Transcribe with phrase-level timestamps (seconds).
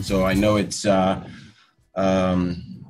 [0.00, 1.28] So I know it's uh,
[1.96, 2.84] um,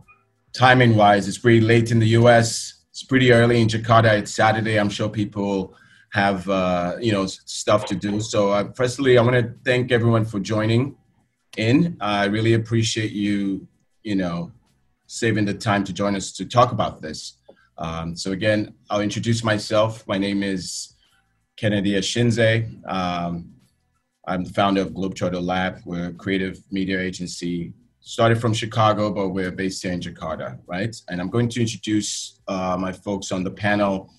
[0.52, 2.84] timing wise, it's pretty late in the US.
[2.90, 4.18] It's pretty early in Jakarta.
[4.18, 4.78] It's Saturday.
[4.78, 5.74] I'm sure people
[6.10, 8.20] have uh, you know stuff to do.
[8.20, 10.96] So uh, firstly, I want to thank everyone for joining
[11.56, 11.96] in.
[12.00, 13.66] I really appreciate you
[14.02, 14.52] you know
[15.06, 17.34] saving the time to join us to talk about this.
[17.78, 20.06] Um, so again, I'll introduce myself.
[20.06, 20.94] My name is
[21.56, 22.66] Kennedy Ashinze.
[22.90, 23.54] Um,
[24.28, 25.80] I'm the founder of Globetrotter Lab.
[25.86, 27.72] We're a creative media agency.
[28.00, 30.94] Started from Chicago, but we're based here in Jakarta, right?
[31.08, 34.12] And I'm going to introduce uh, my folks on the panel.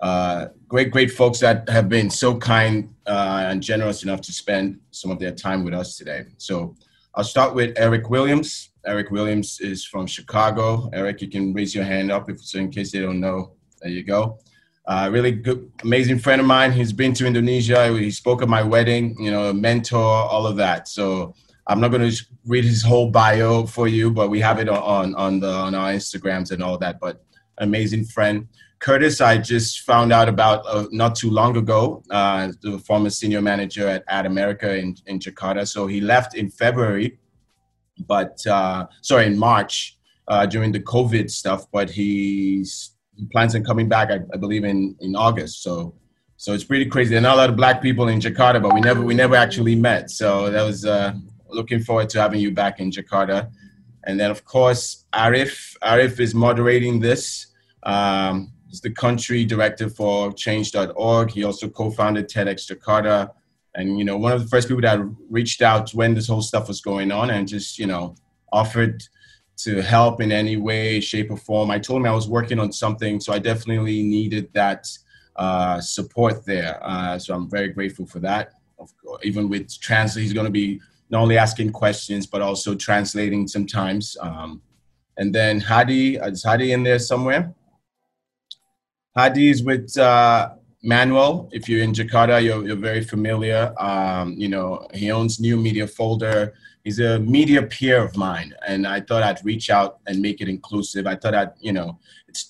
[0.00, 4.78] Uh, great, great folks that have been so kind uh, and generous enough to spend
[4.92, 6.26] some of their time with us today.
[6.38, 6.76] So
[7.16, 8.70] I'll start with Eric Williams.
[8.86, 10.88] Eric Williams is from Chicago.
[10.92, 13.52] Eric, you can raise your hand up if so in case they don't know.
[13.80, 14.38] There you go.
[14.86, 16.70] Uh, really good, amazing friend of mine.
[16.70, 17.88] He's been to Indonesia.
[17.98, 19.16] He spoke at my wedding.
[19.18, 20.86] You know, mentor, all of that.
[20.86, 21.34] So
[21.66, 25.14] I'm not going to read his whole bio for you, but we have it on
[25.16, 27.00] on the on our Instagrams and all that.
[27.00, 27.24] But
[27.58, 28.46] amazing friend.
[28.78, 32.02] Curtis, I just found out about uh, not too long ago.
[32.10, 35.66] Uh, the former senior manager at @america in, in Jakarta.
[35.66, 37.18] So he left in February,
[38.06, 41.66] but uh, sorry, in March uh, during the COVID stuff.
[41.72, 45.62] But he's he plans on coming back, I, I, believe, in, in August.
[45.62, 45.94] So
[46.38, 47.10] so it's pretty crazy.
[47.10, 49.34] There are not a lot of black people in Jakarta, but we never we never
[49.34, 50.10] actually met.
[50.10, 51.14] So that was uh,
[51.48, 53.50] looking forward to having you back in Jakarta.
[54.04, 57.46] And then of course Arif Arif is moderating this.
[57.84, 61.30] Um, he's the country director for Change.org.
[61.30, 63.30] He also co-founded TEDx Jakarta.
[63.74, 66.68] And you know, one of the first people that reached out when this whole stuff
[66.68, 68.14] was going on, and just you know
[68.52, 69.02] offered
[69.58, 71.70] to help in any way, shape, or form.
[71.70, 74.86] I told him I was working on something, so I definitely needed that
[75.36, 76.78] uh, support there.
[76.82, 78.52] Uh, so I'm very grateful for that.
[79.22, 84.16] Even with translate, he's going to be not only asking questions but also translating sometimes.
[84.20, 84.60] Um,
[85.16, 87.54] and then Hadi, is Hadi in there somewhere?
[89.16, 90.50] Hadi is with uh,
[90.82, 91.48] Manuel.
[91.52, 93.72] If you're in Jakarta, you're, you're very familiar.
[93.78, 96.52] Um, you know, he owns New Media Folder
[96.86, 100.48] he's a media peer of mine and i thought i'd reach out and make it
[100.48, 101.04] inclusive.
[101.06, 101.98] I thought i'd you know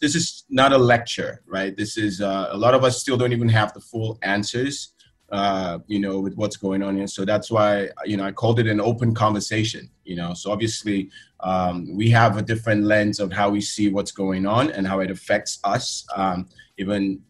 [0.03, 1.73] this is not a lecture right?
[1.77, 4.93] This is uh, a lot of us still don't even have the full answers
[5.39, 7.07] uh, you know with what's going on here.
[7.07, 10.35] So that's why you know i called it an open conversation you know?
[10.35, 11.11] So obviously
[11.41, 15.01] um, we have a different lens of how we see what's going on and how
[15.01, 16.49] it affects us um,
[16.79, 17.21] even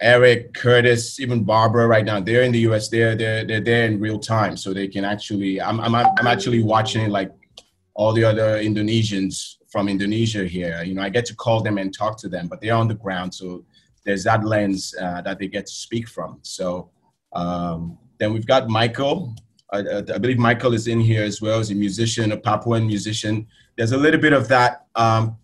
[0.00, 2.88] Eric, Curtis, even Barbara right now, they're in the US.
[2.88, 4.56] They're they're they're there in real time.
[4.56, 7.32] So they can actually I'm I'm I'm actually watching like
[7.94, 10.82] all the other Indonesians from Indonesia here.
[10.84, 12.94] You know, I get to call them and talk to them, but they're on the
[12.94, 13.34] ground.
[13.34, 13.64] So
[14.04, 16.38] there's that lens uh, that they get to speak from.
[16.42, 16.90] So
[17.32, 19.34] um, then we've got Michael.
[19.70, 23.46] I, I, believe Michael is in here as well as a musician, a Papuan musician.
[23.76, 25.36] There's a little bit of that um,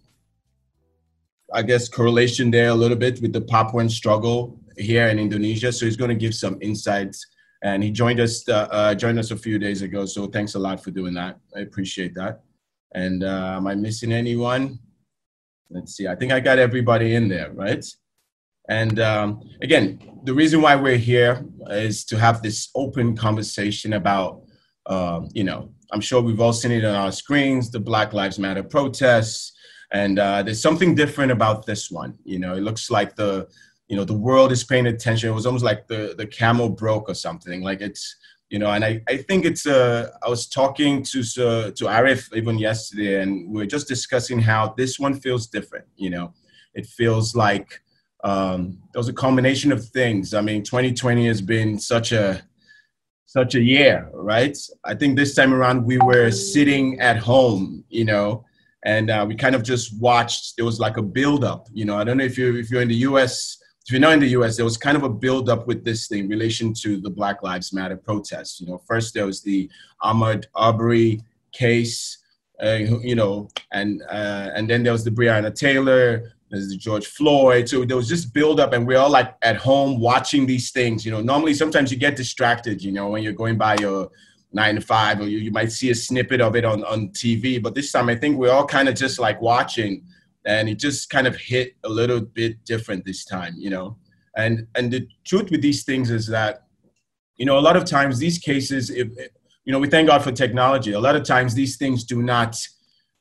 [1.55, 5.73] I guess, correlation there a little bit with the Papuan struggle here in Indonesia.
[5.73, 7.25] So he's going to give some insights.
[7.63, 10.05] And he joined us uh, uh, joined us a few days ago.
[10.05, 11.39] So thanks a lot for doing that.
[11.57, 12.43] I appreciate that.
[12.95, 14.79] And uh, am I missing anyone?
[15.71, 16.07] Let's see.
[16.07, 17.85] I think I got everybody in there, right?
[18.69, 24.43] And um, again, the reason why we're here is to have this open conversation about,
[24.87, 28.39] um, you know, I'm sure we've all seen it on our screens, the Black Lives
[28.39, 29.54] Matter protests,
[29.93, 32.19] and uh, there's something different about this one.
[32.25, 33.49] You know, it looks like the,
[33.89, 35.31] you know, the world is paying attention.
[35.31, 37.63] It was almost like the the camel broke or something.
[37.63, 38.17] Like it's,
[38.51, 42.35] you know, and I, I think it's uh, I was talking to uh, to Arif
[42.35, 45.87] even yesterday, and we are just discussing how this one feels different.
[45.97, 46.35] You know,
[46.75, 47.81] it feels like
[48.25, 50.35] um, there was a combination of things.
[50.35, 52.43] I mean, 2020 has been such a
[53.27, 54.57] such a year, right?
[54.85, 58.45] I think this time around we were sitting at home, you know,
[58.85, 60.55] and uh, we kind of just watched.
[60.59, 61.69] It was like a build-up.
[61.73, 63.59] You know, I don't know if you if you're in the U.S.
[63.87, 66.21] If you're not in the U.S., there was kind of a build-up with this thing
[66.21, 68.61] in relation to the Black Lives Matter protests.
[68.61, 69.71] You know, first there was the
[70.03, 71.21] Ahmaud Arbery
[71.53, 72.19] case.
[72.63, 77.07] Uh, you know, and uh, and then there was the Breonna Taylor, there's the George
[77.07, 77.69] Floyd.
[77.69, 81.05] So there was just build up, and we're all like at home watching these things.
[81.05, 82.83] You know, normally sometimes you get distracted.
[82.83, 84.09] You know, when you're going by your
[84.55, 87.63] nine to five, or you, you might see a snippet of it on, on TV.
[87.63, 90.05] But this time, I think we're all kind of just like watching,
[90.47, 93.97] and it just kind of hit a little bit different this time, you know.
[94.37, 96.65] And and the truth with these things is that,
[97.37, 99.09] you know, a lot of times these cases, if
[99.65, 100.93] you know, we thank God for technology.
[100.93, 102.57] A lot of times these things do not,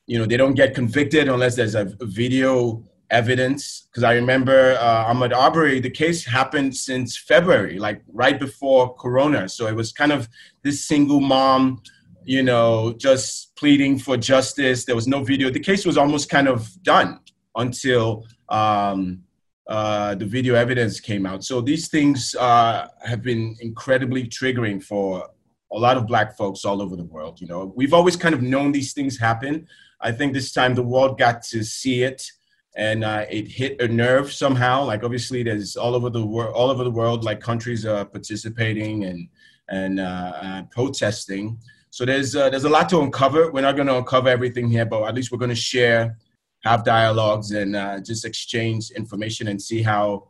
[0.06, 2.84] you know, they don't get convicted unless there's a video
[3.20, 8.94] evidence because I remember uh, Ahmaud Arbery, the case happened since February, like right before
[9.02, 9.48] Corona.
[9.48, 10.28] So it was kind of
[10.62, 11.80] this single mom
[12.24, 14.84] you know, just pleading for justice.
[14.84, 15.50] There was no video.
[15.50, 17.20] The case was almost kind of done
[17.56, 19.22] until um,
[19.68, 21.44] uh, the video evidence came out.
[21.44, 25.28] So these things uh, have been incredibly triggering for
[25.72, 27.40] a lot of black folks all over the world.
[27.40, 29.66] You know, we've always kind of known these things happen.
[30.00, 32.30] I think this time the world got to see it,
[32.76, 34.84] and uh, it hit a nerve somehow.
[34.84, 39.04] Like obviously, there's all over the world, all over the world, like countries are participating
[39.04, 39.28] and
[39.68, 41.58] and uh, uh, protesting.
[41.90, 43.52] So there's uh, there's a lot to uncover.
[43.52, 46.18] We're not going to uncover everything here, but at least we're going to share,
[46.64, 50.28] have dialogues, and uh, just exchange information and see how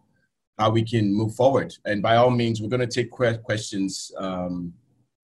[0.58, 1.74] how we can move forward.
[1.84, 4.74] And by all means, we're going to take questions um,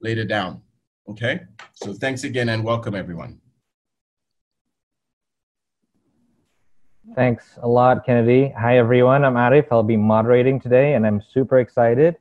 [0.01, 0.63] later down.
[1.09, 1.41] Okay.
[1.75, 3.41] So thanks again and welcome everyone.
[7.17, 8.53] Thanks a lot, Kennedy.
[8.57, 9.25] Hi, everyone.
[9.25, 9.67] I'm Arif.
[9.73, 12.17] I'll be moderating today, and I'm super excited.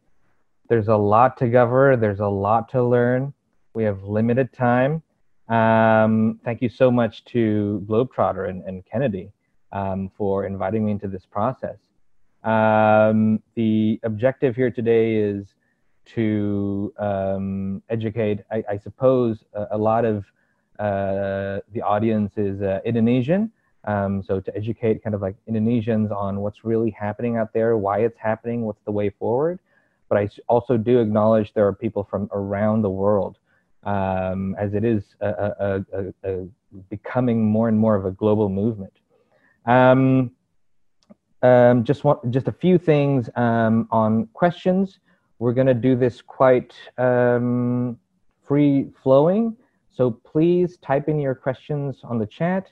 [0.67, 3.31] There's a lot to cover, there's a lot to learn.
[3.75, 5.03] We have limited time.
[5.47, 9.31] Um, thank you so much to Globetrotter and, and Kennedy
[9.71, 11.77] um, for inviting me into this process.
[12.43, 15.53] Um, the objective here today is
[16.15, 20.25] to um, educate, I, I suppose, a, a, lot of
[20.79, 23.51] uh, the audience is uh, Indonesian.
[23.85, 27.99] Um, so to educate kind of like Indonesians on what's really happening out there, why
[27.99, 29.59] it's happening, what's the way forward
[30.09, 33.37] but I also do acknowledge there are people from around the world,
[33.83, 36.47] um, as it is a, a, a,
[36.89, 38.93] becoming more and more of a global movement.
[39.65, 40.31] Um,
[41.41, 44.99] um, just want, just a few things um, on questions.
[45.37, 47.97] We're going to do this quite um,
[48.45, 49.55] free flowing,
[49.95, 52.71] so please type in your questions on the chat.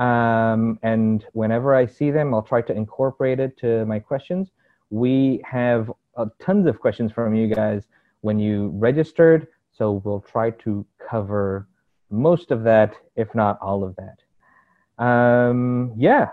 [0.00, 4.50] Um, and whenever I see them, I'll try to incorporate it to my questions.
[4.88, 7.84] We have uh, tons of questions from you guys
[8.22, 9.46] when you registered.
[9.72, 11.68] So we'll try to cover
[12.08, 15.04] most of that, if not all of that.
[15.04, 16.30] Um, yeah,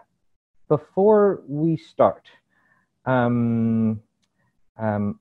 [0.69, 2.25] before we start,
[3.05, 4.01] um,
[4.77, 5.19] um,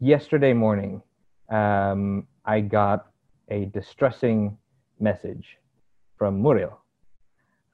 [0.00, 1.00] yesterday morning,
[1.48, 3.06] um, I got
[3.48, 4.58] a distressing
[5.00, 5.58] message
[6.22, 6.78] from Muriel.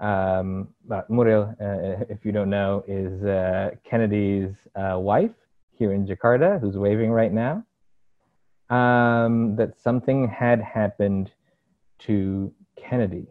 [0.00, 5.36] Um, but Muriel, uh, if you don't know, is uh, Kennedy's uh, wife
[5.78, 7.62] here in Jakarta, who's waving right now.
[8.70, 11.30] Um, that something had happened
[12.06, 12.50] to
[12.82, 13.26] Kennedy.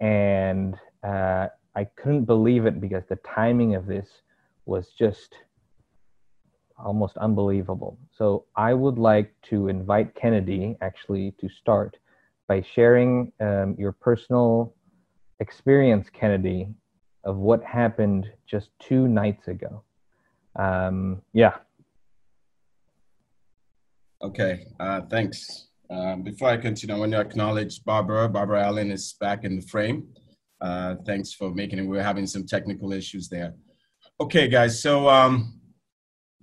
[0.00, 4.08] And uh, I couldn't believe it because the timing of this
[4.64, 5.34] was just
[6.78, 7.98] almost unbelievable.
[8.16, 11.98] So I would like to invite Kennedy actually to start
[12.48, 14.74] by sharing um, your personal
[15.40, 16.68] experience, Kennedy,
[17.24, 19.82] of what happened just two nights ago.
[20.56, 21.56] Um, yeah.
[24.22, 25.68] Okay, uh, thanks.
[25.90, 28.28] Um, before I continue, I want to acknowledge Barbara.
[28.28, 30.08] Barbara Allen is back in the frame.
[30.60, 31.86] Uh, thanks for making it.
[31.86, 33.54] We are having some technical issues there.
[34.20, 35.60] Okay, guys, so um,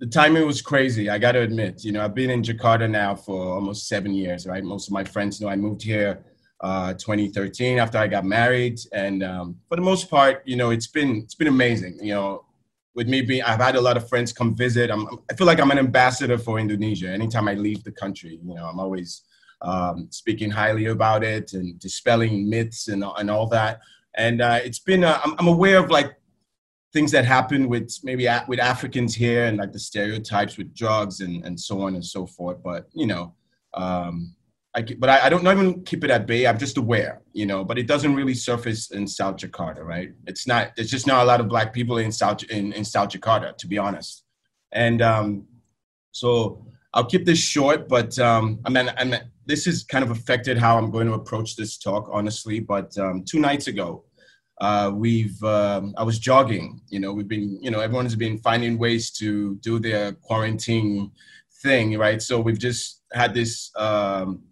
[0.02, 1.08] the timing was crazy.
[1.08, 4.48] I got to admit, you know, I've been in Jakarta now for almost seven years,
[4.48, 4.64] right?
[4.64, 6.24] Most of my friends know I moved here
[6.60, 8.80] uh, 2013 after I got married.
[8.92, 12.00] And um, for the most part, you know, it's been it's been amazing.
[12.02, 12.44] You know,
[12.96, 14.90] with me being, I've had a lot of friends come visit.
[14.90, 17.08] I'm, I feel like I'm an ambassador for Indonesia.
[17.08, 19.22] Anytime I leave the country, you know, I'm always
[19.60, 23.78] um, speaking highly about it and dispelling myths and and all that.
[24.16, 26.16] And uh, it's been, uh, I'm, I'm aware of like
[26.92, 31.44] things that happen with maybe with Africans here and like the stereotypes with drugs and,
[31.44, 32.62] and so on and so forth.
[32.62, 33.34] But you know,
[33.74, 34.34] um,
[34.74, 36.46] I, but I, I, don't even keep it at bay.
[36.46, 37.64] I'm just aware, you know.
[37.64, 40.12] But it doesn't really surface in South Jakarta, right?
[40.26, 40.72] It's not.
[40.76, 43.66] There's just not a lot of black people in South in, in South Jakarta, to
[43.66, 44.24] be honest.
[44.72, 45.46] And um,
[46.12, 47.88] so I'll keep this short.
[47.88, 51.14] But um, I mean, I mean, this has kind of affected how I'm going to
[51.14, 52.60] approach this talk, honestly.
[52.60, 54.04] But um, two nights ago,
[54.62, 56.80] uh, we've um, I was jogging.
[56.88, 61.10] You know, we've been, you know, everyone's been finding ways to do their quarantine
[61.62, 62.22] thing, right?
[62.22, 64.44] So we've just had this um,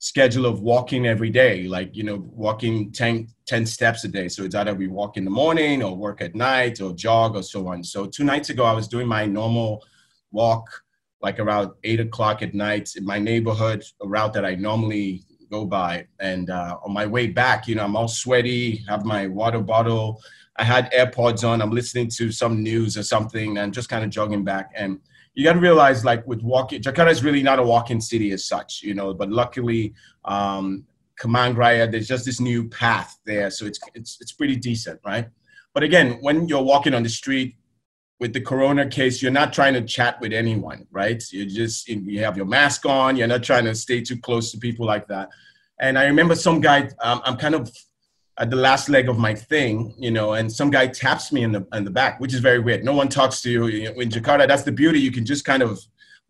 [0.00, 4.26] schedule of walking every day, like, you know, walking 10, 10 steps a day.
[4.26, 7.42] So it's either we walk in the morning or work at night or jog or
[7.44, 7.84] so on.
[7.84, 9.84] So two nights ago, I was doing my normal
[10.32, 10.66] walk,
[11.20, 15.64] like around eight o'clock at night in my neighborhood, a route that I normally go
[15.66, 16.06] by.
[16.18, 20.20] And uh, on my way back, you know, I'm all sweaty, have my water bottle.
[20.56, 21.62] I had AirPods on.
[21.62, 24.72] I'm listening to some news or something and just kind of jogging back.
[24.74, 24.98] And
[25.34, 28.44] you got to realize like with walking jakarta is really not a walking city as
[28.44, 29.94] such you know but luckily
[30.24, 30.84] um
[31.20, 35.28] Kemang Raya, there's just this new path there so it's it's it's pretty decent right
[35.72, 37.56] but again when you're walking on the street
[38.22, 41.20] with the corona case, you're not trying to chat with anyone, right?
[41.32, 43.16] You just you have your mask on.
[43.16, 45.28] You're not trying to stay too close to people like that.
[45.80, 46.88] And I remember some guy.
[47.00, 47.68] Um, I'm kind of
[48.38, 51.50] at the last leg of my thing, you know, and some guy taps me in
[51.50, 52.84] the in the back, which is very weird.
[52.84, 54.46] No one talks to you in Jakarta.
[54.46, 55.00] That's the beauty.
[55.00, 55.80] You can just kind of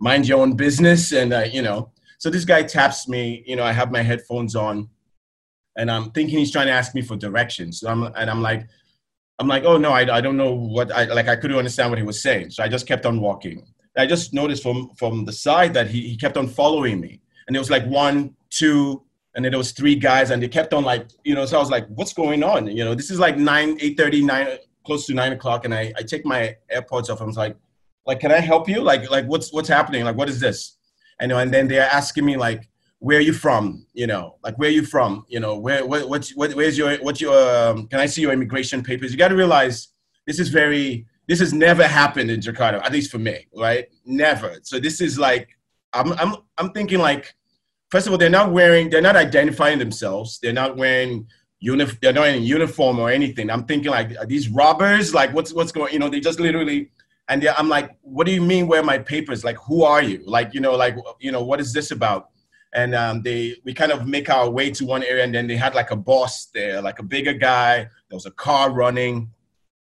[0.01, 1.93] mind your own business, and uh, you know.
[2.17, 3.45] So this guy taps me.
[3.47, 4.89] You know, I have my headphones on,
[5.77, 7.81] and I'm thinking he's trying to ask me for directions.
[7.81, 8.67] So I'm and I'm like,
[9.43, 11.27] I'm like, oh no, I, I don't know what I like.
[11.27, 13.67] I couldn't understand what he was saying, so I just kept on walking.
[13.97, 17.57] I just noticed from from the side that he, he kept on following me, and
[17.57, 19.03] it was like one, two,
[19.35, 21.45] and then there was three guys, and they kept on like, you know.
[21.45, 22.69] So I was like, what's going on?
[22.69, 24.47] You know, this is like nine, eight thirty, nine,
[24.87, 27.21] close to nine o'clock, and I I take my AirPods off.
[27.21, 27.57] I was like,
[28.07, 28.81] like, can I help you?
[28.81, 30.05] Like, like what's what's happening?
[30.05, 30.77] Like, what is this?
[31.19, 32.69] And and then they're asking me like,
[33.03, 33.85] where are you from?
[33.95, 35.25] You know, like where are you from?
[35.29, 38.81] You know, where what what, where's your what's your um, can I see your immigration
[38.85, 39.11] papers?
[39.11, 39.89] You got to realize
[40.29, 43.87] this is very this has never happened in Jakarta, at least for me, right?
[44.07, 44.55] Never.
[44.63, 45.49] So this is like
[45.93, 47.35] I'm I'm I'm thinking like
[47.91, 50.39] first of all they're not wearing they're not identifying themselves.
[50.41, 51.27] They're not wearing
[51.59, 53.51] uniform they're not in uniform or anything.
[53.51, 55.13] I'm thinking like are these robbers?
[55.13, 55.93] Like what's what's going?
[55.93, 56.93] You know, they just literally
[57.29, 58.67] and I'm like, what do you mean?
[58.67, 59.45] Where my papers?
[59.45, 60.23] Like, who are you?
[60.27, 62.32] Like, you know, like, you know, what is this about?
[62.73, 65.57] And um, they we kind of make our way to one area and then they
[65.57, 67.77] had like a boss there like a bigger guy.
[68.09, 69.31] There was a car running.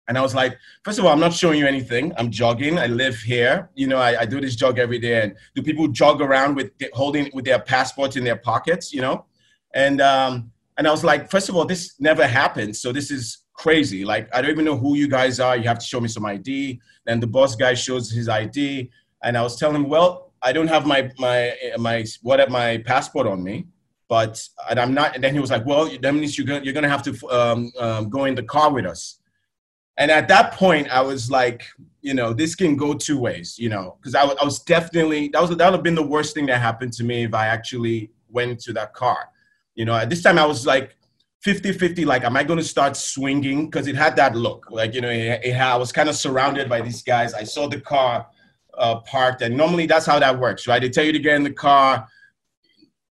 [0.08, 2.14] And i was like first of all i'm not showing you anything.
[2.18, 2.80] I'm jogging.
[2.80, 3.70] I live here.
[3.76, 5.22] You know i, I do this jog every day.
[5.22, 9.26] And do people jog around with holding with their passports in their pockets you know?
[9.74, 12.76] And um, and i was like first of all this never happened.
[12.76, 14.06] So this is crazy.
[14.06, 15.58] Like i don't even know who you guys are.
[15.58, 18.90] You have to show me some id then the boss guy shows his id
[19.24, 23.28] and i was telling him well I don't have my my my what my passport
[23.28, 23.66] on me,
[24.08, 25.16] but and I'm not.
[25.16, 27.72] And then he was like, "Well, that means you're gonna you're gonna have to um,
[27.80, 29.20] um, go in the car with us."
[29.98, 31.64] And at that point, I was like,
[32.02, 35.42] you know, this can go two ways, you know, because I, I was definitely that
[35.42, 38.12] was that would have been the worst thing that happened to me if I actually
[38.30, 39.30] went to that car.
[39.76, 40.96] You know, at this time I was like
[41.42, 44.94] 50 50 like am i going to start swinging because it had that look like
[44.94, 47.80] you know it, it i was kind of surrounded by these guys i saw the
[47.80, 48.28] car
[48.80, 49.42] uh, parked.
[49.42, 50.82] And normally that's how that works, right?
[50.82, 52.08] They tell you to get in the car,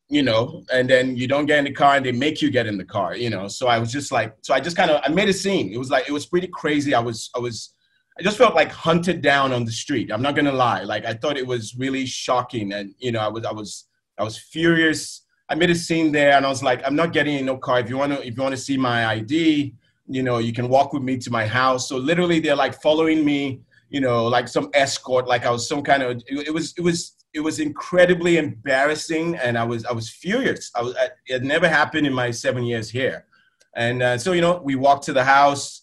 [0.09, 2.67] you know, and then you don't get in the car and they make you get
[2.67, 3.47] in the car, you know.
[3.47, 5.73] So I was just like, so I just kind of, I made a scene.
[5.73, 6.95] It was like, it was pretty crazy.
[6.95, 7.75] I was, I was,
[8.19, 10.11] I just felt like hunted down on the street.
[10.11, 10.83] I'm not gonna lie.
[10.83, 13.85] Like I thought it was really shocking, and you know, I was, I was,
[14.19, 15.23] I was furious.
[15.49, 17.79] I made a scene there, and I was like, I'm not getting in no car.
[17.79, 19.73] If you wanna, if you wanna see my ID,
[20.09, 21.89] you know, you can walk with me to my house.
[21.89, 25.83] So literally, they're like following me you know, like some escort, like I was some
[25.83, 26.23] kind of.
[26.27, 30.71] It, it was it was it was incredibly embarrassing, and I was I was furious.
[30.75, 30.95] I was
[31.27, 33.27] it never happened in my seven years here,
[33.75, 35.83] and uh, so you know, we walked to the house,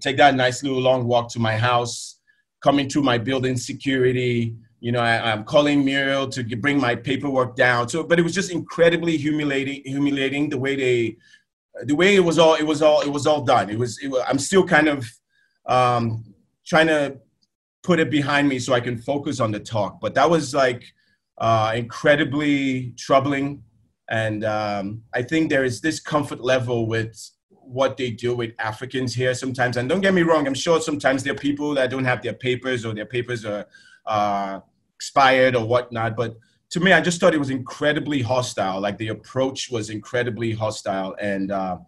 [0.00, 2.18] take that nice little long walk to my house,
[2.60, 4.56] coming to my building security.
[4.80, 7.88] You know, I, am calling Muriel to bring my paperwork down.
[7.88, 11.16] So, but it was just incredibly humiliating, humiliating the way they,
[11.84, 13.70] the way it was all, it was all, it was all done.
[13.70, 15.10] It was, it was I'm still kind of
[15.64, 16.24] um,
[16.66, 17.18] trying to
[17.82, 20.00] put it behind me so I can focus on the talk.
[20.00, 20.84] But that was like
[21.38, 23.62] uh, incredibly troubling.
[24.10, 27.16] And um, I think there is this comfort level with
[27.48, 29.76] what they do with Africans here sometimes.
[29.76, 32.32] And don't get me wrong, I'm sure sometimes there are people that don't have their
[32.32, 33.66] papers or their papers are
[34.06, 34.60] uh,
[34.96, 36.16] expired or whatnot.
[36.16, 36.36] But
[36.70, 38.80] to me, I just thought it was incredibly hostile.
[38.80, 41.78] Like the approach was incredibly hostile and uh,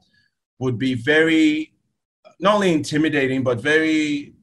[0.58, 1.74] would be very,
[2.40, 4.34] not only intimidating, but very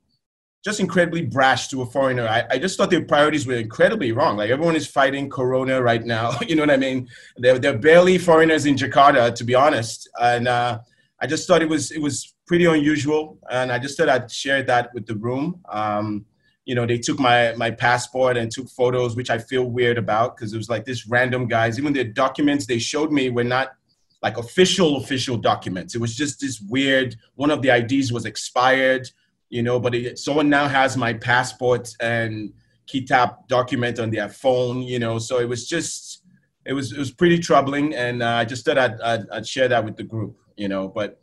[0.65, 2.27] just incredibly brash to a foreigner.
[2.27, 4.35] I, I just thought their priorities were incredibly wrong.
[4.35, 6.31] Like everyone is fighting Corona right now.
[6.47, 7.07] you know what I mean?
[7.37, 10.09] They're, they're barely foreigners in Jakarta, to be honest.
[10.19, 10.79] And uh,
[11.21, 14.63] I just thought it was it was pretty unusual, and I just thought I'd share
[14.63, 15.61] that with the room.
[15.69, 16.25] Um,
[16.65, 20.35] you know, they took my my passport and took photos, which I feel weird about
[20.35, 21.77] because it was like this random guys.
[21.77, 23.75] Even the documents they showed me were not
[24.23, 25.93] like official official documents.
[25.93, 27.15] It was just this weird.
[27.35, 29.07] One of the IDs was expired
[29.55, 32.51] you know, but it, someone now has my passport and
[32.87, 36.23] KITAS document on their phone, you know, so it was just,
[36.65, 37.95] it was, it was pretty troubling.
[37.95, 40.89] And uh, I just thought I'd, I'd, I'd, share that with the group, you know,
[40.89, 41.21] but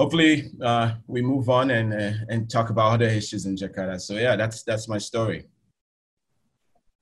[0.00, 4.00] hopefully uh, we move on and, uh, and talk about other issues in Jakarta.
[4.00, 5.46] So yeah, that's, that's my story.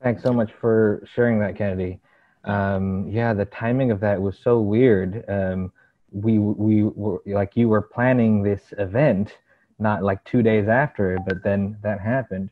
[0.02, 1.98] Thanks so much for sharing that, Kennedy.
[2.44, 5.24] Um, yeah, the timing of that was so weird.
[5.30, 5.72] Um,
[6.12, 9.36] we we were like you were planning this event
[9.78, 12.50] not like two days after, but then that happened.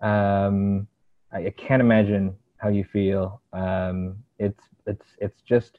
[0.00, 0.86] Um,
[1.32, 3.40] I, I, can't imagine how you feel.
[3.52, 5.78] Um, it's it's it's just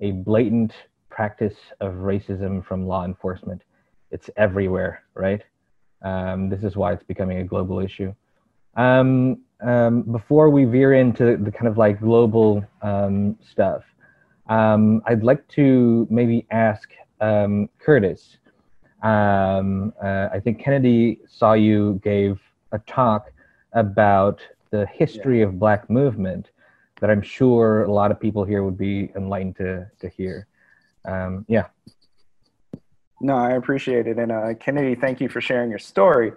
[0.00, 0.72] a blatant
[1.10, 3.62] practice of racism from law enforcement.
[4.10, 5.42] It's everywhere, right?
[6.02, 8.14] Um, this is why it's becoming a global issue.
[8.76, 13.82] Um, um, before we veer into the kind of like global um, stuff,
[14.48, 18.36] I'd like to maybe ask Curtis.
[19.04, 22.40] Um, uh, I think Kennedy saw you gave
[22.72, 23.30] a talk
[23.74, 25.46] about the history yeah.
[25.46, 26.50] of Black movement
[27.00, 30.46] that I'm sure a lot of people here would be enlightened to to hear.
[31.04, 31.66] Um, yeah.
[33.20, 36.32] No, I appreciate it, and uh, Kennedy, thank you for sharing your story.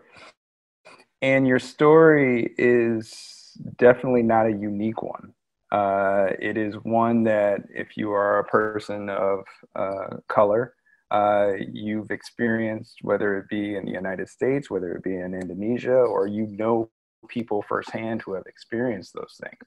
[1.21, 5.33] And your story is definitely not a unique one.
[5.71, 9.43] Uh, it is one that, if you are a person of
[9.75, 10.75] uh, color,
[11.11, 15.97] uh, you've experienced, whether it be in the United States, whether it be in Indonesia,
[15.97, 16.89] or you know
[17.27, 19.61] people firsthand who have experienced those things.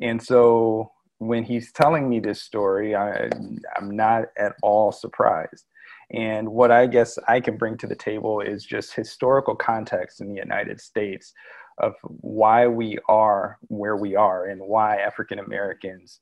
[0.00, 3.28] And so when he's telling me this story, I,
[3.76, 5.64] I'm not at all surprised.
[6.10, 10.28] And what I guess I can bring to the table is just historical context in
[10.28, 11.32] the United States
[11.78, 16.20] of why we are where we are and why African Americans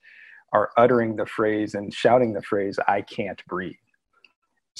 [0.52, 3.75] are uttering the phrase and shouting the phrase, I can't breathe.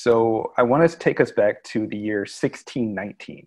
[0.03, 3.47] So I want to take us back to the year 1619.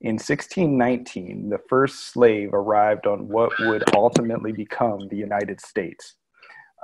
[0.00, 6.14] In 1619, the first slave arrived on what would ultimately become the United States.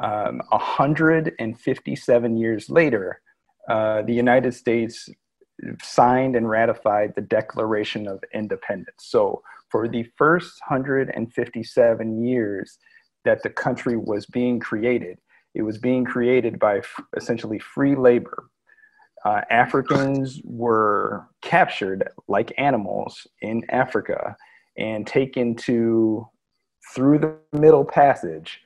[0.01, 3.21] Um, 157 years later,
[3.69, 5.09] uh, the United States
[5.83, 9.03] signed and ratified the Declaration of Independence.
[9.03, 12.79] So, for the first 157 years
[13.25, 15.19] that the country was being created,
[15.57, 18.49] it was being created by f- essentially free labor
[19.25, 24.37] uh, Africans were captured like animals in Africa
[24.77, 26.27] and taken to
[26.95, 28.61] through the Middle Passage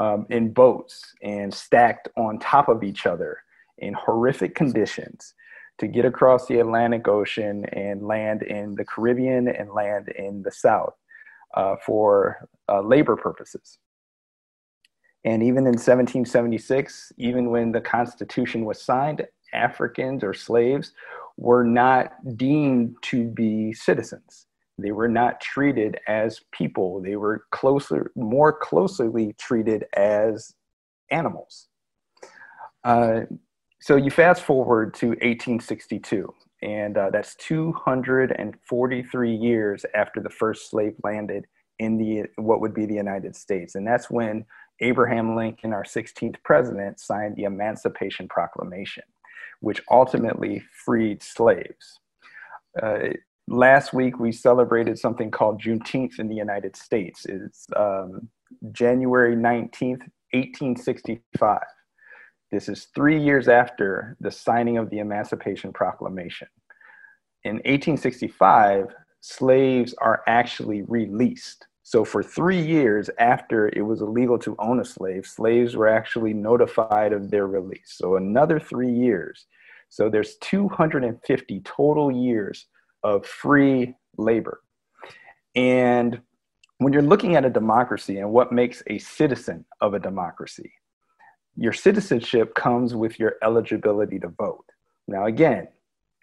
[0.00, 3.38] um, in boats and stacked on top of each other
[3.78, 5.34] in horrific conditions
[5.78, 10.52] to get across the Atlantic Ocean and land in the Caribbean and land in the
[10.52, 10.94] South
[11.54, 13.78] uh, for uh, labor purposes.
[15.24, 20.92] And even in 1776, even when the Constitution was signed, Africans or slaves
[21.36, 24.46] were not deemed to be citizens.
[24.78, 27.00] They were not treated as people.
[27.00, 30.54] They were closer, more closely treated as
[31.10, 31.68] animals.
[32.82, 33.20] Uh,
[33.80, 40.94] so you fast forward to 1862, and uh, that's 243 years after the first slave
[41.04, 41.46] landed
[41.78, 44.44] in the what would be the United States, and that's when
[44.80, 49.04] Abraham Lincoln, our 16th president, signed the Emancipation Proclamation
[49.64, 51.98] which ultimately freed slaves.
[52.80, 53.14] Uh,
[53.48, 57.24] last week, we celebrated something called Juneteenth in the United States.
[57.24, 58.28] It's um,
[58.72, 61.60] January 19th, 1865.
[62.52, 66.48] This is three years after the signing of the Emancipation Proclamation.
[67.44, 71.66] In 1865, slaves are actually released.
[71.86, 76.32] So, for three years after it was illegal to own a slave, slaves were actually
[76.32, 77.94] notified of their release.
[77.96, 79.46] So, another three years.
[79.94, 82.66] So, there's 250 total years
[83.02, 84.60] of free labor.
[85.54, 86.20] And
[86.78, 90.72] when you're looking at a democracy and what makes a citizen of a democracy,
[91.56, 94.64] your citizenship comes with your eligibility to vote.
[95.06, 95.68] Now, again,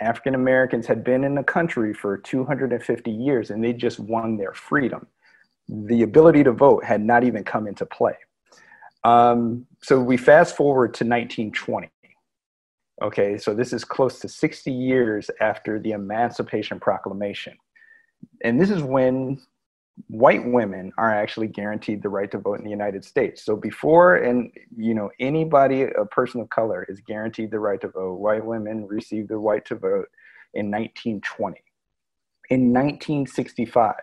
[0.01, 4.53] African Americans had been in the country for 250 years and they just won their
[4.53, 5.07] freedom
[5.69, 8.15] the ability to vote had not even come into play.
[9.03, 11.89] Um, so we fast forward to 1920.
[13.01, 17.57] Okay, so this is close to 60 years after the Emancipation Proclamation.
[18.43, 19.41] And this is when
[20.07, 23.43] white women are actually guaranteed the right to vote in the United States.
[23.43, 27.87] So before and you know anybody a person of color is guaranteed the right to
[27.87, 30.07] vote, white women received the right to vote
[30.53, 31.57] in 1920.
[32.49, 33.95] In 1965,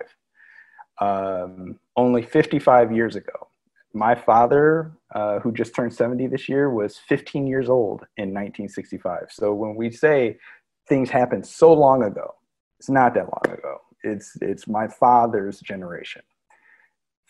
[1.01, 3.49] um, only 55 years ago.
[3.93, 9.29] My father, uh, who just turned 70 this year, was 15 years old in 1965.
[9.31, 10.39] So when we say
[10.89, 12.35] things happened so long ago,
[12.79, 13.79] it's not that long ago.
[14.05, 16.23] It's, it's my father's generation.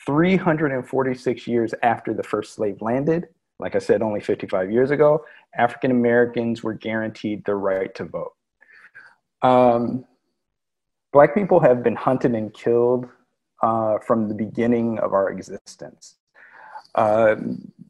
[0.07, 5.25] 346 years after the first slave landed, like I said, only 55 years ago,
[5.57, 8.35] African Americans were guaranteed the right to vote.
[9.43, 10.05] Um,
[11.13, 13.09] black people have been hunted and killed
[13.63, 16.18] uh, from the beginning of our existence.
[16.95, 17.37] Uh,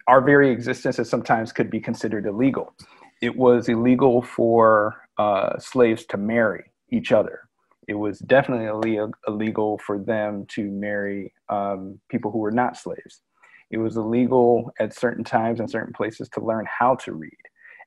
[0.07, 2.75] our very existence is sometimes could be considered illegal.
[3.23, 7.41] It was illegal for uh, slaves to marry each other.
[7.89, 13.23] It was definitely illegal for them to marry um, people who were not slaves.
[13.71, 17.33] It was illegal at certain times and certain places to learn how to read.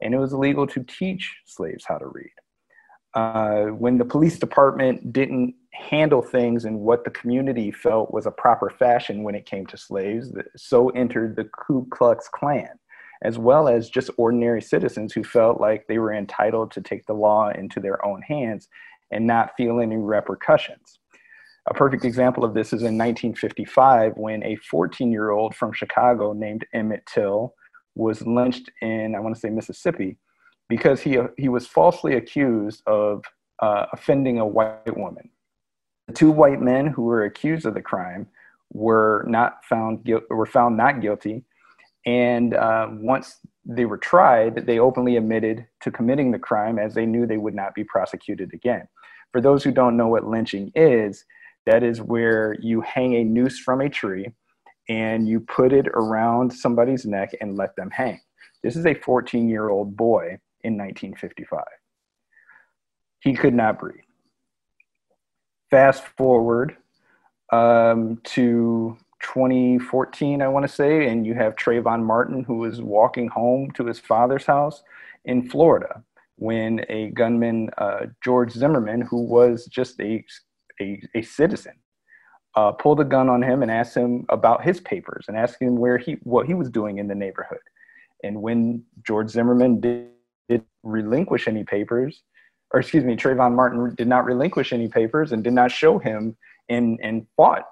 [0.02, 2.32] And it was illegal to teach slaves how to read.
[3.14, 8.32] uh, when the police department didn't handle things in what the community felt was a
[8.32, 12.70] proper fashion when it came to slaves, so entered the Ku Klux Klan,
[13.24, 17.14] as well as just ordinary citizens who felt like they were entitled to take the
[17.14, 18.68] law into their own hands
[19.12, 21.00] and not feel any repercussions.
[21.70, 26.34] A perfect example of this is in 1955 when a 14 year old from Chicago
[26.34, 27.54] named Emmett Till
[27.96, 30.18] was lynched in, I want to say, Mississippi
[30.72, 33.26] because he, he was falsely accused of
[33.62, 35.30] uh, offending a white woman.
[36.12, 38.28] The two white men who were accused of the crime
[38.74, 41.46] were not found guilty, were found not guilty,
[42.06, 47.06] and uh, once they were tried, they openly admitted to committing the crime as they
[47.06, 48.90] knew they would not be prosecuted again.
[49.32, 51.24] For those who don't know what lynching is,
[51.66, 54.34] that is where you hang a noose from a tree
[54.90, 58.20] and you put it around somebody's neck and let them hang.
[58.64, 61.64] This is a 14 year old boy in 1955.
[63.22, 64.02] He could not breathe.
[65.72, 66.76] Fast forward
[67.54, 73.30] um, to 2014, I want to say, and you have Trayvon Martin who was walking
[73.30, 74.84] home to his father's house
[75.24, 76.04] in Florida
[76.36, 80.26] when a gunman, uh, George Zimmerman, who was just a,
[80.82, 81.76] a, a citizen,
[82.56, 85.78] uh, pulled a gun on him and asked him about his papers and asked him
[85.78, 87.60] where he what he was doing in the neighborhood.
[88.24, 90.10] And when George Zimmerman did
[90.50, 92.24] did relinquish any papers,
[92.74, 96.36] or excuse me, Trayvon Martin did not relinquish any papers and did not show him
[96.70, 97.66] and and fought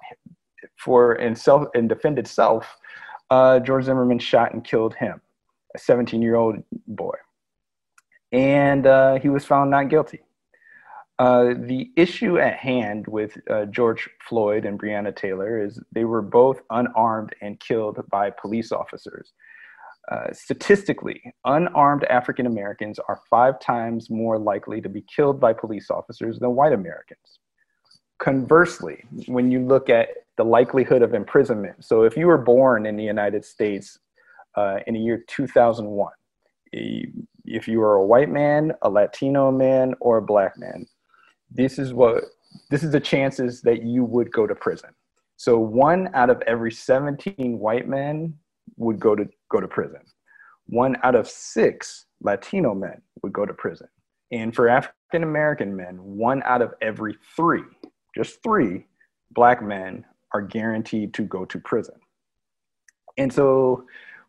[0.76, 2.76] for and self and defended self.
[3.30, 5.20] Uh, George Zimmerman shot and killed him,
[5.74, 6.56] a 17 year old
[6.88, 7.14] boy,
[8.32, 10.20] and uh, he was found not guilty.
[11.20, 16.22] Uh, the issue at hand with uh, George Floyd and Breonna Taylor is they were
[16.22, 19.34] both unarmed and killed by police officers.
[20.10, 25.88] Uh, statistically, unarmed African Americans are five times more likely to be killed by police
[25.88, 27.38] officers than white Americans.
[28.18, 32.96] Conversely, when you look at the likelihood of imprisonment, so if you were born in
[32.96, 34.00] the United States
[34.56, 36.12] uh, in the year 2001,
[36.72, 40.86] if you are a white man, a Latino man, or a black man,
[41.52, 42.24] this is what
[42.68, 44.90] this is the chances that you would go to prison.
[45.36, 48.34] So one out of every 17 white men
[48.76, 50.00] would go to go to prison.
[50.66, 53.88] One out of six Latino men would go to prison.
[54.32, 57.64] And for African American men, one out of every three,
[58.14, 58.86] just three
[59.32, 61.96] black men are guaranteed to go to prison.
[63.18, 63.84] And so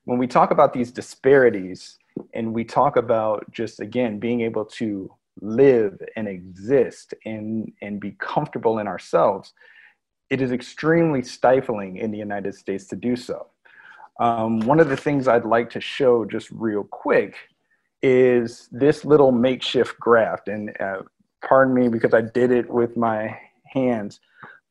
[0.06, 1.99] when we talk about these disparities
[2.34, 8.12] and we talk about just again being able to live and exist and and be
[8.19, 9.54] comfortable in ourselves
[10.30, 13.47] it is extremely stifling in the united states to do so
[14.21, 17.36] um, one of the things I'd like to show just real quick
[18.03, 20.47] is this little makeshift graft.
[20.47, 21.01] And uh,
[21.43, 24.19] pardon me because I did it with my hands,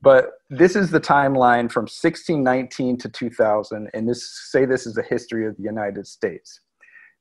[0.00, 3.90] but this is the timeline from 1619 to 2000.
[3.92, 6.60] And this say this is the history of the United States.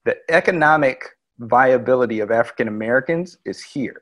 [0.06, 1.04] The economic
[1.40, 4.00] viability of African Americans is here.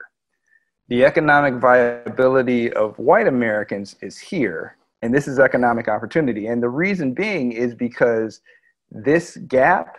[0.89, 6.47] The economic viability of white Americans is here and this is economic opportunity.
[6.47, 8.41] And the reason being is because
[8.89, 9.97] this gap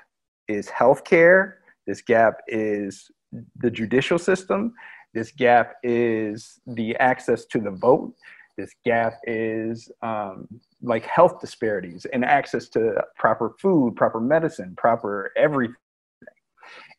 [0.48, 1.54] is healthcare,
[1.86, 3.10] this gap is
[3.56, 4.74] the judicial system,
[5.14, 8.14] this gap is the access to the vote,
[8.56, 10.48] this gap is um,
[10.82, 15.76] like health disparities and access to proper food, proper medicine, proper everything.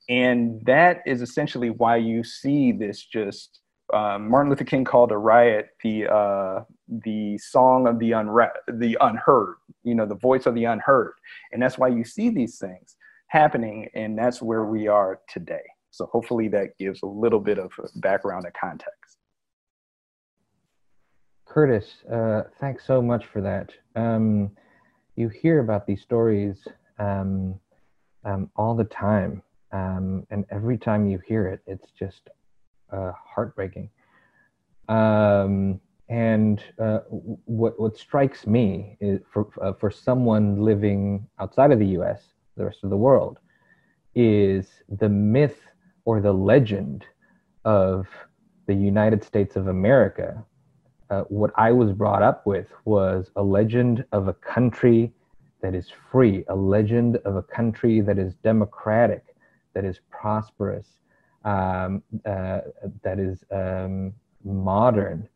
[0.07, 3.59] And that is essentially why you see this just
[3.93, 8.97] um, Martin Luther King called a riot the uh, the song of the unre- the
[9.01, 11.13] unheard, you know, the voice of the unheard,
[11.51, 12.95] and that's why you see these things
[13.27, 15.63] happening, and that's where we are today.
[15.91, 19.17] So hopefully that gives a little bit of background and context.
[21.45, 23.71] Curtis, uh, thanks so much for that.
[23.95, 24.51] Um,
[25.15, 26.67] you hear about these stories
[26.99, 27.59] um,
[28.23, 32.29] um, all the time, um, and every time you hear it, it's just
[32.91, 33.89] uh, heartbreaking.
[34.87, 41.79] Um, and uh, what what strikes me is for uh, for someone living outside of
[41.79, 42.21] the U.S.,
[42.57, 43.37] the rest of the world,
[44.15, 45.59] is the myth
[46.05, 47.05] or the legend
[47.63, 48.07] of
[48.65, 50.43] the United States of America.
[51.11, 55.11] Uh, what I was brought up with was a legend of a country
[55.61, 59.35] that is free, a legend of a country that is democratic,
[59.73, 60.87] that is prosperous,
[61.45, 62.61] um, uh,
[63.03, 65.27] that is um, modern.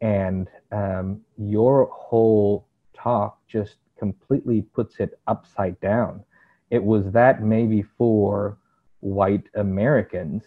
[0.00, 6.24] And um, your whole talk just completely puts it upside down.
[6.70, 8.58] It was that maybe for
[9.00, 10.44] white Americans,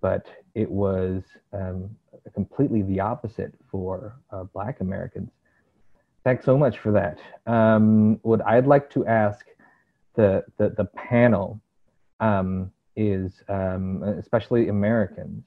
[0.00, 1.88] but it was um,
[2.34, 5.30] completely the opposite for uh, Black Americans.
[6.24, 7.18] Thanks so much for that.
[7.50, 9.44] Um, what I'd like to ask
[10.14, 11.60] the the, the panel
[12.20, 15.44] um, is, um, especially Americans,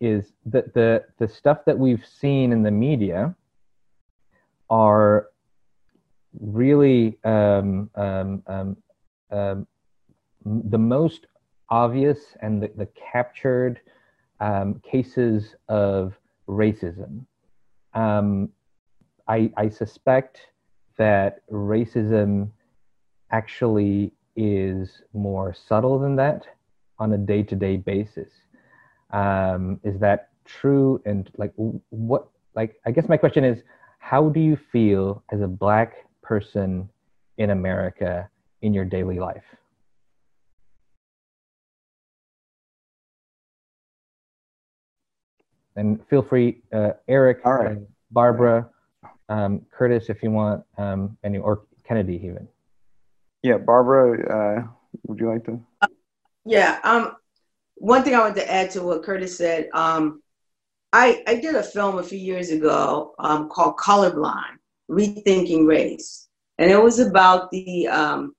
[0.00, 3.34] is that the the stuff that we've seen in the media
[4.68, 5.28] are
[6.40, 8.76] really um, um, um,
[9.30, 9.66] um
[10.44, 11.26] the most
[11.70, 13.80] obvious and the, the captured
[14.40, 16.14] um, cases of
[16.48, 17.24] racism.
[19.26, 20.40] I, I suspect
[20.96, 22.50] that racism
[23.30, 26.46] actually is more subtle than that
[26.98, 28.30] on a day-to-day basis.
[29.12, 31.00] Um, is that true?
[31.04, 32.28] And like, what?
[32.54, 33.62] Like, I guess my question is,
[33.98, 36.88] how do you feel as a black person
[37.38, 38.28] in America
[38.62, 39.44] in your daily life?
[45.76, 47.78] And feel free, uh, Eric, right.
[48.12, 48.70] Barbara,
[49.28, 52.46] um, Curtis, if you want, um, any, or Kennedy even.
[53.42, 54.68] Yeah, Barbara, uh,
[55.08, 55.60] would you like to?
[56.44, 56.78] Yeah.
[56.84, 57.16] Um,
[57.76, 59.68] one thing I want to add to what Curtis said.
[59.74, 60.22] Um,
[60.92, 64.58] I, I did a film a few years ago um, called Colorblind,
[64.90, 66.28] Rethinking Race.
[66.58, 68.34] And it was about the um,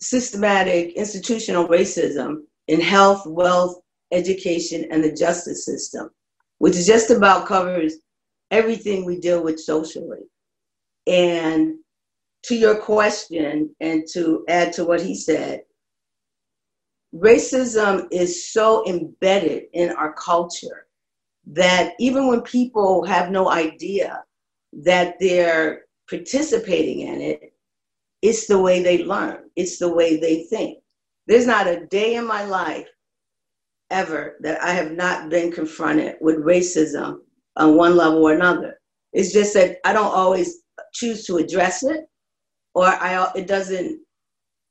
[0.00, 3.80] systematic institutional racism in health, wealth,
[4.12, 6.10] education, and the justice system,
[6.58, 7.94] which just about covers
[8.50, 10.20] everything we deal with socially.
[11.06, 11.76] And
[12.44, 15.62] to your question, and to add to what he said,
[17.14, 20.86] racism is so embedded in our culture
[21.46, 24.22] that even when people have no idea
[24.72, 27.52] that they're participating in it,
[28.22, 30.78] it's the way they learn, it's the way they think.
[31.26, 32.88] There's not a day in my life
[33.90, 37.18] ever that I have not been confronted with racism
[37.56, 38.80] on one level or another.
[39.12, 40.62] It's just that I don't always
[40.94, 42.08] choose to address it,
[42.74, 44.00] or I it doesn't.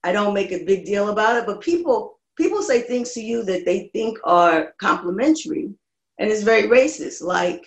[0.03, 1.45] I don't make a big deal about it.
[1.45, 5.69] But people people say things to you that they think are complimentary,
[6.17, 7.21] and it's very racist.
[7.21, 7.65] Like,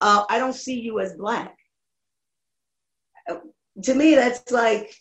[0.00, 1.56] uh, I don't see you as black.
[3.84, 4.92] To me, that's like,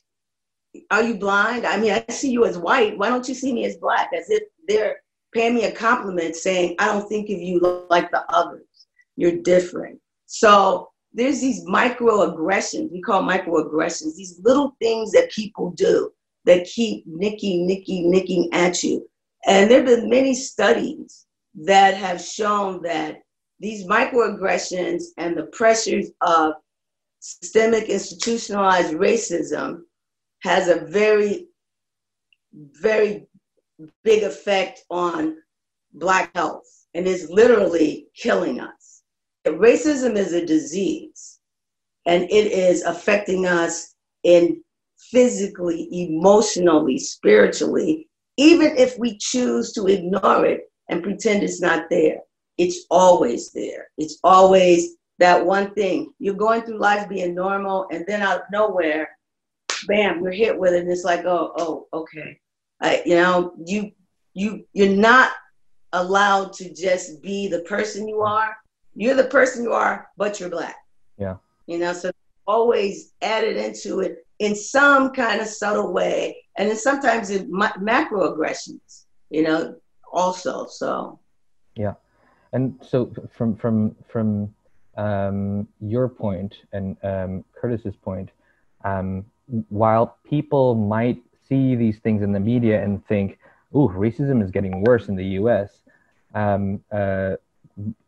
[0.92, 1.66] are you blind?
[1.66, 2.98] I mean, I see you as white.
[2.98, 4.12] Why don't you see me as black?
[4.18, 5.02] As if they're
[5.34, 7.60] paying me a compliment saying, I don't think of you
[7.90, 8.68] like the others.
[9.16, 10.00] You're different.
[10.28, 16.12] So there's these microaggressions, we call microaggressions, these little things that people do
[16.46, 19.08] that keep nicking, nicking, nicking at you.
[19.46, 21.26] And there have been many studies
[21.56, 23.22] that have shown that
[23.60, 26.54] these microaggressions and the pressures of
[27.20, 29.82] systemic institutionalized racism
[30.42, 31.48] has a very,
[32.54, 33.28] very
[34.04, 35.38] big effect on
[35.94, 39.04] Black health and is literally killing us.
[39.46, 41.40] Racism is a disease
[42.06, 44.64] and it is affecting us in
[45.12, 52.20] physically, emotionally, spiritually, even if we choose to ignore it and pretend it's not there.
[52.58, 53.88] It's always there.
[53.98, 56.14] It's always that one thing.
[56.20, 59.10] You're going through life being normal, and then out of nowhere,
[59.88, 62.40] bam, we're hit with it, and it's like, oh, oh, okay.
[62.82, 63.92] I, you know, you
[64.34, 65.32] you you're not
[65.94, 68.56] allowed to just be the person you are.
[68.96, 70.76] You're the person you are, but you're black.
[71.18, 71.38] Yeah.
[71.68, 72.12] You know, so
[72.48, 77.74] always added into it in some kind of subtle way, and then sometimes in ma-
[77.74, 79.06] macroaggressions.
[79.30, 79.76] You know,
[80.12, 80.66] also.
[80.66, 81.20] So.
[81.76, 81.94] Yeah,
[82.52, 84.54] and so from from from
[84.98, 88.32] um, your point and um, Curtis's point,
[88.84, 89.26] um,
[89.70, 93.38] while people might see these things in the media and think,
[93.76, 95.70] "Ooh, racism is getting worse in the U.S."
[96.34, 97.36] Um, uh,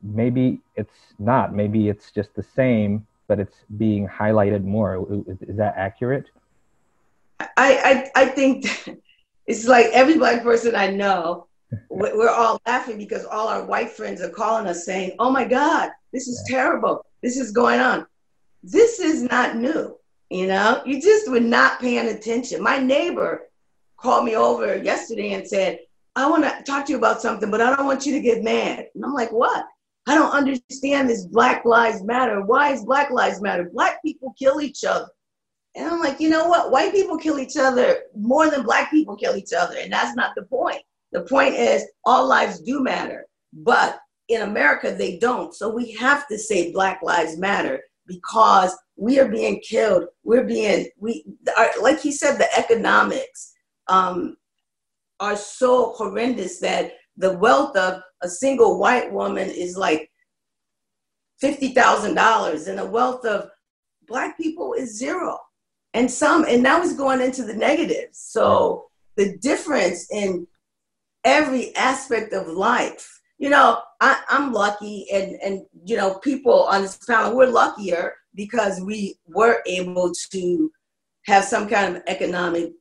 [0.01, 1.53] maybe it's not.
[1.53, 5.07] Maybe it's just the same, but it's being highlighted more.
[5.41, 6.25] Is that accurate?
[7.39, 8.65] I I, I think
[9.47, 11.47] it's like every black person I know.
[11.89, 15.89] We're all laughing because all our white friends are calling us saying, "Oh my God,
[16.11, 17.05] this is terrible.
[17.21, 18.05] This is going on."
[18.63, 19.97] This is not new.
[20.29, 22.63] You know, you just were not paying attention.
[22.63, 23.49] My neighbor
[23.97, 25.79] called me over yesterday and said,
[26.15, 28.43] I want to talk to you about something, but I don't want you to get
[28.43, 28.87] mad.
[28.93, 29.65] And I'm like, what?
[30.07, 32.43] I don't understand this Black Lives Matter.
[32.43, 33.69] Why is Black Lives Matter?
[33.73, 35.07] Black people kill each other.
[35.75, 36.71] And I'm like, you know what?
[36.71, 39.75] White people kill each other more than black people kill each other.
[39.77, 40.81] And that's not the point.
[41.11, 43.25] The point is all lives do matter.
[43.53, 45.53] But in America, they don't.
[45.53, 50.05] So we have to say Black Lives Matter because we are being killed.
[50.23, 51.25] We're being we
[51.57, 53.53] are, like he said, the economics
[53.87, 54.37] um,
[55.19, 60.09] are so horrendous that the wealth of a single white woman is like
[61.43, 63.49] $50,000 and the wealth of
[64.07, 65.37] black people is zero.
[65.93, 68.17] And some, and now it's going into the negatives.
[68.17, 70.47] So the difference in
[71.23, 76.81] every aspect of life, you know, I, am lucky and, and, you know, people on
[76.81, 80.71] this panel, we're luckier because we were able to
[81.25, 82.71] have some kind of economic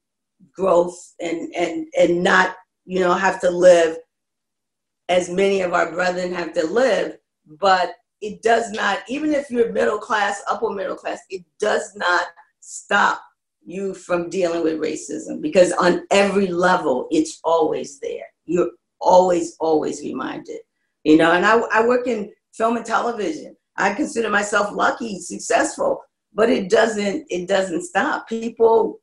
[0.54, 3.96] growth and, and, and not, you know, have to live
[5.12, 7.18] as many of our brethren have to live.
[7.46, 12.26] But it does not, even if you're middle class, upper middle class, it does not
[12.60, 13.20] stop
[13.64, 18.24] you from dealing with racism because on every level, it's always there.
[18.46, 18.70] You're
[19.00, 20.60] always, always reminded,
[21.04, 21.32] you know.
[21.32, 23.54] And I, I work in film and television.
[23.76, 26.00] I consider myself lucky, successful,
[26.32, 28.28] but it doesn't, it doesn't stop.
[28.28, 29.00] People,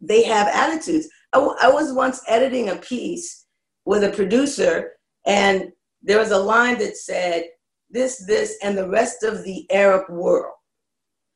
[0.00, 1.08] they have attitudes.
[1.32, 3.46] I, I was once editing a piece
[3.84, 4.95] with a producer,
[5.26, 7.46] and there was a line that said,
[7.90, 10.54] this, this, and the rest of the Arab world.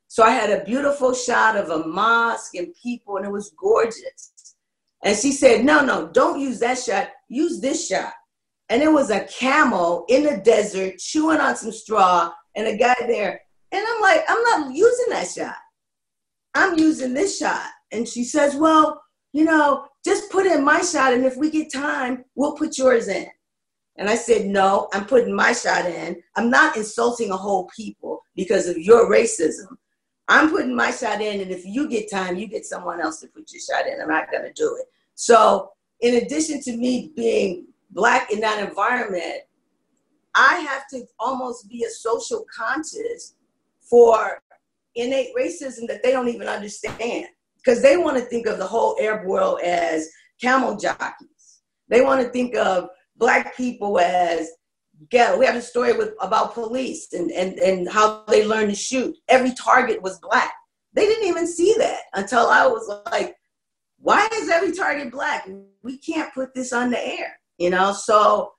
[0.09, 4.33] So I had a beautiful shot of a mosque and people, and it was gorgeous.
[5.05, 8.13] And she said, No, no, don't use that shot, use this shot.
[8.69, 12.97] And it was a camel in the desert chewing on some straw, and a guy
[13.01, 13.41] there.
[13.73, 15.57] And I'm like, I'm not using that shot.
[16.55, 17.67] I'm using this shot.
[17.93, 19.01] And she says, Well,
[19.33, 23.09] you know, just put in my shot, and if we get time, we'll put yours
[23.09, 23.29] in.
[24.01, 26.23] And I said, no, I'm putting my shot in.
[26.35, 29.77] I'm not insulting a whole people because of your racism.
[30.27, 33.27] I'm putting my shot in, and if you get time, you get someone else to
[33.27, 34.01] put your shot in.
[34.01, 34.87] I'm not going to do it.
[35.17, 39.43] So, in addition to me being black in that environment,
[40.35, 43.35] I have to almost be a social conscious
[43.83, 44.41] for
[44.95, 48.97] innate racism that they don't even understand because they want to think of the whole
[48.99, 50.09] Arab world as
[50.41, 51.61] camel jockeys.
[51.89, 52.89] They want to think of
[53.21, 54.51] black people as
[55.11, 55.39] ghetto.
[55.39, 59.17] We have a story with about police and, and, and how they learned to shoot.
[59.29, 60.53] Every target was black.
[60.95, 63.37] They didn't even see that until I was like,
[63.99, 65.49] why is every target black?
[65.83, 67.93] We can't put this on the air, you know?
[67.93, 68.53] So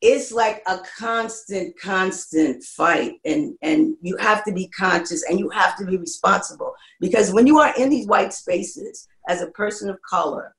[0.00, 3.14] it's like a constant, constant fight.
[3.24, 6.72] And, and you have to be conscious and you have to be responsible.
[7.00, 10.54] Because when you are in these white spaces as a person of color,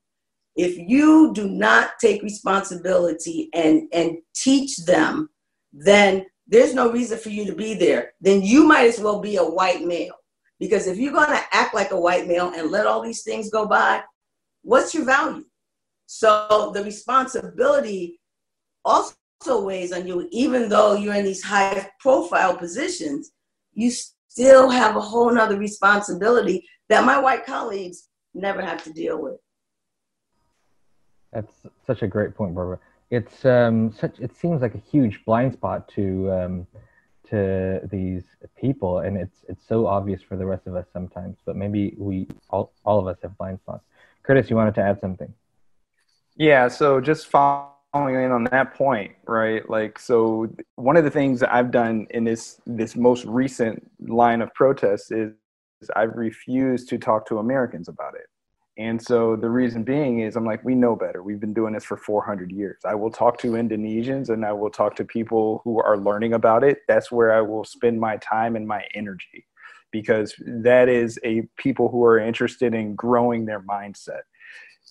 [0.57, 5.29] if you do not take responsibility and and teach them
[5.71, 8.13] then there's no reason for you to be there.
[8.21, 10.15] Then you might as well be a white male.
[10.59, 13.49] Because if you're going to act like a white male and let all these things
[13.49, 14.01] go by
[14.63, 15.45] what's your value?
[16.07, 18.19] So the responsibility
[18.83, 19.13] also
[19.45, 20.27] weighs on you.
[20.31, 23.31] Even though you're in these high profile positions
[23.73, 29.21] you still have a whole nother responsibility that my white colleagues never have to deal
[29.21, 29.37] with
[31.37, 32.79] that's such a great point, Barbara.
[33.11, 34.19] It's um, such.
[34.19, 36.67] It seems like a huge blind spot to um,
[37.29, 38.23] to these
[38.59, 41.37] people, and it's it's so obvious for the rest of us sometimes.
[41.45, 43.83] But maybe we all all of us have blind spots.
[44.23, 45.31] Curtis, you wanted to add something?
[46.35, 46.67] Yeah.
[46.69, 49.67] So just following in on that point, right?
[49.69, 54.41] Like, so one of the things that I've done in this this most recent line
[54.41, 55.33] of protests is,
[55.81, 58.25] is I've refused to talk to Americans about it.
[58.77, 61.23] And so the reason being is I'm like, we know better.
[61.23, 62.77] We've been doing this for 400 years.
[62.85, 66.63] I will talk to Indonesians and I will talk to people who are learning about
[66.63, 66.79] it.
[66.87, 69.47] That's where I will spend my time and my energy
[69.91, 74.21] because that is a people who are interested in growing their mindset.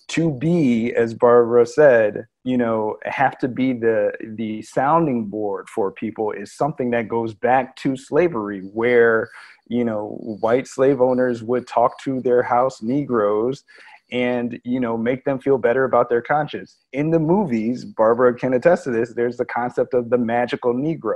[0.09, 5.91] To be, as Barbara said, you know, have to be the the sounding board for
[5.91, 9.29] people is something that goes back to slavery, where
[9.69, 13.63] you know white slave owners would talk to their house negroes
[14.11, 16.77] and you know make them feel better about their conscience.
[16.93, 21.15] In the movies barbara can attest to this there's the concept of the magical negro.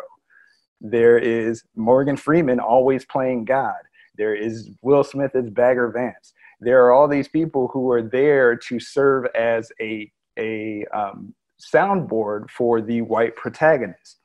[0.80, 3.82] There is morgan freeman always playing god.
[4.18, 6.34] There is will smith as bagger vance.
[6.60, 12.50] There are all these people who are there to serve as a a um, soundboard
[12.50, 14.20] for the white protagonist.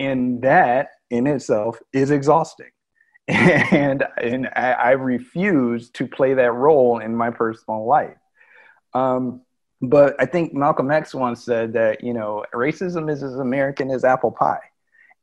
[0.00, 2.70] And that in itself is exhausting
[3.72, 8.16] and and I, I, refuse to play that role in my personal life.
[8.94, 9.42] Um,
[9.82, 14.02] but I think Malcolm X once said that you know racism is as American as
[14.02, 14.62] apple pie,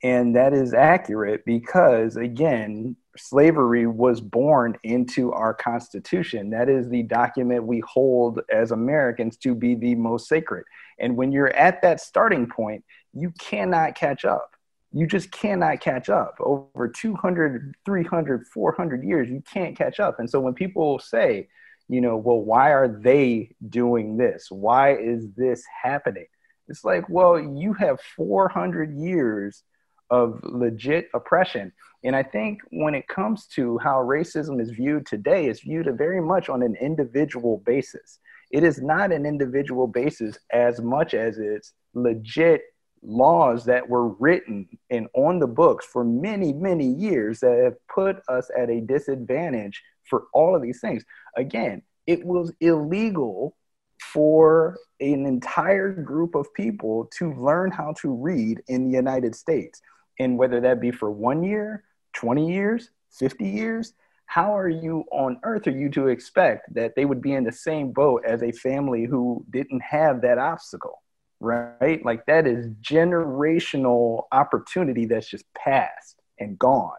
[0.04, 6.52] and that is accurate because again, slavery was born into our Constitution.
[6.52, 10.66] That is the document we hold as Americans to be the most sacred.
[11.00, 14.55] And when you're at that starting point, you cannot catch up
[14.96, 20.30] you just cannot catch up over 200 300 400 years you can't catch up and
[20.30, 21.48] so when people say
[21.90, 26.28] you know well why are they doing this why is this happening
[26.68, 29.64] It's like, well, you have 400 years
[30.10, 31.74] of legit oppression.
[32.04, 36.22] And I think when it comes to how racism is viewed today, it's viewed very
[36.22, 38.20] much on an individual basis.
[38.52, 42.62] It is not an individual basis as much as it's legit
[43.02, 48.18] laws that were written and on the books for many, many years that have put
[48.28, 51.04] us at a disadvantage for all of these things.
[51.36, 53.56] Again, it was illegal
[54.02, 59.82] for an entire group of people to learn how to read in the United States.
[60.20, 61.84] And whether that be for one year,
[62.14, 63.94] 20 years, 50 years,
[64.26, 67.52] how are you on earth are you to expect that they would be in the
[67.52, 71.02] same boat as a family who didn't have that obstacle?
[71.40, 72.04] Right?
[72.04, 76.92] Like that is generational opportunity that's just passed and gone.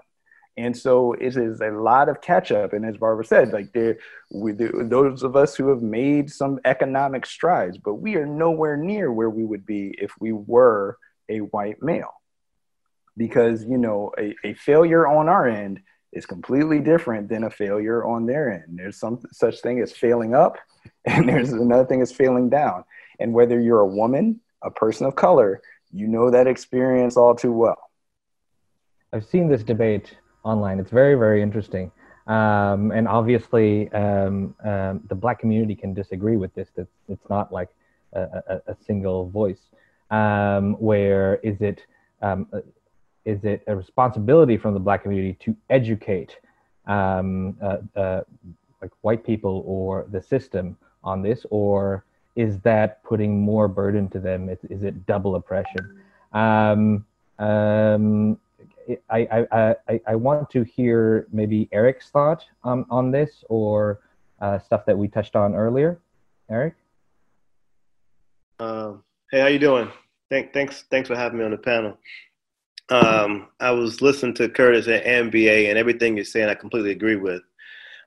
[0.58, 2.72] And so it is a lot of catch up.
[2.72, 3.98] And as Barbara said, like there,
[4.30, 9.12] we, those of us who have made some economic strides, but we are nowhere near
[9.12, 10.96] where we would be if we were
[11.28, 12.12] a white male.
[13.18, 15.80] Because, you know, a, a failure on our end
[16.12, 18.78] is completely different than a failure on their end.
[18.78, 20.56] There's some such thing as failing up,
[21.04, 22.84] and there's another thing as failing down.
[23.20, 25.62] And whether you're a woman, a person of color,
[25.92, 27.90] you know that experience all too well.
[29.12, 30.78] I've seen this debate online.
[30.78, 31.90] It's very, very interesting.
[32.26, 36.68] Um, and obviously, um, um, the black community can disagree with this.
[36.74, 37.68] That it's not like
[38.12, 39.60] a, a, a single voice.
[40.10, 41.82] Um, where is it?
[42.22, 42.48] Um,
[43.24, 46.38] is it a responsibility from the black community to educate
[46.86, 48.20] um, uh, uh,
[48.80, 52.04] like white people or the system on this, or
[52.36, 54.48] is that putting more burden to them?
[54.48, 56.02] Is, is it double oppression?
[56.32, 57.04] Um,
[57.38, 58.38] um,
[59.10, 64.00] I, I, I, I want to hear maybe Eric's thought um, on this or
[64.40, 65.98] uh, stuff that we touched on earlier.
[66.50, 66.74] Eric?
[68.60, 69.90] Um, hey, how you doing?
[70.30, 71.98] Thank, thanks, thanks for having me on the panel.
[72.88, 77.16] Um, I was listening to Curtis at MBA, and everything you're saying, I completely agree
[77.16, 77.42] with.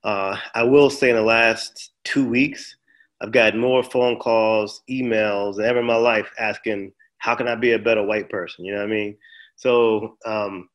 [0.03, 2.77] Uh, I will say in the last two weeks,
[3.21, 7.55] I've gotten more phone calls, emails than ever in my life asking, how can I
[7.55, 8.65] be a better white person?
[8.65, 9.17] You know what I mean?
[9.55, 10.69] So um,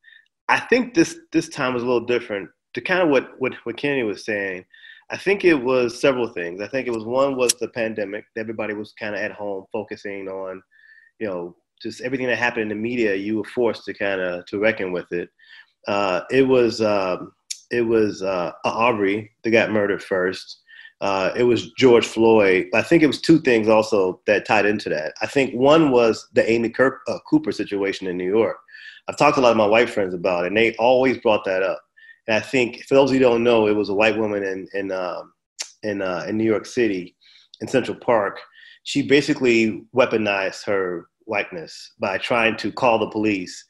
[0.48, 2.50] I think this this time was a little different.
[2.74, 4.64] To kind of what what what Kenny was saying,
[5.10, 6.60] I think it was several things.
[6.60, 8.24] I think it was one was the pandemic.
[8.36, 10.62] Everybody was kind of at home focusing on,
[11.18, 13.14] you know, just everything that happened in the media.
[13.14, 15.30] You were forced to kind of to reckon with it.
[15.88, 17.32] Uh, it was um,
[17.70, 20.60] it was uh, Arbery that got murdered first.
[21.04, 22.68] Uh, it was George Floyd.
[22.72, 25.12] I think it was two things also that tied into that.
[25.20, 28.56] I think one was the Amy Kirk, uh, Cooper situation in New York.
[29.06, 31.44] I've talked to a lot of my white friends about it, and they always brought
[31.44, 31.78] that up.
[32.26, 34.92] And I think for those who don't know, it was a white woman in in
[34.92, 35.34] um,
[35.82, 37.14] in, uh, in New York City,
[37.60, 38.40] in Central Park.
[38.84, 43.62] She basically weaponized her whiteness by trying to call the police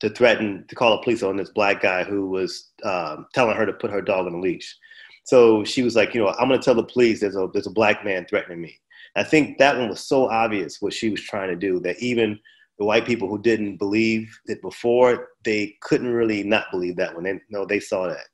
[0.00, 3.64] to threaten to call the police on this black guy who was um, telling her
[3.64, 4.76] to put her dog on a leash.
[5.24, 7.72] So she was like, you know, I'm to tell the police there's a there's a
[7.72, 8.78] black man threatening me.
[9.16, 12.38] I think that one was so obvious what she was trying to do that even
[12.78, 17.24] the white people who didn't believe it before, they couldn't really not believe that one.
[17.24, 18.26] They, no, they saw that.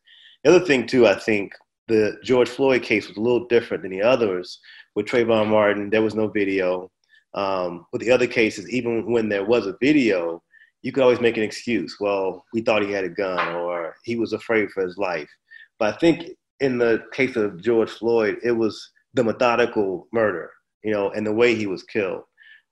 [0.44, 1.52] The other thing too, I think
[1.88, 4.60] the George Floyd case was a little different than the others.
[4.94, 6.90] With Trayvon Martin, there was no video.
[7.34, 10.42] Um, with the other cases, even when there was a video,
[10.82, 11.96] you could always make an excuse.
[11.98, 15.28] Well, we thought he had a gun or he was afraid for his life.
[15.78, 16.30] But I think
[16.60, 20.50] in the case of George Floyd, it was the methodical murder,
[20.82, 22.22] you know, and the way he was killed.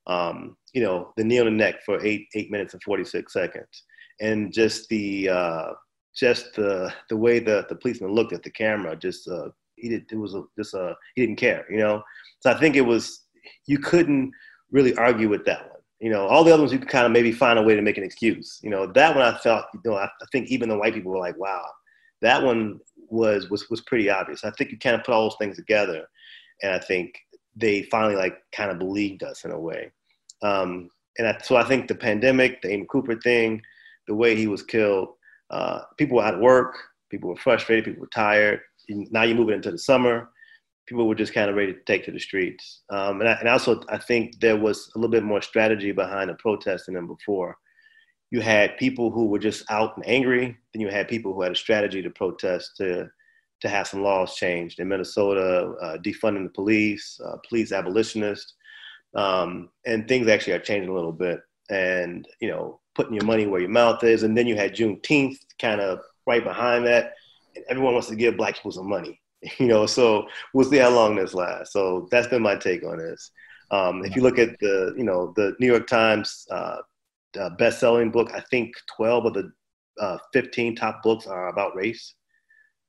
[0.07, 3.32] Um, you know, the knee on the neck for eight eight minutes and forty six
[3.32, 3.85] seconds,
[4.20, 5.72] and just the uh,
[6.14, 10.05] just the the way the the policeman looked at the camera, just uh, he did
[10.11, 12.03] it was a, just uh he didn't care, you know.
[12.41, 13.24] So I think it was
[13.66, 14.32] you couldn't
[14.70, 15.80] really argue with that one.
[16.01, 17.82] You know, all the other ones you could kind of maybe find a way to
[17.82, 18.61] make an excuse.
[18.62, 21.12] You know, that one I felt, you know, I, I think even the white people
[21.12, 21.64] were like, wow,
[22.24, 24.44] that one was was was pretty obvious.
[24.44, 26.04] I think you kind of put all those things together,
[26.62, 27.14] and I think
[27.56, 29.92] they finally like kind of believed us in a way.
[30.42, 33.62] Um, and I, so I think the pandemic, the Amy Cooper thing,
[34.08, 35.10] the way he was killed,
[35.50, 36.76] uh, people were out of work,
[37.10, 38.60] people were frustrated, people were tired.
[38.88, 40.30] Now you're moving into the summer,
[40.86, 42.82] people were just kind of ready to take to the streets.
[42.90, 46.30] Um, and, I, and also, I think there was a little bit more strategy behind
[46.30, 47.56] the protesting than before.
[48.35, 51.53] You had people who were just out and angry, then you had people who had
[51.53, 53.09] a strategy to protest to
[53.61, 58.55] to have some laws changed in Minnesota, uh, defunding the police, uh, police abolitionists,
[59.14, 61.41] um, and things actually are changing a little bit.
[61.70, 64.22] And you know, putting your money where your mouth is.
[64.22, 67.14] And then you had Juneteenth kind of right behind that.
[67.55, 69.20] And everyone wants to give black people some money,
[69.59, 69.87] you know.
[69.87, 71.72] So we'll see how long this lasts.
[71.72, 73.30] So that's been my take on this.
[73.70, 76.78] Um, if you look at the, you know, the New York Times uh,
[77.39, 79.53] uh, best-selling book, I think 12 of the
[80.01, 82.14] uh, 15 top books are about race.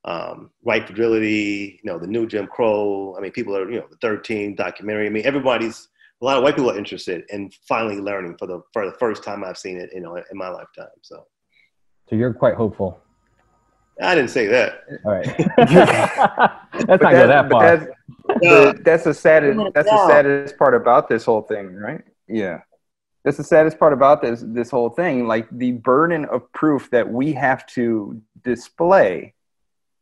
[0.05, 3.15] Um, White Fragility, you know, the new Jim Crow.
[3.17, 5.07] I mean, people are, you know, the 13 documentary.
[5.07, 5.87] I mean, everybody's
[6.21, 9.23] a lot of white people are interested in finally learning for the for the first
[9.23, 10.87] time I've seen it, you know, in my lifetime.
[11.01, 11.25] So,
[12.09, 12.99] so you're quite hopeful.
[14.01, 14.83] I didn't say that.
[15.05, 15.27] All right.
[16.87, 17.77] Let's not go that far.
[17.77, 17.85] That's,
[18.41, 19.59] the, that's the saddest.
[19.73, 22.01] That's the saddest part about this whole thing, right?
[22.27, 22.59] Yeah,
[23.25, 25.27] that's the saddest part about this this whole thing.
[25.27, 29.33] Like the burden of proof that we have to display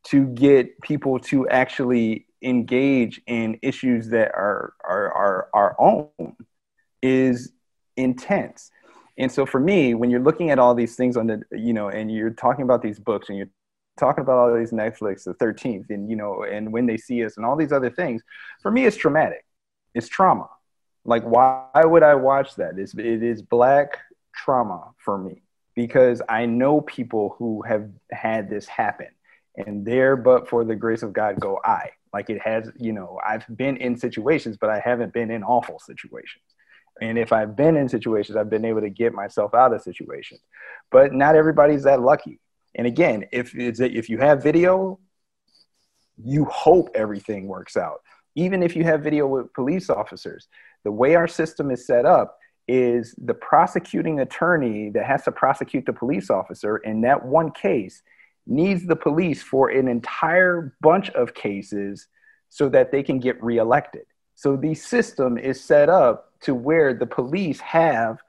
[0.07, 6.35] to get people to actually engage in issues that are are are our own
[7.01, 7.53] is
[7.95, 8.69] intense.
[9.17, 11.87] And so for me, when you're looking at all these things on the, you know,
[11.87, 13.51] and you're talking about these books and you're
[13.97, 17.37] talking about all these Netflix, the 13th, and you know, and when they see us
[17.37, 18.21] and all these other things,
[18.61, 19.45] for me, it's traumatic.
[19.93, 20.49] It's trauma.
[21.05, 22.77] Like, why would I watch that?
[22.77, 23.99] It's, it is black
[24.33, 25.43] trauma for me
[25.75, 29.07] because I know people who have had this happen,
[29.55, 31.89] and there, but for the grace of God, go I.
[32.11, 35.79] Like it has, you know, I've been in situations, but I haven't been in awful
[35.79, 36.43] situations.
[37.01, 40.41] And if I've been in situations, I've been able to get myself out of situations.
[40.91, 42.39] But not everybody's that lucky.
[42.75, 44.99] And again, if if you have video,
[46.23, 48.01] you hope everything works out.
[48.35, 50.47] Even if you have video with police officers,
[50.83, 55.85] the way our system is set up is the prosecuting attorney that has to prosecute
[55.85, 58.01] the police officer in that one case
[58.47, 62.07] needs the police for an entire bunch of cases
[62.49, 64.05] so that they can get reelected.
[64.35, 68.19] So the system is set up to where the police have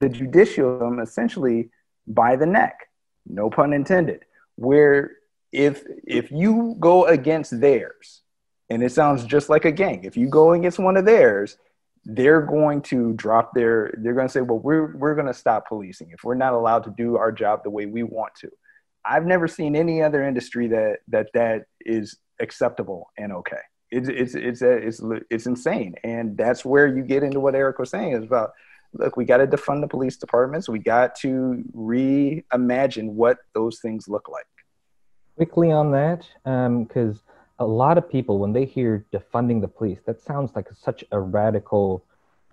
[0.00, 1.70] the judicial essentially
[2.06, 2.88] by the neck
[3.28, 4.24] no pun intended,
[4.56, 5.12] where
[5.52, 8.22] if if you go against theirs,
[8.70, 11.56] and it sounds just like a gang, if you go against one of theirs,
[12.04, 15.68] they're going to drop their they're going to say, well, we're we're going to stop
[15.68, 18.50] policing if we're not allowed to do our job the way we want to.
[19.04, 23.60] I've never seen any other industry that that that is acceptable and okay.
[23.90, 25.00] It's it's it's it's
[25.30, 28.50] it's insane, and that's where you get into what Eric was saying is about
[28.92, 30.68] look, we got to defund the police departments.
[30.68, 34.46] We got to reimagine what those things look like.
[35.36, 37.27] Quickly on that, because um,
[37.58, 41.18] a lot of people, when they hear defunding the police, that sounds like such a
[41.18, 42.04] radical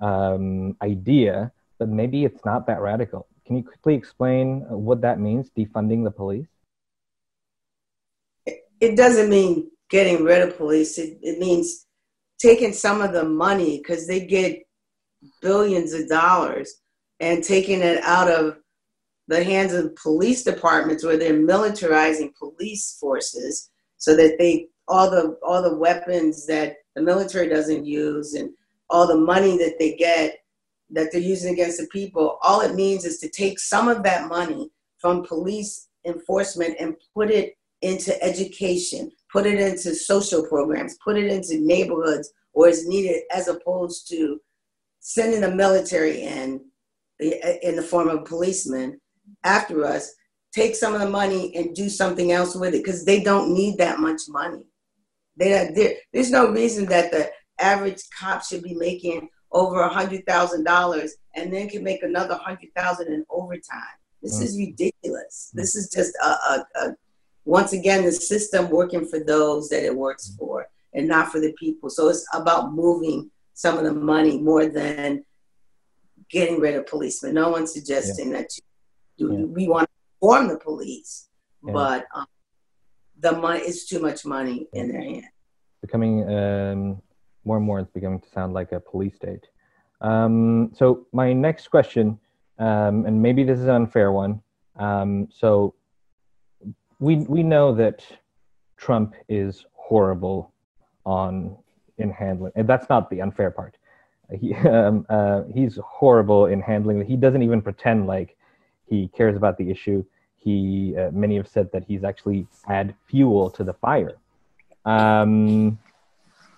[0.01, 3.27] um, idea, but maybe it's not that radical.
[3.45, 6.47] Can you quickly explain what that means, defunding the police?
[8.79, 10.97] It doesn't mean getting rid of police.
[10.97, 11.85] It, it means
[12.39, 14.63] taking some of the money because they get
[15.41, 16.81] billions of dollars
[17.19, 18.57] and taking it out of
[19.27, 23.69] the hands of police departments where they're militarizing police forces
[24.05, 28.51] so that they all the all the weapons that the military doesn't use and
[28.91, 30.37] all the money that they get
[30.91, 34.27] that they're using against the people all it means is to take some of that
[34.27, 41.17] money from police enforcement and put it into education put it into social programs put
[41.17, 44.39] it into neighborhoods where it's needed as opposed to
[44.99, 46.61] sending the military in
[47.19, 49.01] in the form of policemen
[49.43, 50.13] after us
[50.55, 53.77] take some of the money and do something else with it because they don't need
[53.77, 54.63] that much money
[55.37, 57.29] they, there's no reason that the
[57.59, 62.35] average cop should be making over a hundred thousand dollars and then can make another
[62.35, 66.95] hundred thousand in overtime this is ridiculous this is just a, a, a
[67.43, 71.53] once again the system working for those that it works for and not for the
[71.59, 75.23] people so it's about moving some of the money more than
[76.29, 77.33] getting rid of policemen.
[77.33, 78.37] No one's suggesting yeah.
[78.39, 78.49] that
[79.17, 79.45] you, yeah.
[79.45, 79.84] we want
[80.25, 81.29] to form the police,
[81.65, 81.73] yeah.
[81.73, 82.25] but um,
[83.19, 85.25] the money is too much money in their hands.
[85.81, 87.01] Becoming um,
[87.43, 89.45] more and more, it's beginning to sound like a police state.
[90.01, 92.19] Um, so my next question,
[92.59, 94.41] um, and maybe this is an unfair one.
[94.77, 95.75] Um, so
[96.99, 98.05] we we know that
[98.77, 100.53] Trump is horrible
[101.05, 101.57] on
[101.97, 103.77] in handling, and that's not the unfair part.
[104.39, 107.05] He um, uh, he's horrible in handling.
[107.05, 108.35] He doesn't even pretend like
[108.85, 110.03] he cares about the issue.
[110.45, 114.15] He uh, many have said that he's actually add fuel to the fire.
[114.85, 115.79] Um,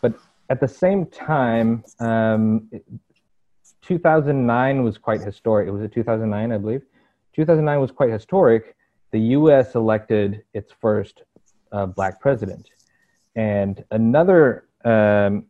[0.01, 0.13] but
[0.49, 2.69] at the same time, um,
[3.81, 5.69] 2009 was quite historic.
[5.69, 6.81] It was a 2009, I believe.
[7.33, 8.75] 2009 was quite historic.
[9.11, 9.75] The U.S.
[9.75, 11.23] elected its first
[11.71, 12.69] uh, black president,
[13.37, 15.45] and another um,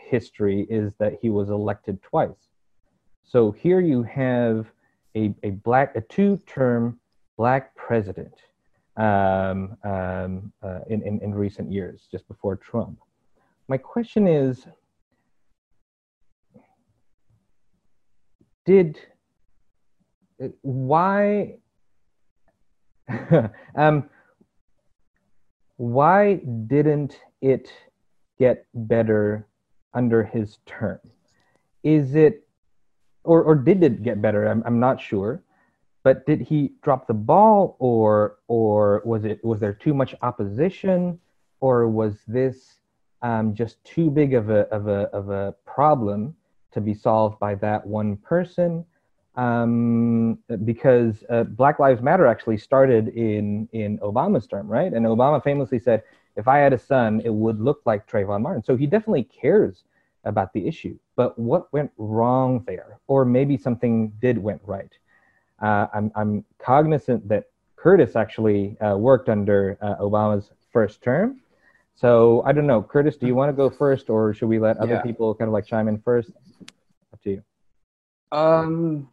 [0.00, 2.50] history is that he was elected twice.
[3.24, 4.70] So here you have
[5.16, 6.99] a, a black, a two-term
[7.40, 8.34] black president
[8.98, 12.98] um, um, uh, in, in, in recent years, just before Trump.
[13.66, 14.66] My question is,
[18.66, 18.98] did
[20.60, 21.54] why
[23.74, 24.10] um,
[25.78, 27.72] why didn't it
[28.38, 29.46] get better
[29.94, 31.00] under his term?
[31.82, 32.46] Is it,
[33.24, 34.46] or, or did it get better?
[34.46, 35.42] I'm, I'm not sure.
[36.02, 41.18] But did he drop the ball, or or was it was there too much opposition,
[41.60, 42.76] or was this
[43.22, 46.34] um, just too big of a of a of a problem
[46.72, 48.84] to be solved by that one person?
[49.36, 54.92] um, because uh, Black Lives Matter actually started in in Obama's term, right?
[54.92, 56.02] And Obama famously said,
[56.36, 59.84] "If I had a son, it would look like Trayvon Martin." So he definitely cares
[60.24, 60.98] about the issue.
[61.16, 64.92] But what went wrong there, or maybe something did went right?
[65.60, 67.44] Uh, I'm I'm cognizant that
[67.76, 71.40] Curtis actually uh, worked under uh, Obama's first term.
[71.94, 74.78] So I don't know, Curtis, do you want to go first, or should we let
[74.78, 75.02] other Yeah.
[75.02, 76.30] people kind of like chime in first?
[77.12, 77.42] Up to you.
[78.32, 79.08] Um,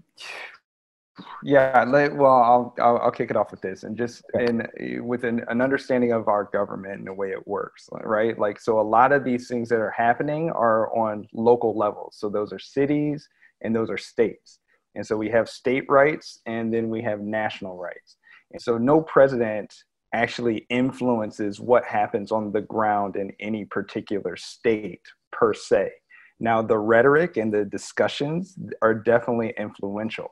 [1.43, 1.83] yeah.
[1.85, 4.65] Let, well, I'll, I'll I'll kick it off with this, and just in
[5.03, 8.37] with an, an understanding of our government and the way it works, right?
[8.37, 12.15] Like, so a lot of these things that are happening are on local levels.
[12.17, 13.27] So those are cities
[13.61, 14.59] and those are states,
[14.97, 18.17] and so we have state rights and then we have national rights,
[18.51, 19.73] and so no president
[20.13, 25.91] actually influences what happens on the ground in any particular state per se.
[26.39, 30.29] Now, the rhetoric and the discussions are definitely influential.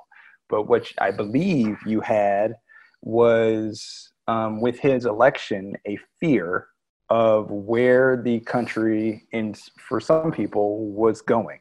[0.50, 2.56] But what I believe you had
[3.02, 6.68] was um, with his election a fear
[7.10, 11.60] of where the country, in for some people, was going.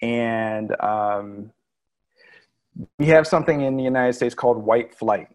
[0.00, 1.50] And um,
[2.98, 5.28] we have something in the United States called white flight.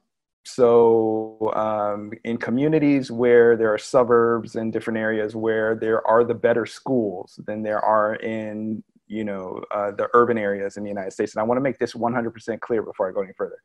[0.45, 6.33] So, um, in communities where there are suburbs and different areas where there are the
[6.33, 11.11] better schools than there are in, you know, uh, the urban areas in the United
[11.11, 11.33] States.
[11.33, 13.57] And I want to make this 100% clear before I go any further.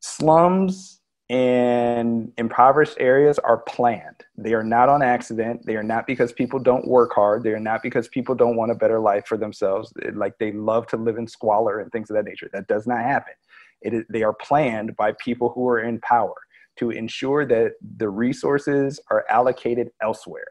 [0.00, 0.99] Slums
[1.30, 4.24] and impoverished areas are planned.
[4.36, 5.64] They are not on accident.
[5.64, 7.44] They are not because people don't work hard.
[7.44, 9.92] They are not because people don't want a better life for themselves.
[10.12, 12.50] Like they love to live in squalor and things of that nature.
[12.52, 13.34] That does not happen.
[13.80, 16.34] It is, they are planned by people who are in power
[16.78, 20.48] to ensure that the resources are allocated elsewhere.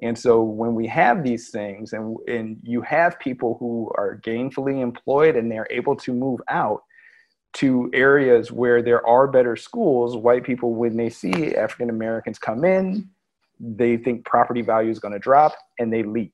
[0.00, 4.80] And so when we have these things and, and you have people who are gainfully
[4.80, 6.82] employed and they're able to move out
[7.54, 12.64] to areas where there are better schools, white people, when they see African Americans come
[12.64, 13.08] in,
[13.58, 16.30] they think property value is going to drop and they leave.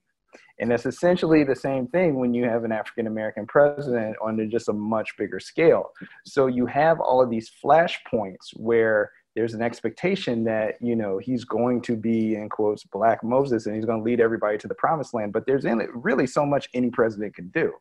[0.60, 4.68] And that's essentially the same thing when you have an African American president on just
[4.68, 5.90] a much bigger scale.
[6.24, 11.44] So you have all of these flashpoints where there's an expectation that you know he's
[11.44, 14.74] going to be in quotes black moses and he's going to lead everybody to the
[14.74, 17.72] promised land but there's really so much any president can do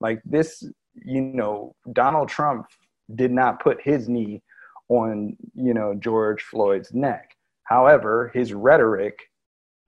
[0.00, 2.66] like this you know donald trump
[3.14, 4.42] did not put his knee
[4.88, 9.18] on you know george floyd's neck however his rhetoric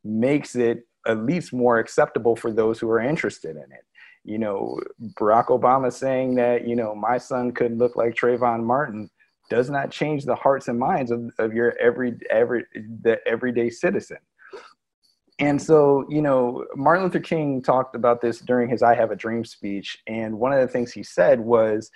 [0.05, 3.85] makes it at least more acceptable for those who are interested in it
[4.25, 4.79] you know
[5.19, 9.09] barack obama saying that you know my son could look like trayvon martin
[9.51, 12.65] does not change the hearts and minds of, of your every every
[13.03, 14.19] the everyday citizen.
[15.41, 19.17] And so, you know, Martin Luther King talked about this during his I Have a
[19.17, 19.99] Dream speech.
[20.07, 21.91] And one of the things he said was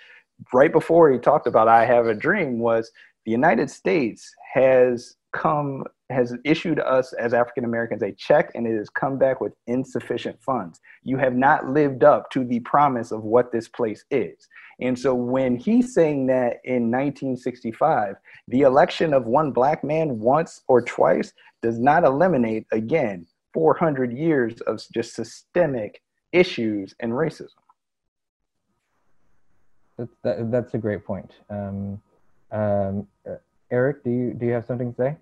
[0.51, 2.91] right before he talked about I Have a Dream was
[3.23, 8.77] the United States has come has issued us as African Americans a check and it
[8.77, 10.79] has come back with insufficient funds.
[11.03, 14.47] You have not lived up to the promise of what this place is.
[14.79, 18.15] And so when he's saying that in 1965,
[18.47, 21.33] the election of one black man once or twice
[21.63, 23.25] does not eliminate, again,
[23.55, 26.01] 400 years of just systemic
[26.33, 27.47] issues and racism.
[29.97, 31.31] That's, that, that's a great point.
[31.49, 32.01] Um,
[32.51, 33.07] um,
[33.71, 35.17] Eric, do you, do you have something to say?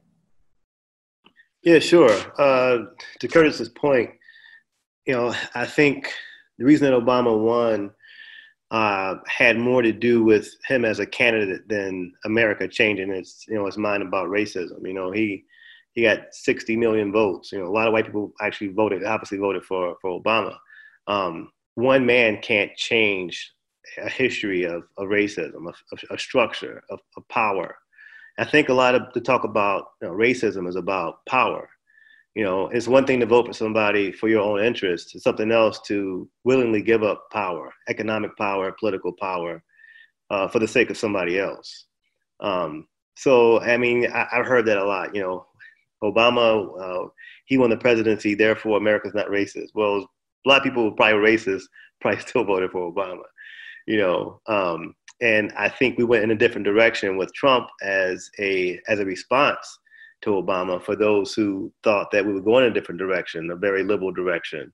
[1.62, 2.10] Yeah, sure.
[2.40, 2.86] Uh,
[3.20, 4.10] to Curtis's point,
[5.06, 6.12] you know, I think
[6.58, 7.92] the reason that Obama won
[8.72, 13.54] uh, had more to do with him as a candidate than America changing its, you
[13.54, 14.88] know, its mind about racism.
[14.88, 15.46] You know, he
[15.94, 17.52] he got 60 million votes.
[17.52, 20.56] You know, a lot of white people actually voted, obviously voted for for Obama.
[21.08, 23.52] Um, one man can't change
[23.98, 25.76] a history of, of racism, of
[26.10, 27.76] a structure of, of power.
[28.38, 31.70] I think a lot of the talk about you know, racism is about power.
[32.36, 35.14] You know, it's one thing to vote for somebody for your own interests.
[35.14, 39.64] It's something else to willingly give up power, economic power, political power,
[40.32, 41.86] uh, for the sake of somebody else.
[42.40, 45.14] Um, so, I mean, I, have heard that a lot.
[45.14, 45.46] You know,
[46.04, 47.10] Obama, uh,
[47.46, 49.70] he won the presidency, therefore America's not racist.
[49.74, 50.10] Well,
[50.46, 51.64] a lot people who probably racist
[52.02, 53.24] probably still voted for Obama.
[53.88, 54.42] you know.
[54.48, 59.00] Um, and I think we went in a different direction with Trump as a as
[59.00, 59.80] a response
[60.24, 63.56] to Obama for those who thought that we were going in a different direction, a
[63.56, 64.72] very liberal direction.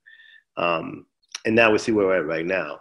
[0.58, 1.06] Um,
[1.46, 2.80] and now we see where we're at right now.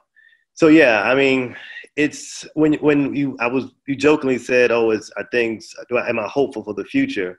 [0.54, 1.56] So yeah, I mean,
[1.96, 5.74] it's when when you I was you jokingly said, "Oh, is are things?
[5.88, 7.38] Do I, am I hopeful for the future?"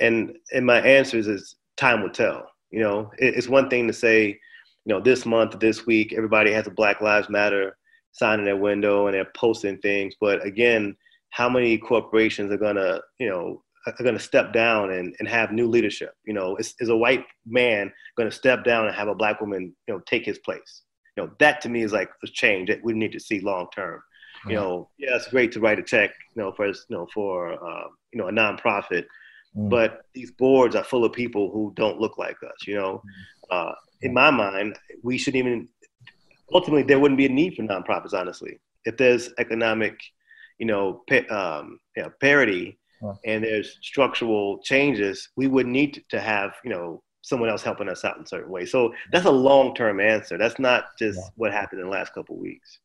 [0.00, 2.50] And and my answer is, is time will tell.
[2.70, 6.52] You know, it, it's one thing to say, you know, this month, this week, everybody
[6.52, 7.76] has a Black Lives Matter
[8.12, 10.96] sign in their window and they're posting things, but again,
[11.30, 15.52] how many corporations are gonna, you know, are going to step down and, and have
[15.52, 16.12] new leadership.
[16.24, 19.40] You know, is, is a white man going to step down and have a black
[19.40, 20.82] woman, you know, take his place?
[21.16, 23.68] You know, that to me is like a change that we need to see long
[23.74, 24.00] term.
[24.48, 27.54] You know, yeah, it's great to write a check, you know, for you know for
[27.54, 29.04] uh, you know a nonprofit,
[29.56, 29.70] mm.
[29.70, 32.66] but these boards are full of people who don't look like us.
[32.66, 33.02] You know,
[33.50, 35.68] uh, in my mind, we shouldn't even.
[36.52, 38.14] Ultimately, there wouldn't be a need for nonprofits.
[38.14, 39.98] Honestly, if there's economic,
[40.58, 42.78] you know, pa- um, know parity,
[43.24, 48.04] and there's structural changes, we would need to have, you know, someone else helping us
[48.04, 48.70] out in certain ways.
[48.70, 50.38] So that's a long term answer.
[50.38, 51.28] That's not just yeah.
[51.36, 52.78] what happened in the last couple weeks.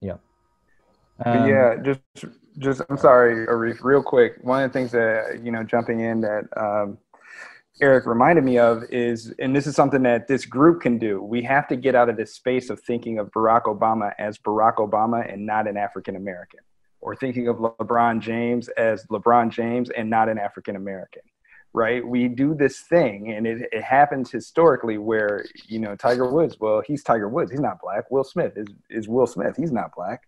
[0.00, 0.16] Yeah.
[1.24, 2.00] Um, yeah, just
[2.58, 4.38] just I'm sorry, Arif, real quick.
[4.42, 6.98] One of the things that you know, jumping in that um,
[7.80, 11.22] Eric reminded me of is, and this is something that this group can do.
[11.22, 14.76] We have to get out of this space of thinking of Barack Obama as Barack
[14.76, 16.60] Obama and not an African American
[17.00, 21.22] or thinking of LeBron James as LeBron James and not an African American,
[21.72, 22.04] right?
[22.06, 26.82] We do this thing, and it, it happens historically where, you know, Tiger Woods, well,
[26.84, 28.10] he's Tiger Woods, he's not black.
[28.10, 30.27] Will Smith is, is Will Smith, he's not black.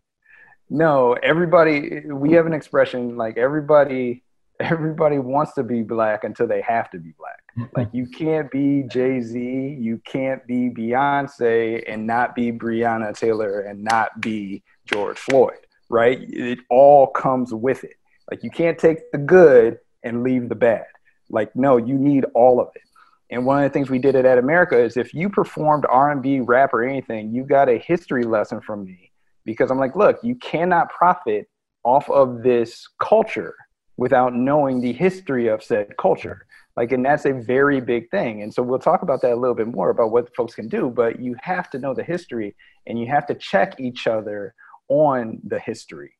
[0.71, 4.23] No, everybody, we have an expression like everybody,
[4.61, 7.43] everybody wants to be black until they have to be black.
[7.59, 7.77] Mm-hmm.
[7.77, 13.61] Like you can't be Jay Z, you can't be Beyonce and not be Breonna Taylor
[13.61, 15.59] and not be George Floyd
[15.91, 16.19] right?
[16.31, 17.97] It all comes with it.
[18.31, 20.87] Like you can't take the good and leave the bad.
[21.29, 22.83] Like no, you need all of it.
[23.29, 26.73] And one of the things we did at @america is if you performed R&B, rap,
[26.73, 29.10] or anything, you got a history lesson from me
[29.45, 31.49] because I'm like, look, you cannot profit
[31.85, 33.55] off of this culture
[33.97, 36.47] without knowing the history of said culture.
[36.77, 38.43] Like, and that's a very big thing.
[38.43, 40.89] And so we'll talk about that a little bit more about what folks can do,
[40.89, 42.55] but you have to know the history
[42.87, 44.55] and you have to check each other
[44.89, 46.13] on the history.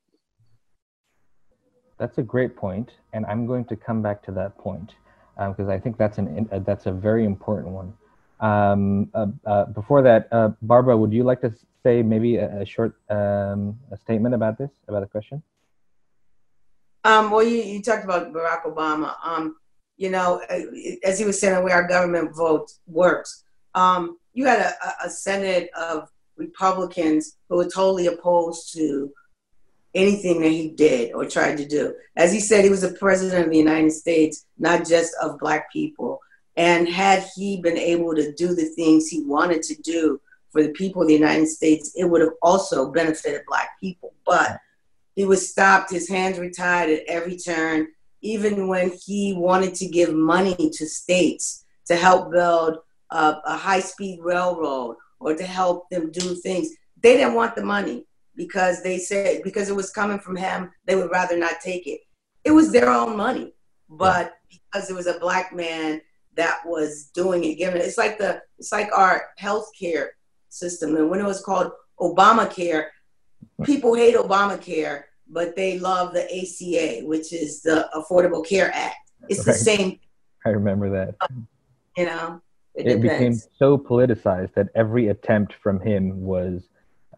[1.99, 4.95] That's a great point, and I'm going to come back to that point
[5.37, 7.93] because um, I think that's an uh, that's a very important one.
[8.41, 12.67] Um, uh, uh, before that, uh, Barbara, would you like to say maybe a, a
[12.67, 15.43] short um, a statement about this, about the question?
[17.05, 19.15] Um, well, you, you talked about Barack Obama.
[19.25, 19.57] Um,
[19.97, 20.61] you know, uh,
[21.05, 23.45] as he was saying, the way our government vote works.
[23.75, 29.13] Um, you had a, a Senate of Republicans who were totally opposed to
[29.95, 31.95] anything that he did or tried to do.
[32.17, 35.73] As he said, he was the president of the United States, not just of Black
[35.73, 36.21] people.
[36.57, 40.21] And had he been able to do the things he wanted to do
[40.51, 44.13] for the people of the United States, it would have also benefited Black people.
[44.27, 44.59] But
[45.15, 47.89] he was stopped, his hands were tied at every turn,
[48.23, 52.79] even when he wanted to give money to states to help build
[53.11, 56.71] a, a high speed railroad or to help them do things.
[57.03, 60.97] They didn't want the money because they said because it was coming from him, they
[60.97, 62.01] would rather not take it.
[62.45, 63.55] It was their own money,
[63.89, 66.01] but because it was a black man
[66.37, 70.09] that was doing it, giving it, it's like the it's like our healthcare
[70.49, 70.97] system.
[70.97, 72.87] And when it was called Obamacare,
[73.65, 78.97] people hate Obamacare, but they love the ACA, which is the Affordable Care Act.
[79.29, 79.99] It's the same.
[80.45, 81.15] I remember that.
[81.97, 82.41] You know,
[82.75, 86.69] it, it became so politicized that every attempt from him was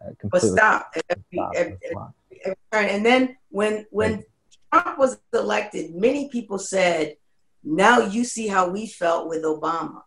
[0.01, 1.01] uh, completely was stopped.
[1.09, 1.77] Every, every,
[2.71, 4.83] every, and then when when right.
[4.83, 7.15] Trump was elected, many people said,
[7.63, 10.01] "Now you see how we felt with Obama,"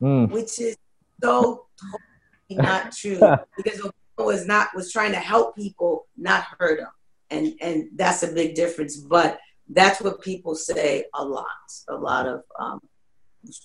[0.00, 0.30] mm.
[0.30, 0.76] which is
[1.22, 2.02] so totally
[2.50, 3.20] not true
[3.56, 6.90] because Obama was not was trying to help people, not hurt them,
[7.30, 8.96] and and that's a big difference.
[8.96, 9.38] But
[9.68, 11.46] that's what people say a lot.
[11.88, 12.80] A lot of um,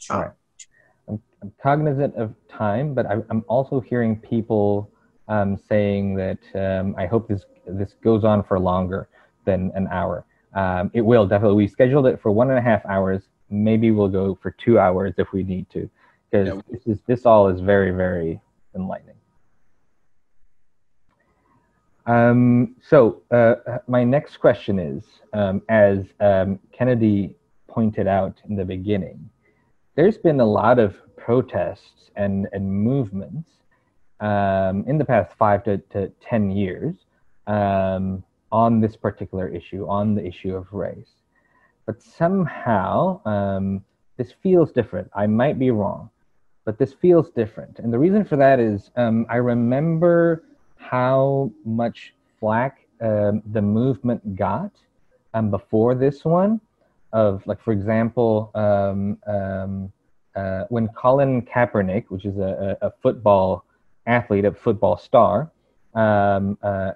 [0.02, 0.22] Trump.
[0.22, 0.32] Right.
[1.42, 4.92] I'm cognizant of time, but I, am also hearing people
[5.28, 9.10] um, saying that um, I hope this this goes on for longer
[9.46, 10.26] than an hour.
[10.54, 11.58] Um, it will definitely.
[11.58, 13.24] We scheduled it for one and a half hours.
[13.50, 15.90] Maybe we'll go for two hours if we need to,
[16.30, 16.62] because yeah.
[16.70, 18.40] this is this all is very very
[18.76, 19.16] enlightening.
[22.06, 23.56] Um, so uh,
[23.88, 27.36] my next question is, um, as um, Kennedy
[27.68, 29.30] pointed out in the beginning,
[29.96, 33.50] there's been a lot of protests and, and movements
[34.20, 36.96] um, in the past five to, to 10 years
[37.48, 41.12] um, on this particular issue, on the issue of race.
[41.86, 43.84] But somehow um,
[44.18, 45.10] this feels different.
[45.16, 46.10] I might be wrong,
[46.66, 47.80] but this feels different.
[47.80, 50.44] And the reason for that is um, I remember
[50.78, 54.72] how much flack um, the movement got
[55.34, 56.62] um, before this one.
[57.14, 59.92] Of like, for example, um, um,
[60.36, 63.66] uh, when Colin Kaepernick, which is a, a, football
[64.08, 65.52] athlete, a football star,
[65.94, 66.92] um, uh,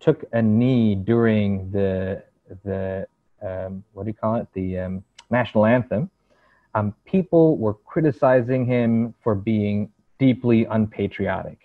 [0.00, 2.22] took a knee during the
[2.64, 3.06] the
[3.42, 6.10] um, what do you call it the um, national anthem,
[6.74, 11.58] um, people were criticizing him for being deeply unpatriotic.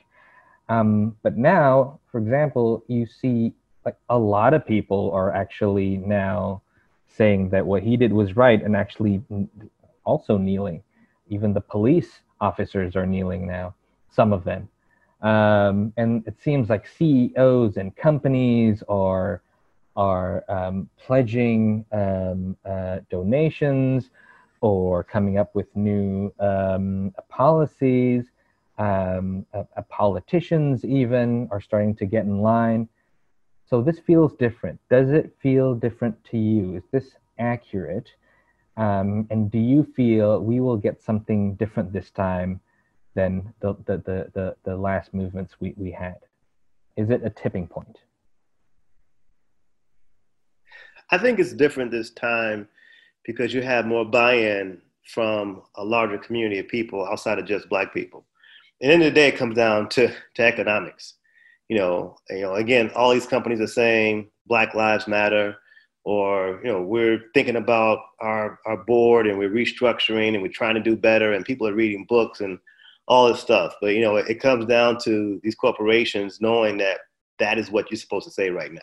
[0.70, 3.54] Um, but now, for example, you see
[3.86, 6.62] like a lot of people are actually now
[7.08, 9.22] saying that what he did was right and actually
[10.06, 10.82] also kneeling.
[11.30, 13.76] Even the police officers are kneeling now,
[14.12, 14.68] some of them.
[15.26, 19.42] Um, and it seems like CEOs and companies are
[19.96, 24.12] are um, pledging um, uh, donations
[24.62, 28.26] or coming up with new um, policies.
[28.78, 32.88] Um, uh, uh, politicians even are starting to get in line.
[33.68, 34.80] So this feels different.
[34.90, 36.76] Does it feel different to you?
[36.76, 38.12] Is this accurate?
[38.78, 42.60] Um, and do you feel we will get something different this time
[43.16, 46.18] than the, the, the, the, the last movements we, we had?
[46.98, 47.98] Is it a tipping point?
[51.12, 52.68] I think it's different this time
[53.26, 57.94] because you have more buy-in from a larger community of people outside of just black
[57.94, 58.26] people.
[58.82, 61.16] And in the, the day, it comes down to, to economics.
[61.70, 65.56] You know, you know, again, all these companies are saying Black Lives Matter,
[66.04, 70.76] or you know, we're thinking about our our board and we're restructuring and we're trying
[70.76, 72.60] to do better, and people are reading books and
[73.08, 73.76] all this stuff.
[73.82, 77.00] But you know, it, it comes down to these corporations knowing that
[77.40, 78.82] that is what you're supposed to say right now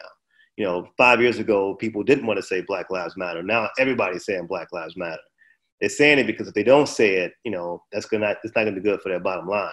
[0.56, 3.42] you know, five years ago, people didn't want to say Black Lives Matter.
[3.42, 5.22] Now everybody's saying Black Lives Matter.
[5.80, 8.64] They're saying it because if they don't say it, you know, that's gonna it's not
[8.64, 9.72] gonna be good for their bottom line.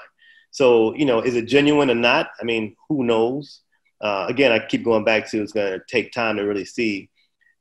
[0.52, 2.30] So, you know, is it genuine or not?
[2.41, 3.62] I mean, who knows?
[4.02, 7.10] Uh, again, I keep going back to it's gonna take time to really see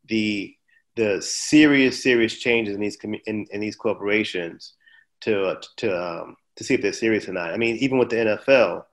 [0.06, 0.54] the
[0.96, 4.74] the serious, serious changes in these in, in these corporations
[5.22, 7.54] to to um, to see if they're serious or not.
[7.54, 8.84] I mean, even with the NFL,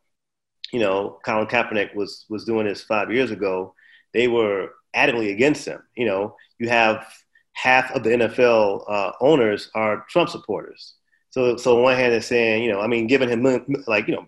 [0.71, 3.75] you know, Colin Kaepernick was was doing this five years ago
[4.15, 5.83] they were adamantly against him.
[5.95, 7.05] You know, you have
[7.51, 10.95] half of the NFL uh, owners are Trump supporters.
[11.31, 13.43] So, so on one hand, they're saying, you know, I mean, giving him
[13.87, 14.25] like, you know,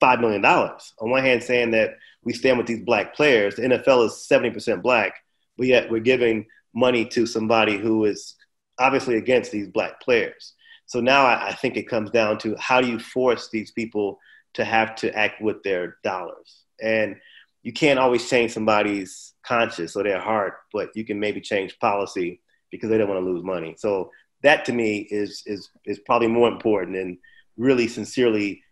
[0.00, 0.92] five million dollars.
[0.98, 3.54] On one hand, saying that we stand with these black players.
[3.54, 5.14] The NFL is seventy percent black,
[5.56, 8.34] but yet we're giving money to somebody who is
[8.76, 10.54] obviously against these black players.
[10.88, 14.18] So now I, I think it comes down to how do you force these people
[14.54, 17.16] to have to act with their dollars and
[17.62, 22.40] you can't always change somebody's conscience or their heart, but you can maybe change policy
[22.70, 23.74] because they don't want to lose money.
[23.76, 24.10] So
[24.42, 27.18] that to me is is is probably more important than
[27.56, 28.62] really sincerely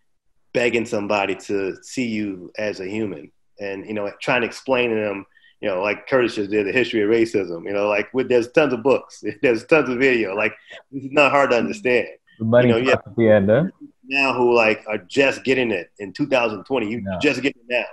[0.52, 4.96] begging somebody to see you as a human and you know trying to explain to
[4.96, 5.26] them
[5.60, 8.50] you know like curtis just did the history of racism you know like with, there's
[8.52, 10.54] tons of books there's tons of video like
[10.92, 13.64] it's not hard to understand you know, yeah, the end, huh?
[14.04, 17.18] now who like are just getting it in 2020 you no.
[17.20, 17.84] just getting it now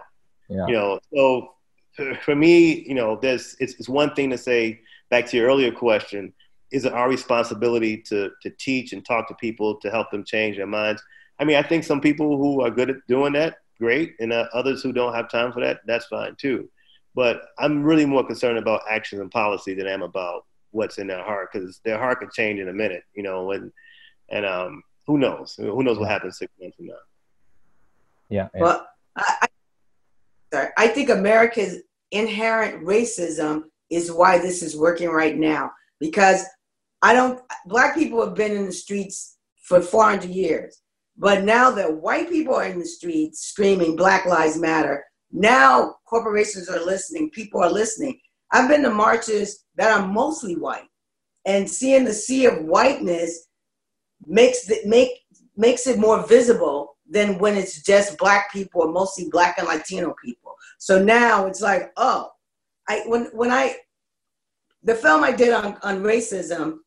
[0.49, 0.68] yeah.
[0.68, 1.49] You know, so
[2.22, 5.72] for me, you know, there's it's, it's one thing to say back to your earlier
[5.72, 6.34] question,
[6.72, 10.57] is it our responsibility to to teach and talk to people to help them change
[10.57, 11.01] their minds?
[11.39, 14.47] I mean, I think some people who are good at doing that, great, and uh,
[14.53, 16.70] others who don't have time for that, that's fine too.
[17.16, 21.07] But I'm really more concerned about actions and policy than I am about what's in
[21.07, 23.72] their heart because their heart could change in a minute, you know, and
[24.30, 25.55] and um, who knows?
[25.57, 26.93] Who knows what happens six months from now?
[28.30, 28.47] Yeah.
[28.55, 28.61] yeah.
[28.61, 29.47] Well, I,
[30.51, 35.72] sorry, I think America's inherent racism is why this is working right now.
[35.99, 36.43] Because
[37.01, 40.82] I don't, black people have been in the streets for 400 years.
[41.18, 46.69] But now that white people are in the streets screaming Black Lives Matter, now corporations
[46.69, 48.19] are listening, people are listening.
[48.51, 50.88] I've been to marches that are mostly white,
[51.45, 53.47] and seeing the sea of whiteness
[54.25, 55.09] makes it make
[55.57, 60.15] makes it more visible than when it's just black people or mostly black and Latino
[60.23, 60.55] people.
[60.77, 62.29] So now it's like, oh,
[62.88, 63.75] I when when I
[64.84, 66.77] the film I did on, on racism,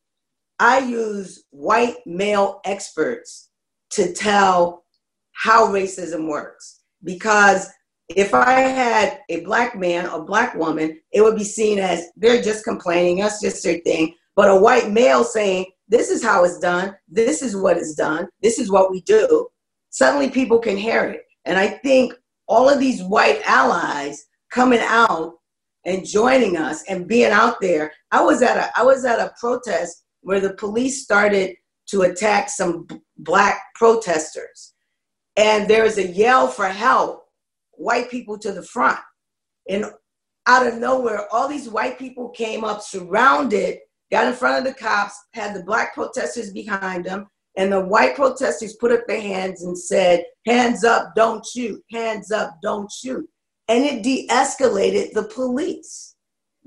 [0.59, 3.49] I use white male experts
[3.91, 4.85] to tell
[5.33, 6.81] how racism works.
[7.03, 7.69] Because
[8.09, 12.41] if I had a black man or black woman, it would be seen as they're
[12.41, 14.15] just complaining, that's just their thing.
[14.35, 18.27] But a white male saying, this is how it's done, this is what is done,
[18.41, 19.47] this is what we do,
[19.89, 21.21] suddenly people can hear it.
[21.45, 22.13] And I think
[22.47, 25.33] all of these white allies coming out
[25.85, 27.91] and joining us and being out there.
[28.11, 31.55] I was at a I was at a protest where the police started
[31.89, 34.73] to attack some b- black protesters.
[35.37, 37.26] And there was a yell for help,
[37.77, 38.99] white people to the front.
[39.69, 39.85] And
[40.47, 43.79] out of nowhere, all these white people came up, surrounded,
[44.11, 48.15] got in front of the cops, had the black protesters behind them, and the white
[48.15, 53.27] protesters put up their hands and said, Hands up, don't shoot, hands up, don't shoot.
[53.67, 56.15] And it de escalated the police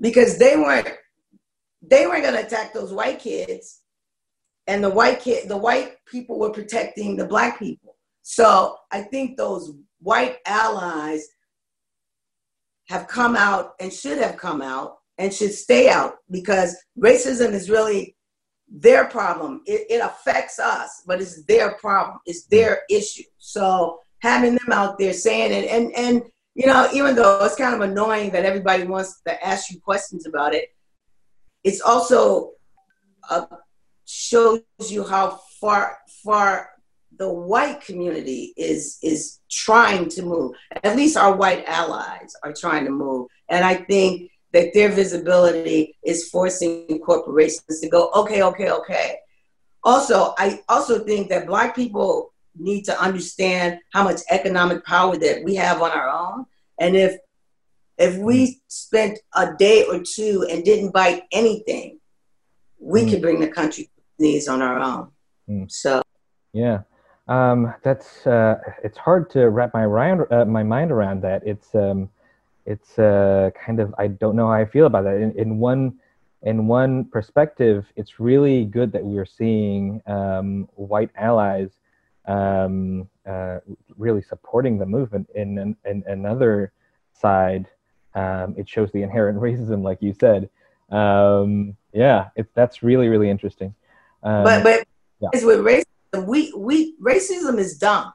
[0.01, 0.89] because they weren't
[1.81, 3.81] they weren't going to attack those white kids
[4.67, 9.37] and the white kid the white people were protecting the black people so i think
[9.37, 11.27] those white allies
[12.89, 17.69] have come out and should have come out and should stay out because racism is
[17.69, 18.15] really
[18.67, 19.61] their problem.
[19.65, 22.19] It, it affects us but it's their problem.
[22.25, 23.23] It's their issue.
[23.37, 26.23] So having them out there saying it and and
[26.55, 30.25] you know even though it's kind of annoying that everybody wants to ask you questions
[30.25, 30.69] about it
[31.63, 32.51] it's also
[33.29, 33.45] uh,
[34.05, 36.69] shows you how far far
[37.21, 40.55] the white community is is trying to move.
[40.83, 45.95] At least our white allies are trying to move, and I think that their visibility
[46.03, 49.17] is forcing corporations to go, okay, okay, okay.
[49.83, 55.43] Also, I also think that black people need to understand how much economic power that
[55.43, 56.45] we have on our own,
[56.79, 57.19] and if
[57.99, 61.99] if we spent a day or two and didn't buy anything,
[62.79, 63.09] we mm.
[63.11, 65.11] could bring the country knees on our own.
[65.47, 65.71] Mm.
[65.71, 66.01] So,
[66.51, 66.79] yeah,
[67.31, 71.41] um, that's uh, it's hard to wrap my uh, my mind around that.
[71.45, 72.09] It's um,
[72.65, 75.15] it's uh, kind of I don't know how I feel about that.
[75.15, 75.93] In, in one
[76.41, 81.69] in one perspective, it's really good that we're seeing um, white allies
[82.25, 83.59] um, uh,
[83.97, 85.29] really supporting the movement.
[85.33, 86.73] In, in, in another
[87.13, 87.67] side,
[88.13, 90.49] um, it shows the inherent racism, like you said.
[90.89, 93.73] Um, yeah, it, that's really really interesting.
[94.21, 94.87] Um, but but
[95.21, 95.45] yeah.
[95.45, 95.85] with racism,
[96.19, 98.11] we we racism is dumb,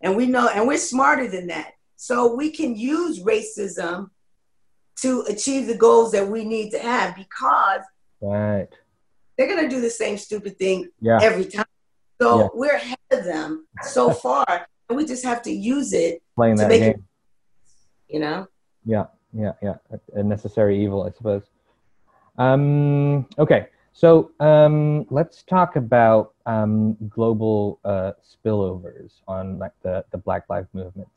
[0.00, 1.72] and we know, and we're smarter than that.
[1.96, 4.10] So we can use racism
[5.02, 7.80] to achieve the goals that we need to have because
[8.20, 8.68] right.
[9.36, 11.18] they're gonna do the same stupid thing yeah.
[11.22, 11.64] every time.
[12.20, 12.48] So yeah.
[12.54, 16.70] we're ahead of them so far, and we just have to use it playing that
[16.70, 16.82] game.
[16.82, 17.00] It,
[18.08, 18.46] you know.
[18.84, 19.74] Yeah yeah, yeah.
[20.14, 21.42] A necessary evil, I suppose.
[22.38, 30.18] Um, okay, so um, let's talk about um, global uh, spillovers on like the, the
[30.18, 31.12] Black Lives movements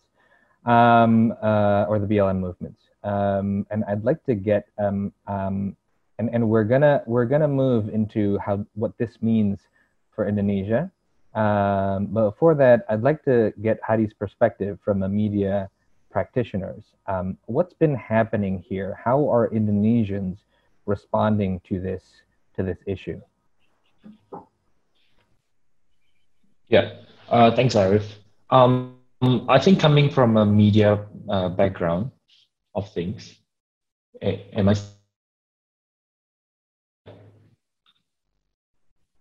[0.65, 2.81] um, uh, or the BLM movements.
[3.03, 5.75] Um, and I'd like to get um, um,
[6.19, 9.59] and, and we're gonna we're gonna move into how what this means
[10.15, 10.91] for Indonesia.
[11.33, 15.69] Um, but before that, I'd like to get Hadi's perspective from a media
[16.11, 16.83] practitioners.
[17.07, 18.97] Um, what's been happening here?
[19.03, 20.37] How are Indonesians
[20.85, 22.03] responding to this
[22.55, 23.19] to this issue?
[26.67, 26.93] Yeah,
[27.29, 28.03] uh, thanks, Arif.
[28.49, 28.97] Um,
[29.47, 32.11] I think coming from a media uh, background
[32.75, 33.35] of things,
[34.21, 34.75] am I?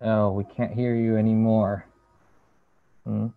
[0.01, 1.87] Oh, we can't hear you anymore.
[3.05, 3.29] Hmm.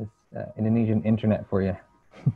[0.00, 1.76] It's uh, Indonesian internet for you.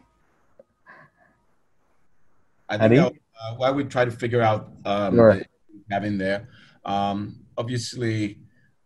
[2.69, 5.43] I think uh, why we try to figure out um, sure.
[5.91, 6.49] having there.
[6.85, 8.39] Um, obviously,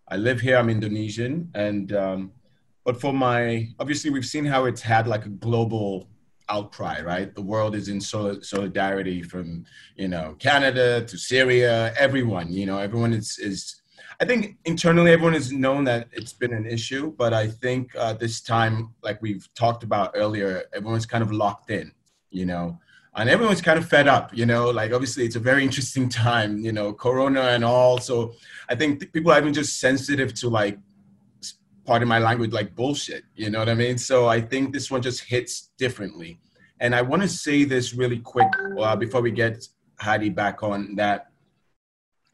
[0.09, 0.57] I live here.
[0.59, 2.33] I'm Indonesian, and um,
[2.85, 6.09] but for my obviously we've seen how it's had like a global
[6.51, 7.35] outcry, right?
[7.35, 9.65] The world is in solidarity from
[9.97, 12.53] you know Canada to Syria, everyone.
[12.53, 13.81] You know, everyone is is.
[14.21, 18.13] I think internally everyone has known that it's been an issue, but I think uh,
[18.13, 21.91] this time, like we've talked about earlier, everyone's kind of locked in.
[22.31, 22.79] You know,
[23.17, 26.59] and everyone's kind of fed up you know like obviously it's a very interesting time
[26.59, 27.99] you know corona and all.
[27.99, 28.35] So
[28.69, 30.79] i think people are even just sensitive to like
[31.85, 33.99] part of my language like bullshit you know what i mean?
[33.99, 36.41] So i think this one just hits differently.
[36.81, 39.69] And i want to say this really quick uh, before we get
[40.01, 41.31] Hadi back on that.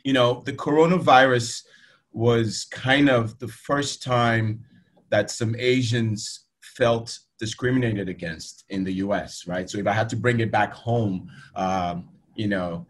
[0.05, 1.65] You know the coronavirus
[2.13, 4.65] was kind of the first time
[5.11, 6.47] that some asians
[6.81, 9.69] felt discriminated against in the US, right?
[9.69, 12.87] So if I had to bring it back home, um, you know,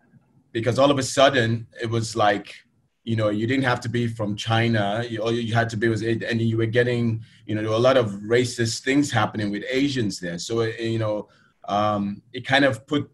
[0.52, 2.54] because all of a sudden it was like,
[3.02, 5.04] you know, you didn't have to be from China.
[5.10, 7.82] You, all you had to be was, and you were getting, you know, there were
[7.84, 10.38] a lot of racist things happening with Asians there.
[10.38, 11.28] So, you know,
[11.66, 13.10] um, it kind of put,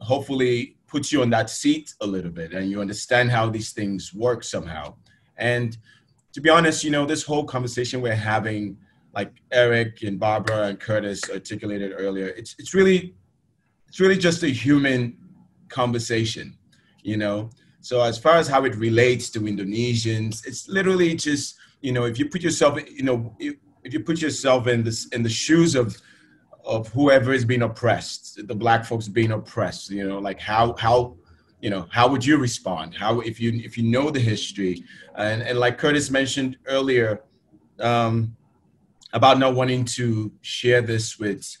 [0.00, 4.14] hopefully, puts you on that seat a little bit, and you understand how these things
[4.14, 4.94] work somehow.
[5.36, 5.76] And
[6.32, 8.78] to be honest, you know, this whole conversation we're having
[9.16, 13.14] like Eric and Barbara and Curtis articulated earlier, it's it's really
[13.88, 15.16] it's really just a human
[15.70, 16.56] conversation,
[17.02, 17.48] you know.
[17.80, 22.18] So as far as how it relates to Indonesians, it's literally just you know if
[22.18, 23.54] you put yourself you know if,
[23.84, 25.96] if you put yourself in this in the shoes of
[26.66, 31.16] of whoever is being oppressed, the black folks being oppressed, you know, like how how
[31.62, 32.94] you know how would you respond?
[32.94, 37.22] How if you if you know the history and and like Curtis mentioned earlier
[37.80, 38.36] um,
[39.12, 41.56] about not wanting to share this with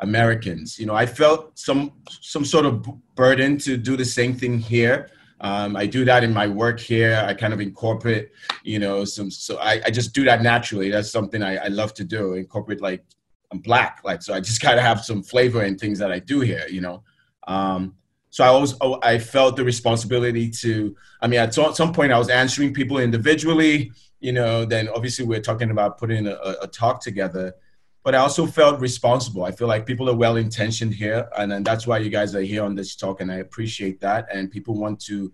[0.00, 4.58] Americans, you know, I felt some some sort of burden to do the same thing
[4.58, 5.10] here.
[5.40, 7.22] Um, I do that in my work here.
[7.26, 8.30] I kind of incorporate,
[8.62, 9.30] you know, some.
[9.30, 10.90] So I, I just do that naturally.
[10.90, 12.34] That's something I, I love to do.
[12.34, 13.04] Incorporate like
[13.52, 16.40] I'm black, like so I just gotta have some flavor in things that I do
[16.40, 17.02] here, you know.
[17.46, 17.96] Um,
[18.30, 20.94] so I always I felt the responsibility to.
[21.22, 24.64] I mean, at some point I was answering people individually, you know.
[24.64, 27.54] Then obviously we're talking about putting a, a talk together,
[28.02, 29.44] but I also felt responsible.
[29.44, 32.42] I feel like people are well intentioned here, and, and that's why you guys are
[32.42, 34.26] here on this talk, and I appreciate that.
[34.32, 35.32] And people want to.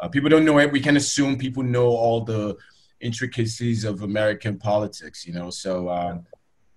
[0.00, 0.72] Uh, people don't know it.
[0.72, 2.56] We can assume people know all the
[3.00, 5.50] intricacies of American politics, you know.
[5.50, 5.88] So.
[5.88, 6.26] Um,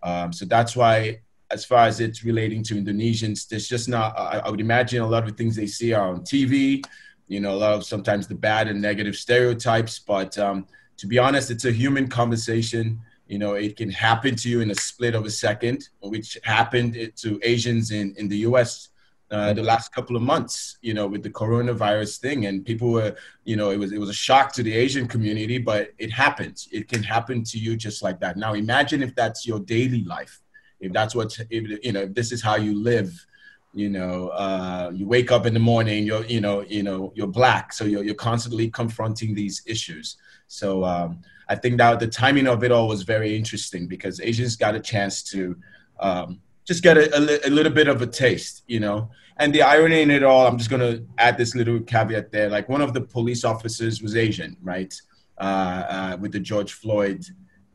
[0.06, 4.18] um, so that's why, as far as it's relating to Indonesians, there's just not.
[4.18, 6.84] I, I would imagine a lot of the things they see are on TV.
[7.28, 9.98] You know, a lot of sometimes the bad and negative stereotypes.
[9.98, 10.68] But um,
[10.98, 13.02] to be honest, it's a human conversation.
[13.28, 17.12] You know, it can happen to you in a split of a second, which happened
[17.16, 18.90] to Asians in, in the US
[19.32, 23.16] uh, the last couple of months, you know, with the coronavirus thing, and people were,
[23.44, 26.70] you know, it was it was a shock to the Asian community, but it happens.
[26.72, 28.38] It can happen to you just like that.
[28.38, 30.42] Now, imagine if that's your daily life,
[30.80, 33.26] if that's what if, you know, if this is how you live.
[33.76, 37.28] You know, uh, you wake up in the morning, you're, you know, you know, you're
[37.28, 40.18] black, so you're you're constantly confronting these issues.
[40.48, 41.20] So um,
[41.50, 44.80] I think that the timing of it all was very interesting because Asians got a
[44.80, 45.58] chance to.
[46.00, 49.12] Um, just get a, a, a, little bit of a taste, you know.
[49.38, 52.50] And the irony in it all, I'm just gonna add this little caveat there.
[52.50, 54.94] Like one of the police officers was Asian, right?
[55.38, 57.24] Uh, uh, with the George Floyd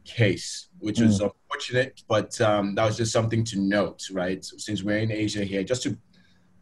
[0.04, 1.06] case, which mm.
[1.06, 1.22] was
[1.60, 4.44] unfortunate, but um, that was just something to note, right?
[4.44, 5.96] Since we're in Asia here, just to,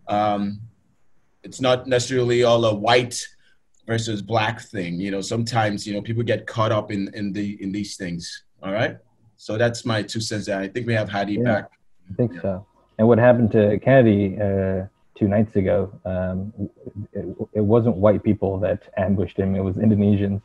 [0.08, 0.60] um,
[1.42, 3.24] it's not necessarily all a white
[3.86, 5.00] versus black thing.
[5.00, 8.44] You know, sometimes you know people get caught up in in the in these things.
[8.62, 8.96] All right.
[9.36, 10.46] So that's my two cents.
[10.46, 10.58] There.
[10.58, 11.44] I think we have Hadi yeah.
[11.44, 11.70] back.
[12.10, 12.42] I think yeah.
[12.42, 12.66] so.
[12.98, 14.86] And what happened to Kennedy uh,
[15.16, 15.92] two nights ago?
[16.04, 16.52] Um,
[17.12, 20.42] it, it, wasn't white people that ambushed him; it was Indonesians.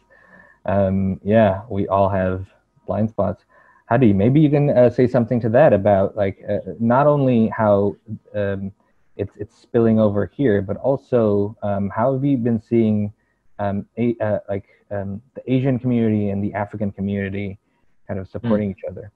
[0.66, 2.46] Um, yeah, we all have
[2.86, 3.44] blind spots.
[3.90, 7.96] Hadi, maybe you can uh, say something to that about like uh, not only how
[8.34, 8.72] um,
[9.18, 13.14] it's it's spilling over here, but also um, how have you been seeing
[13.60, 17.60] um, a, uh, like um, the Asian community and the African community
[18.08, 18.72] kind of supporting mm.
[18.72, 19.12] each other?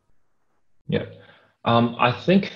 [0.87, 1.05] Yeah.
[1.65, 2.51] Um, I think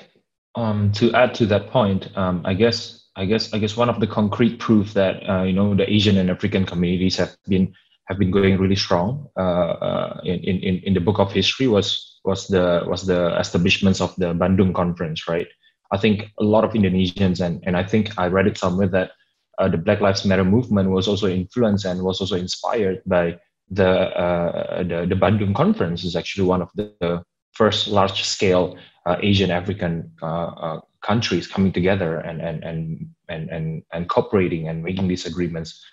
[0.56, 4.00] um, to add to that point, um, I guess I guess I guess one of
[4.00, 7.74] the concrete proof that uh, you know the Asian and African communities have been
[8.12, 12.20] have been going really strong uh, uh, in, in in the book of history was
[12.26, 15.48] was the was the establishments of the Bandung conference, right?
[15.92, 19.12] I think a lot of Indonesians and and I think I read it somewhere that
[19.60, 23.40] uh, the Black Lives Matter movement was also influenced and was also inspired by
[23.70, 29.18] the uh, the, the Bandung conference is actually one of the, first large scale uh,
[29.22, 35.08] Asian African uh, countries coming together and and and and and, and cooperating and making
[35.08, 35.84] these agreements.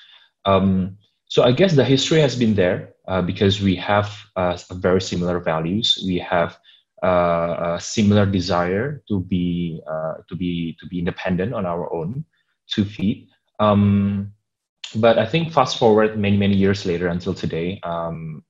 [0.45, 5.00] Um, so I guess the history has been there uh, because we have uh, very
[5.00, 6.02] similar values.
[6.06, 6.59] We have
[7.02, 9.80] uh, a similar desire to be
[10.28, 12.24] to be to be independent on our own
[12.66, 13.28] two feet.
[13.60, 14.32] Um,
[14.96, 18.42] but I think fast forward many many years later until today, um,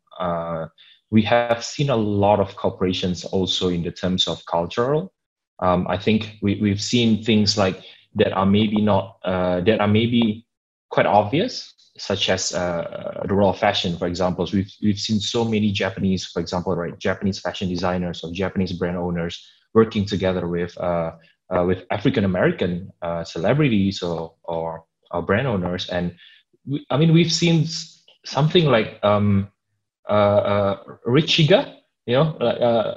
[1.11, 5.13] we have seen a lot of corporations also in the terms of cultural.
[5.61, 7.83] Um, I think we, we've seen things like
[8.15, 10.47] that are maybe not uh, that are maybe
[10.91, 14.47] quite obvious, such as uh, the role of fashion, for example.
[14.47, 18.73] So we've we've seen so many Japanese, for example, right, Japanese fashion designers or Japanese
[18.73, 21.13] brand owners working together with uh,
[21.51, 26.15] uh with African American uh, celebrities or, or, or brand owners, and
[26.67, 27.67] we, I mean we've seen
[28.25, 29.49] something like um,
[30.09, 31.75] uh, uh, Rich Chigga,
[32.07, 32.37] you know,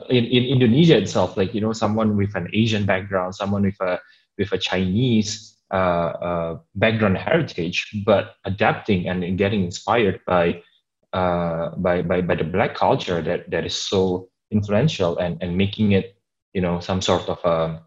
[0.09, 3.99] in, in Indonesia itself, like, you know, someone with an Asian background, someone with a,
[4.37, 10.61] with a Chinese background heritage, but adapting and getting inspired by,
[11.13, 16.17] by, by, by the black culture that, that is so influential and, and making it,
[16.53, 17.81] you know, some sort of a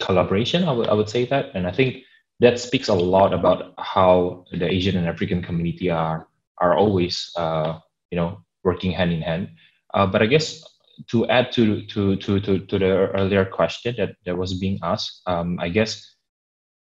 [0.00, 1.46] collaboration, I would, I would say that.
[1.54, 2.04] And I think
[2.40, 6.28] that speaks a lot about how the Asian and African community are,
[6.58, 7.78] are always uh,
[8.10, 9.48] you know working hand in hand
[9.94, 10.64] uh, but i guess
[11.10, 15.22] to add to to to to, to the earlier question that, that was being asked,
[15.26, 16.16] um, I guess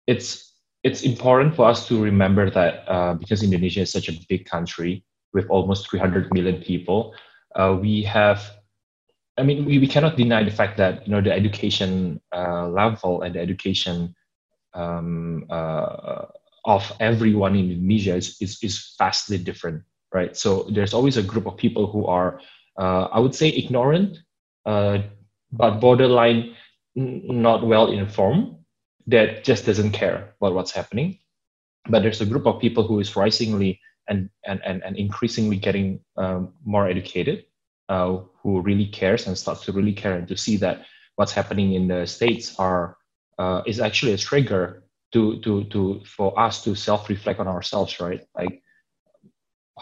[0.07, 0.53] it's
[0.83, 5.05] it's important for us to remember that uh, because Indonesia is such a big country
[5.33, 7.15] with almost 300 million people,
[7.55, 8.51] uh, we have
[9.39, 13.23] I mean, we, we cannot deny the fact that you know the education uh, level
[13.23, 14.15] and the education
[14.75, 16.27] um, uh,
[16.65, 20.37] of everyone in Indonesia is, is, is vastly different, right?
[20.37, 22.41] So there's always a group of people who are,
[22.79, 24.19] uh, I would say, ignorant,
[24.67, 24.99] uh,
[25.51, 26.55] but borderline
[26.95, 28.57] not well informed,
[29.07, 31.19] that just doesn't care about what's happening.
[31.89, 36.01] But there's a group of people who is risingly and and and, and increasingly getting
[36.17, 37.45] um, more educated,
[37.89, 40.85] uh, who really cares and starts to really care and to see that
[41.17, 42.97] what's happening in the states are
[43.39, 48.01] uh, is actually a trigger to to to for us to self reflect on ourselves,
[48.01, 48.23] right?
[48.35, 48.63] Like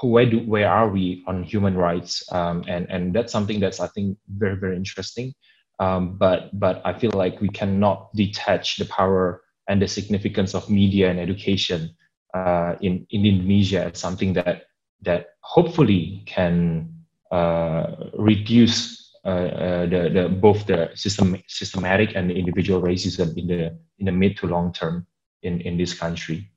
[0.02, 2.22] where do where are we on human rights?
[2.32, 5.34] Um, and and that's something that's I think very very interesting.
[5.80, 10.68] Um, but but I feel like we cannot detach the power and the significance of
[10.68, 11.96] media and education
[12.34, 14.68] uh, in in Indonesia as something that
[15.02, 16.92] that hopefully can
[17.32, 23.78] uh, reduce uh, uh, the, the both the system systematic and individual racism in the
[23.98, 25.06] in the mid to long term
[25.42, 26.50] in in this country.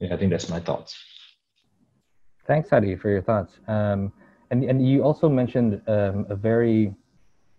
[0.00, 0.96] Yeah, I think that's my thoughts.
[2.46, 3.60] Thanks, Hadi, for your thoughts.
[3.68, 4.12] Um,
[4.50, 6.94] and and you also mentioned um, a very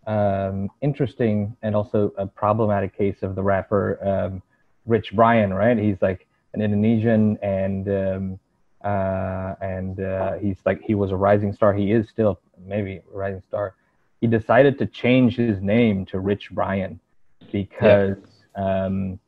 [0.07, 4.41] um, interesting and also a problematic case of the rapper um,
[4.85, 5.77] Rich Brian, right?
[5.77, 8.39] He's like an Indonesian and um,
[8.83, 11.73] uh, and uh, he's like he was a rising star.
[11.73, 13.75] He is still maybe a rising star.
[14.21, 16.99] He decided to change his name to Rich Brian
[17.51, 18.17] because
[18.57, 18.85] yeah.
[18.85, 19.19] um,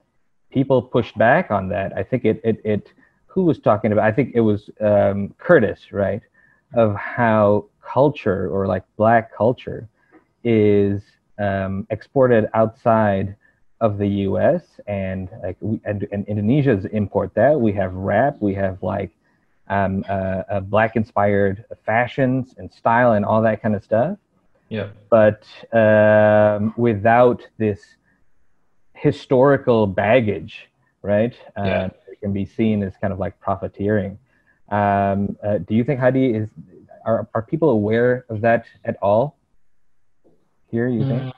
[0.51, 1.95] people pushed back on that.
[1.95, 2.93] I think it it it
[3.27, 4.05] who was talking about?
[4.05, 6.21] I think it was um, Curtis, right?
[6.75, 9.87] Of how culture or like black culture
[10.43, 11.01] is
[11.37, 13.35] um, exported outside
[13.81, 14.63] of the U.S.
[14.87, 17.59] and like we, and, and Indonesia's import that.
[17.59, 19.11] We have rap, we have like
[19.67, 24.17] um, uh, uh, black inspired fashions and style and all that kind of stuff.
[24.69, 24.89] Yeah.
[25.09, 27.79] But um, without this
[28.93, 30.69] historical baggage,
[31.01, 31.35] right?
[31.57, 31.85] Uh, yeah.
[32.07, 34.17] It can be seen as kind of like profiteering.
[34.69, 36.49] Um, uh, do you think Hadi is
[37.05, 39.37] are are people aware of that at all?
[40.73, 41.29] Here, you think?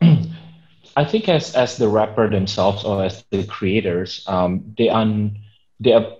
[0.00, 0.32] Mm.
[0.96, 5.36] I think as as the rapper themselves or as the creators, um, they un
[5.78, 6.16] they are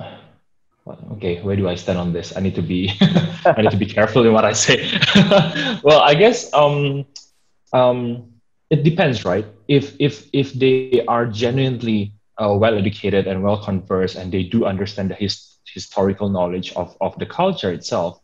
[1.12, 2.88] okay where do i stand on this i need to be
[3.44, 4.80] i need to be careful in what i say
[5.84, 7.04] well i guess um
[7.74, 8.24] um
[8.70, 14.16] it depends right if if if they are genuinely uh, well educated and well conversed
[14.16, 18.20] and they do understand the his, historical knowledge of of the culture itself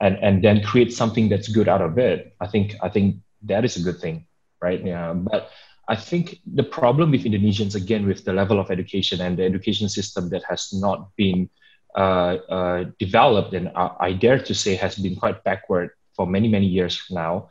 [0.00, 3.64] and and then create something that's good out of it i think i think that
[3.64, 4.26] is a good thing
[4.60, 5.50] right yeah but
[5.90, 9.88] I think the problem with Indonesians, again, with the level of education and the education
[9.88, 11.50] system that has not been
[11.96, 16.46] uh, uh, developed and uh, I dare to say has been quite backward for many
[16.46, 17.48] many years now.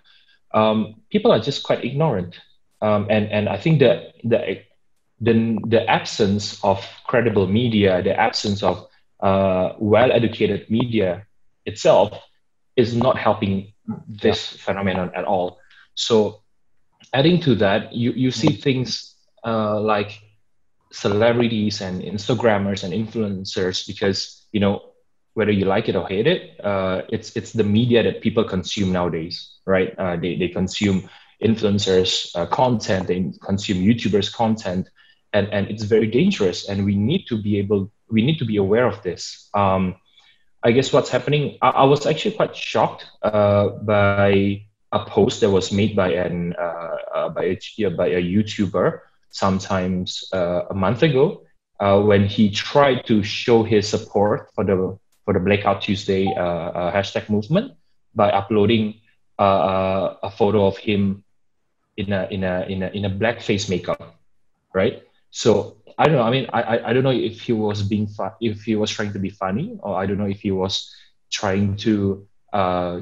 [0.54, 2.40] Um, people are just quite ignorant,
[2.82, 4.64] um, and and I think that the
[5.20, 8.88] the the absence of credible media, the absence of
[9.20, 11.28] uh, well educated media
[11.66, 12.16] itself,
[12.80, 13.74] is not helping
[14.08, 14.64] this yeah.
[14.66, 15.60] phenomenon at all.
[15.96, 16.42] So,
[17.14, 19.16] adding to that, you you see things
[19.46, 20.22] uh, like
[20.92, 24.90] celebrities and Instagrammers and influencers because you know
[25.34, 28.92] whether you like it or hate it, uh, it's it's the media that people consume
[28.92, 29.94] nowadays, right?
[29.98, 31.10] Uh, they they consume
[31.44, 34.90] influencers' uh, content, they consume YouTubers' content,
[35.34, 36.68] and and it's very dangerous.
[36.68, 39.50] And we need to be able, we need to be aware of this.
[39.54, 39.96] Um,
[40.64, 41.58] I guess what's happening.
[41.62, 46.56] I, I was actually quite shocked uh, by a post that was made by an
[46.58, 49.00] uh, uh, by a by a YouTuber
[49.30, 51.44] sometimes uh, a month ago
[51.80, 56.42] uh, when he tried to show his support for the for the Blackout Tuesday uh,
[56.74, 57.74] uh hashtag movement
[58.16, 59.00] by uploading
[59.38, 61.24] uh, uh, a photo of him
[61.96, 64.16] in a in a in a in a blackface makeup,
[64.74, 65.04] right?
[65.32, 66.24] So I don't know.
[66.24, 69.14] I mean, I I don't know if he was being fu- if he was trying
[69.14, 70.96] to be funny, or I don't know if he was
[71.30, 72.26] trying to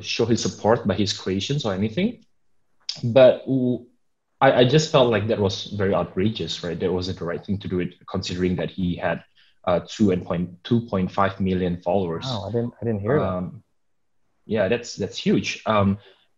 [0.02, 2.26] show his support by his creations or anything.
[3.04, 3.46] But
[4.42, 6.80] I, I just felt like that was very outrageous, right?
[6.80, 9.24] That wasn't the right thing to do it, considering that he had
[9.66, 12.26] uh, two and point two point five million followers.
[12.28, 13.62] Oh, I didn't I didn't hear um, that.
[14.54, 15.62] Yeah, that's that's huge.
[15.66, 15.98] Um,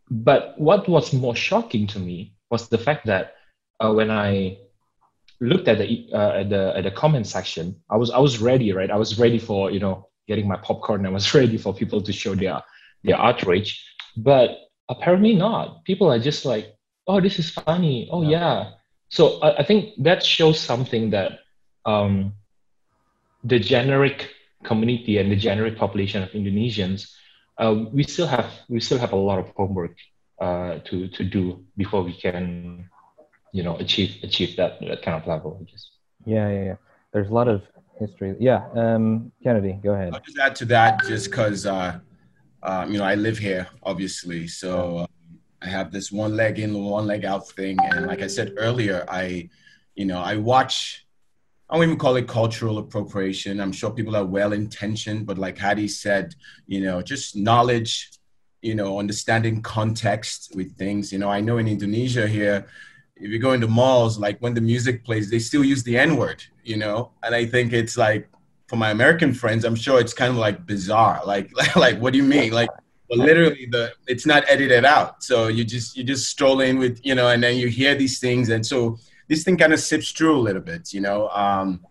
[0.10, 3.36] but what was more shocking to me was the fact that
[3.80, 4.57] uh, when I
[5.41, 8.72] looked at the uh, at the at the comment section, I was I was ready,
[8.74, 8.91] right?
[8.91, 11.06] I was ready for you know getting my popcorn.
[11.06, 12.61] I was ready for people to show their
[13.03, 13.86] their outrage.
[14.18, 14.57] but
[14.90, 15.86] apparently not.
[15.86, 16.76] People are just like,
[17.07, 18.10] oh, this is funny.
[18.11, 18.30] Oh yeah.
[18.30, 18.72] yeah.
[19.10, 21.40] So I, I, think that shows something that
[21.86, 22.34] um,
[23.44, 24.30] the generic
[24.64, 27.14] community and the generic population of Indonesians,
[27.57, 29.95] uh, we still have we still have a lot of homework
[30.41, 32.90] uh, to to do before we can,
[33.54, 35.58] you know, achieve achieve that that kind of level.
[35.60, 35.90] I guess.
[36.26, 36.76] Yeah, yeah, yeah.
[37.14, 37.64] There's a lot of
[38.00, 38.36] history.
[38.40, 40.14] Yeah, um, Kennedy, go ahead.
[40.14, 42.00] I'll just add to that, just because uh,
[42.64, 45.00] um, you know I live here, obviously, so.
[45.00, 45.08] Uh,
[45.62, 49.04] I have this one leg in, one leg out thing, and like I said earlier,
[49.10, 49.50] I,
[49.94, 51.06] you know, I watch
[51.70, 53.60] I don't even call it cultural appropriation.
[53.60, 56.34] I'm sure people are well intentioned, but like Hadi said,
[56.66, 58.10] you know, just knowledge,
[58.62, 61.14] you know, understanding context with things.
[61.14, 62.66] You know, I know in Indonesia here,
[63.20, 66.16] if you go into malls, like when the music plays, they still use the N
[66.16, 68.30] word, you know, and I think it's like
[68.68, 71.22] for my American friends, I'm sure it's kind of like bizarre.
[71.26, 72.52] Like, like, like what do you mean?
[72.52, 72.70] Like,
[73.10, 75.24] but literally the it's not edited out.
[75.24, 78.20] So you just you just stroll in with you know, and then you hear these
[78.20, 78.98] things, and so
[79.28, 81.30] this thing kind of sips through a little bit, you know.
[81.30, 81.86] Um,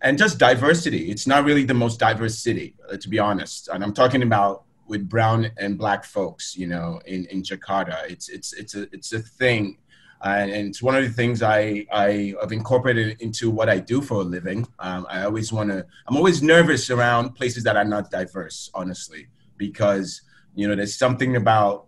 [0.00, 1.10] and just diversity.
[1.10, 3.68] It's not really the most diverse city, to be honest.
[3.68, 8.08] And I'm talking about with brown and black folks, you know, in, in Jakarta.
[8.08, 9.78] It's it's it's a it's a thing,
[10.24, 14.00] and, and it's one of the things I I have incorporated into what I do
[14.00, 14.66] for a living.
[14.78, 15.86] Um, I always want to.
[16.08, 19.28] I'm always nervous around places that are not diverse, honestly,
[19.58, 20.22] because
[20.54, 21.86] you know there's something about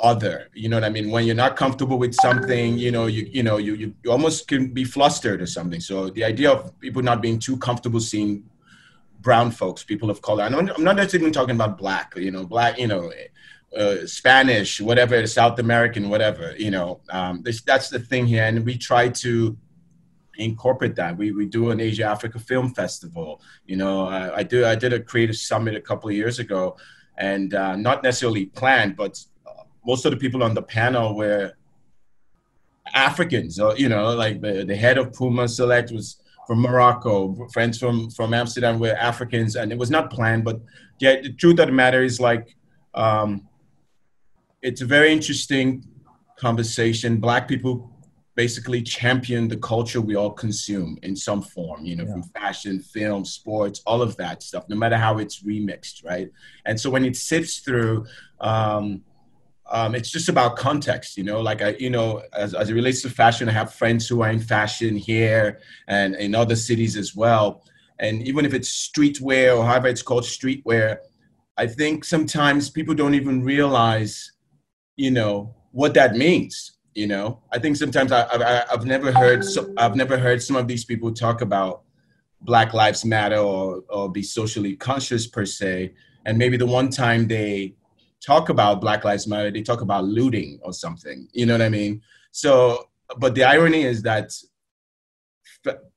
[0.00, 3.28] other you know what i mean when you're not comfortable with something you know you
[3.32, 6.78] you know you, you, you almost can be flustered or something so the idea of
[6.78, 8.44] people not being too comfortable seeing
[9.22, 12.86] brown folks people of color i'm not necessarily talking about black you know black you
[12.86, 13.10] know
[13.76, 18.64] uh, spanish whatever south american whatever you know um, this, that's the thing here and
[18.64, 19.56] we try to
[20.36, 24.64] incorporate that we, we do an asia africa film festival you know I, I do
[24.64, 26.76] i did a creative summit a couple of years ago
[27.18, 29.22] and uh, not necessarily planned but
[29.86, 31.54] most of the people on the panel were
[32.94, 33.58] Africans.
[33.58, 37.48] Or, you know, like the, the head of Puma Select was from Morocco.
[37.48, 40.44] Friends from from Amsterdam were Africans, and it was not planned.
[40.44, 40.60] But
[40.98, 42.54] yeah, the truth of the matter is like,
[42.94, 43.47] um,
[44.62, 45.84] it's a very interesting
[46.36, 47.18] conversation.
[47.18, 47.92] Black people
[48.34, 52.12] basically champion the culture we all consume in some form, you know, yeah.
[52.12, 56.30] from fashion, film, sports, all of that stuff, no matter how it's remixed, right?
[56.64, 58.06] And so when it sifts through,
[58.40, 59.02] um,
[59.70, 61.40] um, it's just about context, you know.
[61.40, 64.30] Like I, you know, as, as it relates to fashion, I have friends who are
[64.30, 67.64] in fashion here and in other cities as well.
[67.98, 70.98] And even if it's streetwear or however it's called streetwear,
[71.56, 74.30] I think sometimes people don't even realize,
[74.98, 76.72] you know, what that means.
[76.94, 80.56] You know, I think sometimes I, I, I've never heard so, I've never heard some
[80.56, 81.82] of these people talk about
[82.42, 85.94] Black Lives Matter or or be socially conscious per se.
[86.26, 87.76] And maybe the one time they
[88.20, 91.28] talk about Black Lives Matter, they talk about looting or something.
[91.32, 92.02] You know what I mean?
[92.32, 92.88] So,
[93.18, 94.32] but the irony is that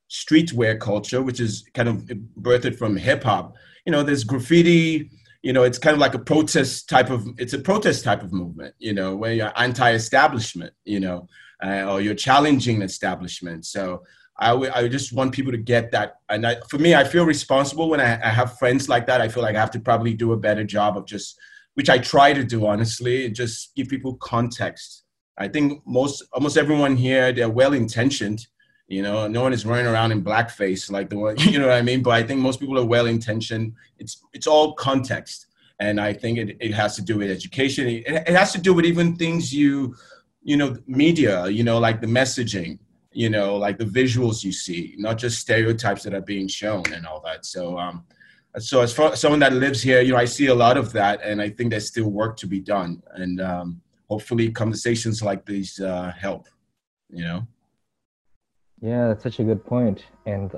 [0.08, 1.96] streetwear culture, which is kind of
[2.40, 5.10] birthed from hip hop, you know, there's graffiti.
[5.42, 7.26] You know, it's kind of like a protest type of.
[7.38, 8.74] It's a protest type of movement.
[8.78, 10.72] You know, where you're anti-establishment.
[10.84, 11.28] You know,
[11.64, 13.66] uh, or you're challenging establishment.
[13.66, 14.02] So.
[14.38, 16.14] I, w- I just want people to get that.
[16.30, 19.20] And I, for me, I feel responsible when I, I have friends like that.
[19.20, 21.38] I feel like I have to probably do a better job of just
[21.74, 25.04] which I try to do honestly, just give people context.
[25.38, 28.46] I think most almost everyone here they're well intentioned.
[28.92, 31.36] You know, no one is running around in blackface like the one.
[31.52, 32.02] You know what I mean?
[32.02, 33.72] But I think most people are well intentioned.
[33.98, 35.46] It's it's all context,
[35.80, 37.88] and I think it, it has to do with education.
[37.88, 39.96] It, it has to do with even things you,
[40.42, 41.48] you know, media.
[41.48, 42.78] You know, like the messaging.
[43.12, 47.06] You know, like the visuals you see, not just stereotypes that are being shown and
[47.06, 47.46] all that.
[47.46, 48.04] So um,
[48.58, 51.22] so as far someone that lives here, you know, I see a lot of that,
[51.24, 55.80] and I think there's still work to be done, and um, hopefully conversations like these
[55.80, 56.46] uh, help.
[57.08, 57.46] You know.
[58.82, 60.04] Yeah, that's such a good point.
[60.26, 60.52] and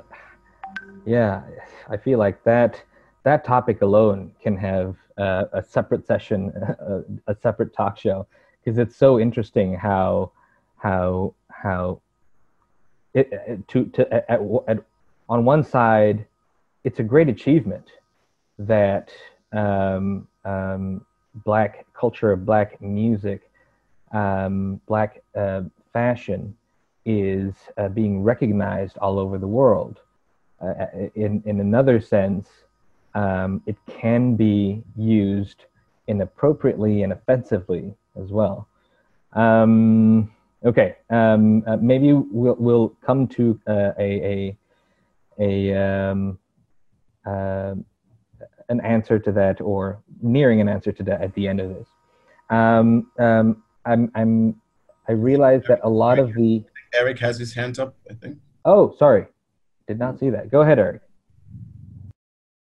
[1.05, 1.43] yeah,
[1.89, 2.81] I feel like that
[3.23, 6.51] that topic alone can have uh, a separate session,
[7.27, 8.27] a, a separate talk show,
[8.63, 10.31] because it's so interesting how
[10.77, 12.01] how how
[13.13, 14.79] it, to to at, at,
[15.29, 16.25] on one side
[16.83, 17.91] it's a great achievement
[18.59, 19.11] that
[19.51, 21.05] um, um,
[21.43, 23.49] black culture, black music,
[24.11, 25.61] um, black uh,
[25.93, 26.55] fashion
[27.05, 29.99] is uh, being recognized all over the world.
[30.61, 32.47] Uh, in, in another sense,
[33.13, 35.65] um, it can be used
[36.07, 38.67] inappropriately and offensively as well.
[39.33, 40.31] Um,
[40.65, 44.55] okay, um, uh, maybe we'll, we'll come to uh, a,
[45.39, 46.39] a, a um,
[47.25, 47.85] um,
[48.69, 51.87] an answer to that or nearing an answer to that at the end of this.
[52.49, 54.61] Um, I'm, I'm,
[55.07, 56.63] I realize that a lot of the.
[56.95, 58.37] Eric has his hand up, I think.
[58.63, 59.27] Oh, sorry.
[59.87, 60.49] Did not see that.
[60.49, 61.01] Go ahead, Eric.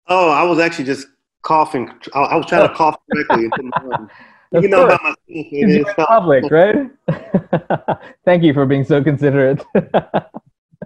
[0.08, 1.08] Oh, I was actually just
[1.42, 1.90] coughing.
[2.14, 3.44] I, I was trying to cough correctly.
[4.52, 5.18] you know about myself.
[5.28, 6.90] It is public, right?
[8.26, 9.64] Thank you for being so considerate.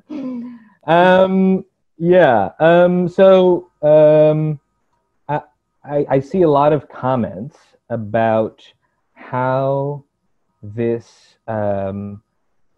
[0.85, 1.65] um,
[1.97, 2.51] yeah.
[2.59, 4.59] Um, so um,
[5.27, 5.41] I,
[5.83, 7.57] I, I see a lot of comments
[7.89, 8.61] about
[9.13, 10.03] how
[10.61, 12.21] this um,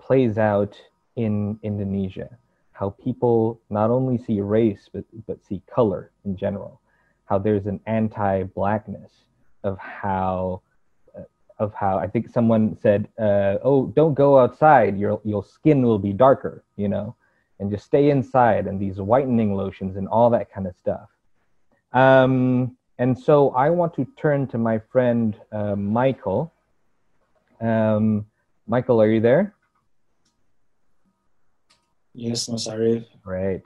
[0.10, 0.76] plays out
[1.16, 2.30] in Indonesia.
[2.72, 6.82] How people not only see race but but see color in general.
[7.26, 9.12] How there's an anti-blackness
[9.64, 10.62] of how
[11.16, 11.30] uh,
[11.60, 14.98] of how I think someone said, uh, "Oh, don't go outside.
[14.98, 17.16] Your your skin will be darker," you know
[17.60, 21.10] and just stay inside and these whitening lotions and all that kind of stuff.
[21.94, 26.54] Um, and so I want to turn to my friend uh, Michael.
[27.62, 28.26] Um,
[28.68, 29.56] Michael, are you there?
[32.20, 33.08] Yes, Mas Arif.
[33.24, 33.64] Great.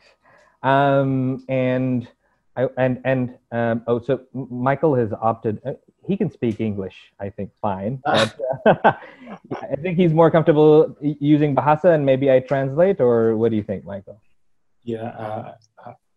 [0.61, 2.07] Um, and
[2.55, 5.59] I, and and um, oh, so Michael has opted.
[5.65, 5.73] Uh,
[6.05, 7.99] he can speak English, I think, fine.
[8.05, 8.93] But, uh,
[9.73, 13.01] I think he's more comfortable using Bahasa, and maybe I translate.
[13.01, 14.21] Or what do you think, Michael?
[14.83, 15.53] Yeah, uh,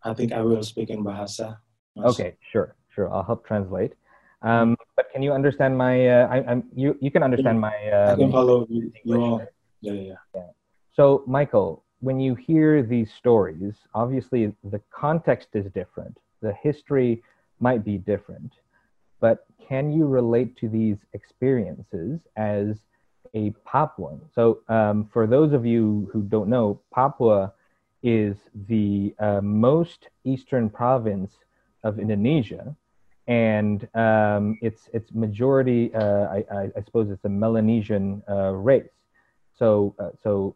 [0.05, 1.57] I think I will speak in Bahasa.
[1.97, 3.09] Okay, sure, sure.
[3.09, 3.95] I'll help translate.
[4.43, 6.07] Um, but can you understand my?
[6.07, 6.99] Uh, I, am you.
[7.01, 7.73] You can understand my.
[7.89, 8.93] Um, I can follow you.
[9.05, 9.41] Yeah,
[9.81, 10.53] yeah, yeah.
[10.93, 16.19] So, Michael, when you hear these stories, obviously the context is different.
[16.43, 17.23] The history
[17.61, 18.53] might be different
[19.21, 22.77] but can you relate to these experiences as
[23.35, 24.21] a Papuan?
[24.35, 27.53] So, um, for those of you who don't know, Papua
[28.03, 28.37] is
[28.69, 31.33] the uh, most eastern province
[31.83, 32.77] of Indonesia,
[33.27, 35.93] and um, it's it's majority.
[35.95, 38.85] Uh, I, I, I, suppose it's a Melanesian uh, race.
[39.59, 40.55] So uh, so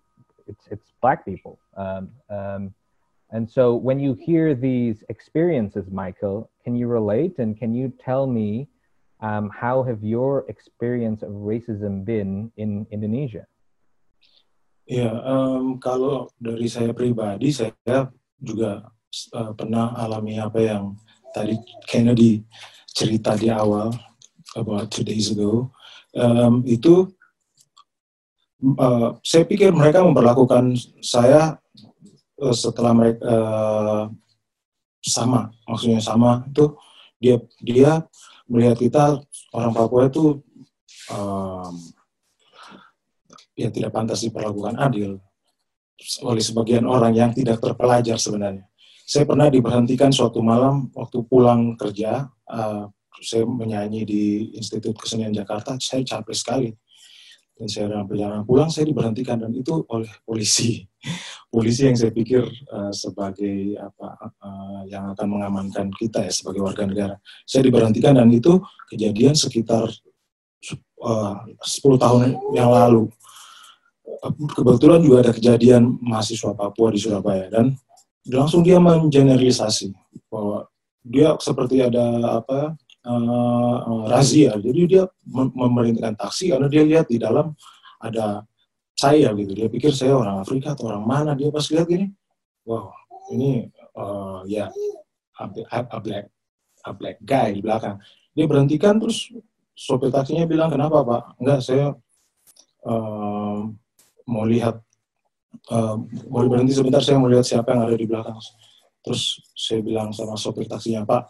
[0.51, 1.55] it's it's black people.
[1.79, 2.63] Um, um
[3.31, 8.27] and so when you hear these experiences, Michael, can you relate and can you tell
[8.27, 8.67] me
[9.23, 13.47] um, how have your experience of racism been in Indonesia?
[14.91, 18.11] Ya, um, kalau dari saya pribadi, saya
[18.43, 18.91] juga
[19.39, 20.99] uh, pernah alami apa yang
[21.31, 21.55] tadi
[21.87, 22.43] Kennedy
[22.91, 23.95] cerita di awal
[24.59, 25.71] about two days ago.
[26.11, 27.07] Um, itu
[28.61, 31.57] uh, saya pikir mereka memperlakukan saya
[32.41, 34.05] uh, setelah mereka uh,
[35.01, 36.77] sama, maksudnya sama itu
[37.17, 38.05] dia dia
[38.45, 39.05] melihat kita
[39.57, 40.45] orang Papua itu
[41.13, 41.75] um,
[43.57, 45.21] ya tidak pantas diperlakukan adil
[46.25, 48.65] oleh sebagian orang yang tidak terpelajar sebenarnya.
[49.05, 52.89] Saya pernah diberhentikan suatu malam waktu pulang kerja, uh,
[53.21, 54.23] saya menyanyi di
[54.57, 56.71] Institut Kesenian Jakarta, saya capek sekali
[57.61, 59.37] dan saya perjalanan pulang saya diberhentikan.
[59.37, 60.81] Dan itu oleh polisi.
[61.53, 66.87] Polisi yang saya pikir uh, sebagai apa uh, yang akan mengamankan kita ya sebagai warga
[66.87, 67.19] negara.
[67.43, 69.91] Saya diberhentikan dan itu kejadian sekitar
[71.05, 73.11] uh, 10 tahun yang lalu.
[74.57, 77.51] Kebetulan juga ada kejadian mahasiswa Papua di Surabaya.
[77.51, 77.75] Dan
[78.31, 79.91] langsung dia mengeneralisasi
[80.31, 80.71] bahwa
[81.03, 84.57] dia seperti ada apa uh, razia.
[84.57, 87.53] Jadi dia memerintahkan taksi karena dia lihat di dalam
[88.01, 88.45] ada
[88.97, 89.53] saya gitu.
[89.57, 91.33] Dia pikir saya orang Afrika atau orang mana.
[91.33, 92.13] Dia pas lihat gini,
[92.69, 92.93] wow,
[93.33, 94.69] ini uh, ya
[95.41, 95.45] a,
[95.81, 96.27] a, black
[96.85, 97.97] a black guy di belakang.
[98.37, 99.33] Dia berhentikan terus
[99.73, 101.23] sopir taksinya bilang kenapa pak?
[101.41, 101.97] Enggak saya
[102.85, 103.61] uh,
[104.29, 104.77] mau lihat
[105.73, 105.97] uh,
[106.29, 108.37] boleh berhenti sebentar saya mau lihat siapa yang ada di belakang.
[109.01, 111.25] Terus saya bilang sama sopir taksinya pak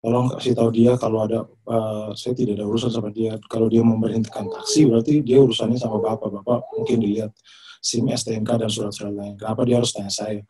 [0.00, 3.36] tolong kasih tahu dia kalau ada uh, saya tidak ada urusan sama dia.
[3.52, 6.40] Kalau dia memberhentikan taksi berarti dia urusannya sama bapak.
[6.40, 7.36] Bapak mungkin dilihat
[7.84, 9.36] SIM STNK dan surat-surat lain.
[9.36, 10.40] Kenapa dia harus tanya saya?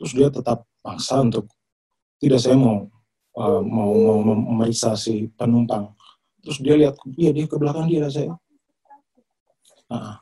[0.00, 1.52] Terus dia tetap paksa untuk
[2.16, 2.88] tidak saya mau
[3.36, 5.92] uh, mau mau memeriksa si penumpang.
[6.40, 8.32] Terus dia lihat iya dia ke belakang dia saya.
[9.88, 10.20] Nah,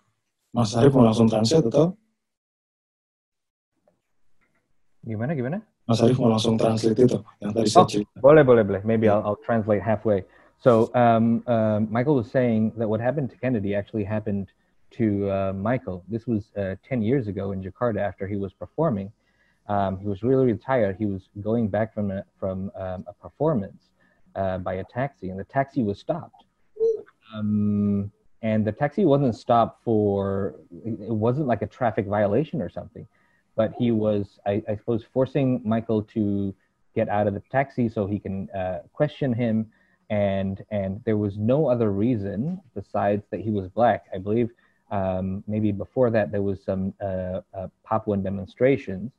[0.50, 1.94] Mas Arif mau langsung translate atau?
[5.06, 8.18] Gimana gimana Mas Arif mau langsung translate itu yang tadi saya cerita.
[8.18, 8.82] Boleh, boleh, boleh.
[8.82, 10.26] Maybe I'll, I'll translate halfway.
[10.58, 14.50] So um, uh, Michael was saying that what happened to Kennedy actually happened
[14.98, 16.02] to uh, Michael.
[16.10, 19.12] This was uh, 10 years ago in Jakarta after he was performing.
[19.68, 20.96] Um, he was really, really tired.
[20.98, 23.90] He was going back from a, from um, a performance
[24.34, 26.44] uh, by a taxi, and the taxi was stopped.
[27.34, 28.10] Um,
[28.42, 33.06] and the taxi wasn't stopped for, it wasn't like a traffic violation or something
[33.56, 36.54] but he was, I, I suppose, forcing Michael to
[36.94, 39.66] get out of the taxi so he can uh, question him.
[40.08, 44.06] And and there was no other reason besides that he was black.
[44.14, 44.50] I believe
[44.92, 49.10] um, maybe before that there was some uh, uh, Papuan demonstrations,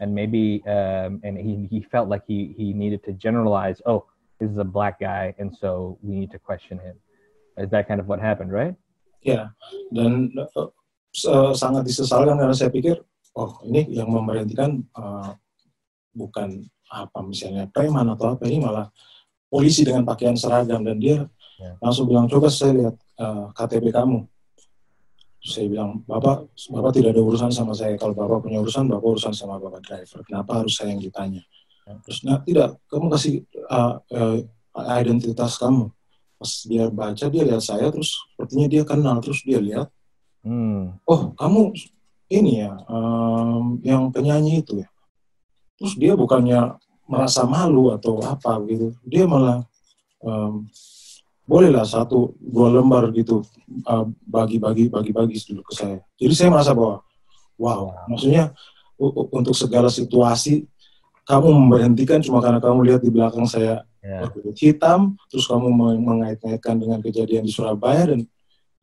[0.00, 3.80] and maybe um, and he, he felt like he he needed to generalize.
[3.86, 4.04] Oh,
[4.38, 6.96] this is a black guy, and so we need to question him.
[7.56, 8.74] Is that kind of what happened, right?
[9.22, 9.48] Yeah,
[9.94, 13.00] dan uh, sangat disesalkan karena saya pikir,
[13.34, 15.34] oh ini yang memberhentikan uh,
[16.14, 18.86] bukan apa misalnya preman atau apa ini malah
[19.50, 21.26] polisi dengan pakaian seragam dan dia
[21.58, 21.74] yeah.
[21.82, 24.26] langsung bilang coba saya lihat uh, KTP kamu
[25.44, 28.00] saya bilang, Bapak, Bapak tidak ada urusan sama saya.
[28.00, 30.24] Kalau Bapak punya urusan, Bapak urusan sama Bapak driver.
[30.24, 31.44] Kenapa harus saya yang ditanya?
[31.84, 34.40] Terus, nah, tidak, kamu kasih uh, uh,
[34.96, 35.92] identitas kamu.
[36.40, 39.20] Pas dia baca, dia lihat saya, terus sepertinya dia kenal.
[39.20, 39.92] Terus dia lihat,
[40.48, 41.04] hmm.
[41.04, 41.76] oh, kamu
[42.40, 44.88] ini ya, um, yang penyanyi itu ya.
[45.78, 48.94] Terus dia bukannya merasa malu atau apa gitu.
[49.04, 49.62] Dia malah
[50.24, 50.66] um,
[51.44, 53.44] bolehlah satu dua lembar gitu
[53.84, 55.98] uh, bagi-bagi bagi-bagi dulu ke saya.
[56.16, 57.04] Jadi saya merasa bahwa
[57.60, 58.50] wow, maksudnya
[59.30, 60.64] untuk segala situasi
[61.24, 64.28] kamu memberhentikan cuma karena kamu lihat di belakang saya yeah.
[64.28, 68.28] berkulit hitam, terus kamu mengait-ngaitkan dengan kejadian di Surabaya dan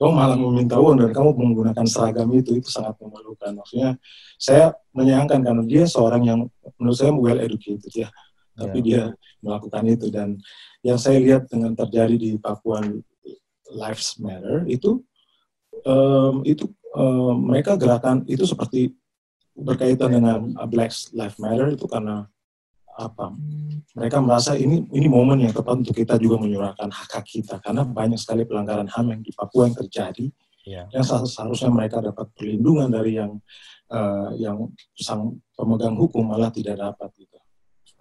[0.02, 3.54] kamu malah meminta uang dan kamu menggunakan seragam itu itu sangat memalukan.
[3.54, 4.02] Maksudnya
[4.42, 6.40] saya menyayangkan karena dia seorang yang
[6.82, 8.10] menurut saya well educated ya,
[8.58, 9.14] tapi yeah.
[9.14, 10.42] dia melakukan itu dan
[10.82, 12.82] yang saya lihat dengan terjadi di Papua
[13.78, 15.06] Lives Matter itu
[15.86, 16.66] um, itu
[16.98, 18.98] um, mereka gerakan itu seperti
[19.54, 22.26] berkaitan dengan Black Lives Matter itu karena
[22.98, 23.32] apa
[23.96, 27.88] mereka merasa ini ini momen yang tepat untuk kita juga menyuarakan hak hak kita karena
[27.88, 30.26] banyak sekali pelanggaran ham yang di Papua yang terjadi
[30.66, 30.86] yeah.
[30.94, 33.42] yang seharusnya mereka dapat perlindungan dari yang
[33.92, 37.38] uh, yang sang pemegang hukum malah tidak dapat gitu.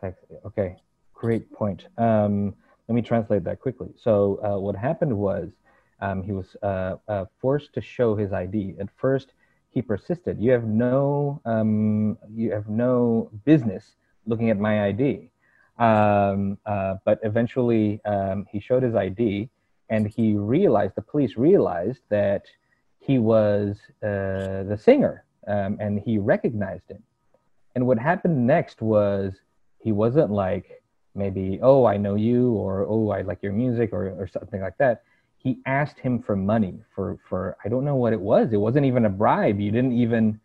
[0.01, 0.71] Oke, okay.
[1.13, 1.85] great point.
[2.01, 2.57] Um,
[2.89, 3.93] let me translate that quickly.
[4.01, 5.53] So uh, what happened was
[6.01, 8.77] um, he was uh, uh, forced to show his ID.
[8.81, 9.35] At first,
[9.69, 10.41] he persisted.
[10.41, 13.93] You have no um, you have no business
[14.27, 15.31] looking at my ID.
[15.79, 19.49] Um, uh, but eventually, um, he showed his ID,
[19.89, 22.43] and he realized the police realized that
[22.99, 27.03] he was uh, the singer, um, and he recognized him.
[27.75, 29.33] And what happened next was
[29.79, 30.83] he wasn't like
[31.15, 34.77] maybe, oh, I know you, or oh, I like your music, or, or something like
[34.79, 35.03] that.
[35.39, 38.53] He asked him for money for, for I don't know what it was.
[38.53, 39.59] It wasn't even a bribe.
[39.59, 40.39] You didn't even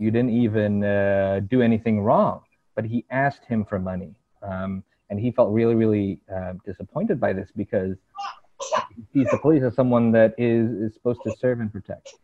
[0.00, 2.40] you didn't even uh, do anything wrong,
[2.80, 7.30] but he asked him for money, um, and he felt really really uh, disappointed by
[7.30, 7.94] this because
[8.96, 12.14] he sees the police as someone that is is supposed to serve and protect.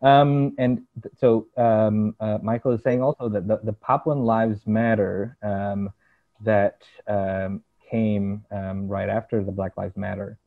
[0.00, 4.66] Um, and th- so um, uh, Michael is saying also that the, the Papuan Lives
[4.66, 5.90] Matter um,
[6.42, 10.38] that um, came um, right after the Black Lives Matter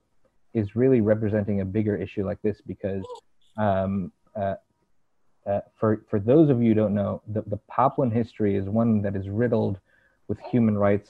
[0.55, 3.05] is really representing a bigger issue like this because
[3.55, 4.55] um, uh,
[5.45, 9.01] uh, for, for those of you who don't know, the, the Papuan history is one
[9.01, 9.79] that is riddled
[10.27, 11.09] with human rights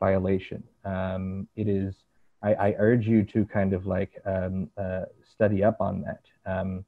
[0.00, 0.62] violation.
[0.84, 1.94] Um, it is,
[2.42, 6.84] I, I, urge you to kind of like um, uh, study up on that, um,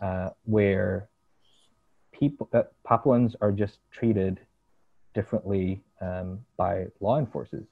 [0.00, 1.08] uh, where
[2.12, 4.40] people, uh, Papuans are just treated
[5.14, 7.66] differently um, by law enforcement.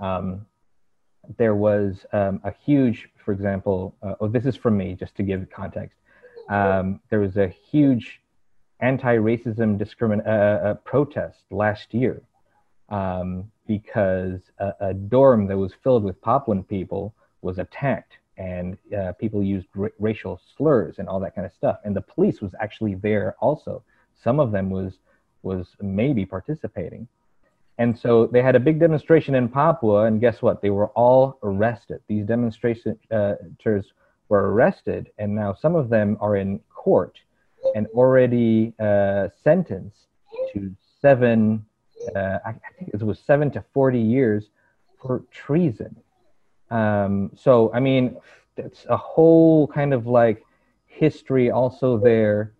[0.00, 0.46] Um,
[1.38, 5.22] there was um, a huge, for example, uh, oh, this is from me, just to
[5.22, 5.98] give context.
[6.48, 8.20] Um, there was a huge
[8.80, 12.22] anti-racism discrimin- uh, uh, protest last year
[12.90, 19.12] um, because a, a, dorm that was filled with Papuan people was attacked and uh,
[19.12, 21.78] people used ra- racial slurs and all that kind of stuff.
[21.84, 23.82] And the police was actually there also.
[24.22, 24.98] Some of them was
[25.42, 27.06] was maybe participating.
[27.76, 30.62] And so they had a big demonstration in Papua, and guess what?
[30.62, 32.00] They were all arrested.
[32.08, 32.96] These demonstrators
[34.28, 37.18] were arrested, and now some of them are in court
[37.74, 40.06] and already uh, sentenced
[40.52, 41.64] to seven,
[42.14, 44.50] uh, I think it was seven to 40 years
[45.00, 45.96] for treason.
[46.70, 48.16] Um, so, I mean,
[48.56, 50.44] it's a whole kind of like
[50.86, 52.52] history also there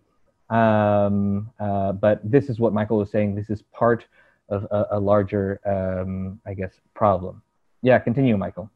[0.49, 3.35] um, uh, but this is what Michael was saying.
[3.35, 4.05] This is part
[4.49, 7.41] of a, a larger, um, I guess, problem.
[7.81, 8.69] Yeah, continue, Michael.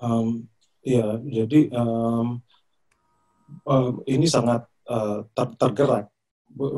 [0.00, 0.48] Um,
[0.82, 2.42] ya, jadi um,
[3.66, 6.06] uh, ini sangat uh, ter tergerak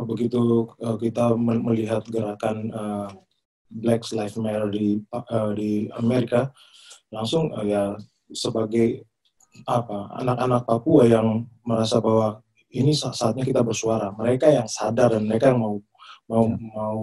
[0.07, 3.11] begitu uh, kita melihat gerakan uh,
[3.75, 6.55] Black Lives Matter di uh, di Amerika,
[7.11, 7.99] langsung uh, ya
[8.31, 9.03] sebagai
[9.67, 12.43] apa anak-anak Papua yang merasa bahwa
[12.75, 14.11] ini saatnya kita bersuara.
[14.15, 15.79] Mereka yang sadar dan mereka yang mau
[16.25, 17.01] mau mau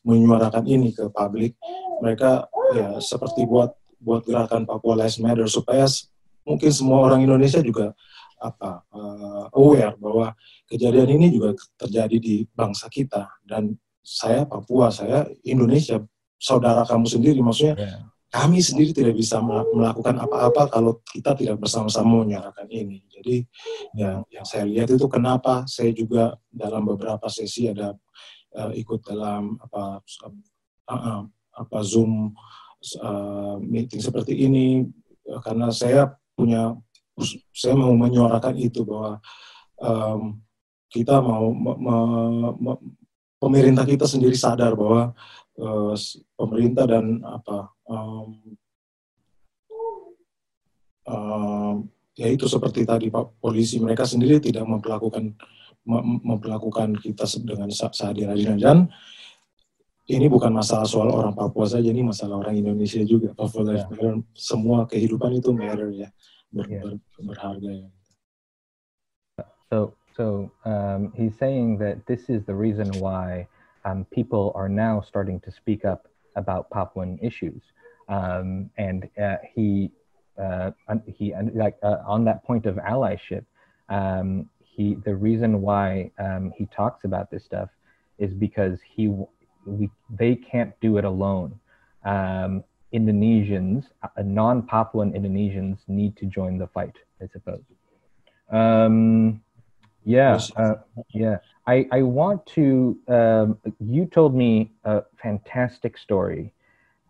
[0.00, 1.60] menyuarakan ini ke publik
[2.00, 5.84] mereka ya seperti buat buat gerakan Papua Lives Matter supaya
[6.46, 7.92] mungkin semua orang Indonesia juga
[8.36, 10.36] apa uh, aware bahwa
[10.68, 13.74] kejadian ini juga terjadi di bangsa kita dan
[14.04, 15.98] saya Papua saya Indonesia
[16.36, 18.00] saudara kamu sendiri maksudnya yeah.
[18.28, 19.40] kami sendiri tidak bisa
[19.72, 23.36] melakukan apa-apa kalau kita tidak bersama-sama menyuarakan ini jadi
[23.96, 27.96] yang yang saya lihat itu kenapa saya juga dalam beberapa sesi ada
[28.52, 30.04] uh, ikut dalam apa
[30.92, 31.22] uh,
[31.56, 32.36] apa zoom
[33.00, 34.84] uh, meeting seperti ini
[35.40, 36.76] karena saya punya
[37.50, 39.16] saya mau menyuarakan itu bahwa
[39.80, 40.36] um,
[40.92, 41.96] kita mau me, me,
[42.60, 42.72] me,
[43.40, 45.16] pemerintah kita sendiri sadar bahwa
[45.56, 45.96] uh,
[46.36, 48.28] pemerintah dan apa um,
[51.08, 51.76] um,
[52.12, 55.32] ya itu seperti tadi pak polisi mereka sendiri tidak memperlakukan
[55.86, 58.58] memperlakukan kita dengan seadil-adilnya.
[58.58, 58.90] Dan
[60.06, 63.34] ini bukan masalah soal orang Papua saja, ini masalah orang Indonesia juga.
[63.34, 66.08] Papua Life Matter, semua kehidupan itu matter ya.
[66.52, 66.82] ber, yeah.
[66.82, 67.90] ber, berharga.
[69.70, 73.48] So, so um, he's saying that this is the reason why
[73.84, 77.62] um, people are now starting to speak up about Papuan issues,
[78.08, 79.90] um, and uh, he
[80.38, 80.70] uh,
[81.06, 83.44] he like uh, on that point of allyship.
[83.88, 87.70] Um, he the reason why um, he talks about this stuff
[88.18, 89.08] is because he
[89.66, 91.58] we they can't do it alone.
[92.04, 97.62] Um, Indonesians, uh, non-Papuan Indonesians need to join the fight, I suppose.
[98.50, 99.42] Um,
[100.04, 100.74] yeah, uh,
[101.12, 101.38] yeah.
[101.66, 106.52] I, I want to, um, you told me a fantastic story.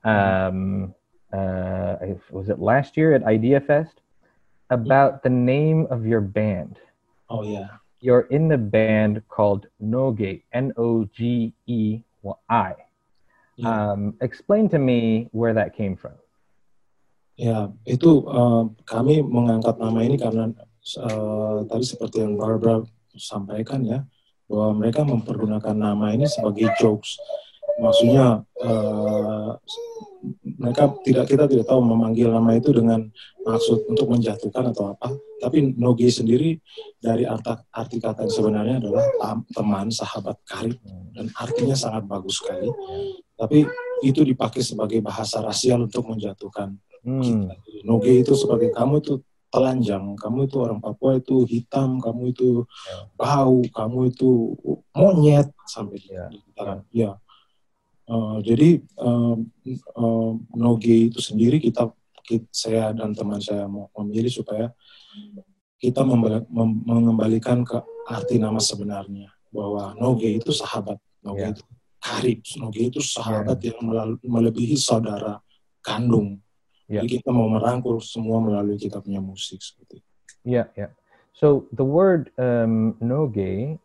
[0.02, 0.94] Um,
[1.32, 1.96] uh,
[2.30, 4.00] was it last year at Idea Fest?
[4.70, 6.78] About the name of your band.
[7.28, 7.68] Oh, yeah.
[8.00, 12.72] You're in the band called Noge, N O G E Y.
[13.64, 16.18] Um, explain to me where that came from.
[17.36, 20.52] Ya, itu uh, kami mengangkat nama ini karena
[21.00, 22.84] uh, tadi seperti yang Barbara
[23.16, 24.04] sampaikan ya,
[24.48, 27.16] bahwa mereka mempergunakan nama ini sebagai jokes.
[27.76, 29.50] Maksudnya uh,
[30.58, 33.04] mereka tidak kita tidak tahu memanggil nama itu dengan
[33.44, 35.12] maksud untuk menjatuhkan atau apa.
[35.36, 36.56] Tapi Noge sendiri
[36.98, 39.04] dari arti, arti kata yang sebenarnya adalah
[39.52, 40.80] teman, sahabat, karib
[41.12, 42.72] dan artinya sangat bagus sekali
[43.36, 43.68] tapi
[44.00, 46.72] itu dipakai sebagai bahasa rasial untuk menjatuhkan
[47.04, 47.22] hmm.
[47.22, 47.54] kita.
[47.84, 49.20] Noge itu sebagai kamu itu
[49.52, 52.96] telanjang, kamu itu orang Papua itu hitam, kamu itu ya.
[53.14, 54.56] bau, kamu itu
[54.92, 56.26] monyet sampai ya.
[56.32, 56.82] dikatakan.
[56.90, 57.16] Ya.
[58.06, 59.34] Uh, jadi uh,
[59.98, 61.90] uh, Noge itu sendiri kita,
[62.22, 64.70] kita saya dan teman saya mau memilih supaya
[65.82, 66.06] kita
[66.86, 71.52] mengembalikan ke arti nama sebenarnya bahwa Noge itu sahabat, Noge yeah.
[71.52, 71.62] itu
[71.98, 72.38] karib.
[72.62, 73.74] Noge itu sahabat yeah.
[73.74, 75.42] yang melebihi saudara
[75.82, 76.38] kandung.
[76.86, 77.02] Yeah.
[77.02, 80.08] Jadi kita mau merangkul semua melalui kita punya musik seperti itu.
[80.46, 80.94] Yeah, yeah.
[81.34, 83.76] So the word um, noge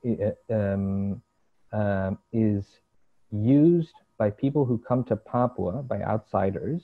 [0.48, 1.20] um,
[1.74, 2.64] uh, is
[3.34, 6.84] used by people who come to Papua, by outsiders,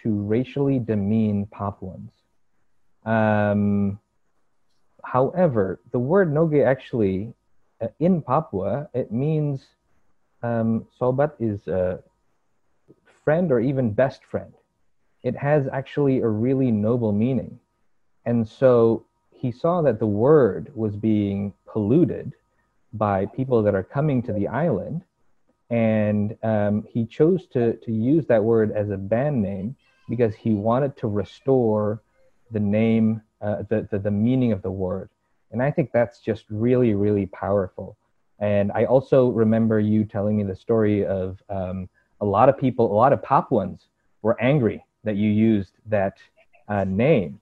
[0.00, 2.12] to racially demean Papuans.
[3.04, 3.98] Um,
[5.02, 7.34] however, the word noge actually,
[7.82, 9.66] uh, in Papua, it means
[10.44, 11.98] um, sobat is a
[13.24, 14.52] friend or even best friend.
[15.24, 17.58] It has actually a really noble meaning.
[18.24, 22.34] And so he saw that the word was being polluted
[22.92, 25.02] by people that are coming to the island.
[25.70, 29.76] And um, he chose to, to use that word as a band name
[30.08, 32.02] because he wanted to restore
[32.50, 35.10] the name, uh, the, the, the meaning of the word.
[35.50, 37.96] And I think that's just really, really powerful.
[38.38, 41.88] And I also remember you telling me the story of um,
[42.20, 43.88] a lot of people, a lot of Papuans
[44.22, 46.18] were angry that you used that
[46.68, 47.40] uh, name,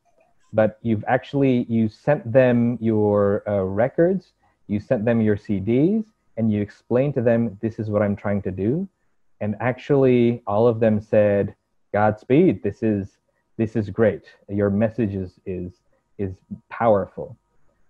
[0.53, 4.32] but you've actually you sent them your uh, records,
[4.69, 6.05] you sent them your CDs,
[6.36, 8.88] and you explain to them this is what I'm trying to do,
[9.40, 11.54] and actually all of them said,
[11.92, 13.18] "Godspeed, this is
[13.56, 14.24] this is great.
[14.48, 15.72] Your message is is
[16.18, 16.34] is
[16.68, 17.36] powerful."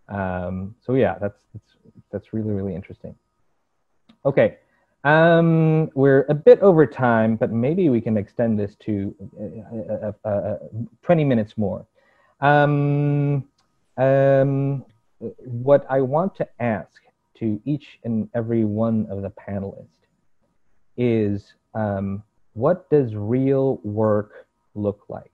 [0.09, 1.73] Um, so yeah, that's, that's
[2.11, 3.15] that's really really interesting.
[4.25, 4.59] Okay,
[5.07, 10.29] um, we're a bit over time, but maybe we can extend this to uh, uh,
[10.29, 10.59] uh,
[11.03, 11.87] 20 minutes more.
[12.41, 13.45] Um,
[13.97, 14.85] um,
[15.19, 17.03] what I want to ask
[17.39, 19.87] to each and every one of the panelists
[20.97, 22.23] is um,
[22.55, 25.33] what does real work look like?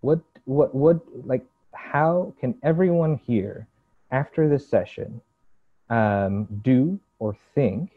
[0.00, 3.66] What, what, what, like, how can everyone here
[4.10, 5.20] after this session
[5.90, 7.90] um, do or think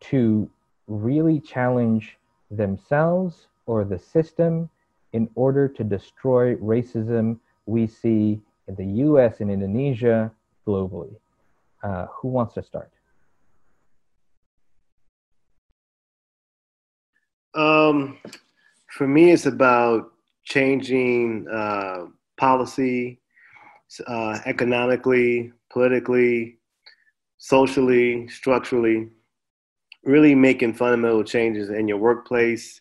[0.00, 0.48] to
[0.86, 2.18] really challenge
[2.50, 4.68] themselves or the system
[5.12, 10.30] in order to destroy racism we see in the US and Indonesia
[10.66, 11.14] globally.
[11.82, 12.90] Uh, who wants to start?
[17.54, 18.18] Um,
[18.88, 20.12] for me, it's about
[20.44, 23.20] changing uh, policy,
[24.06, 26.58] uh, economically, politically,
[27.38, 29.08] socially, structurally,
[30.04, 32.80] really making fundamental changes in your workplace,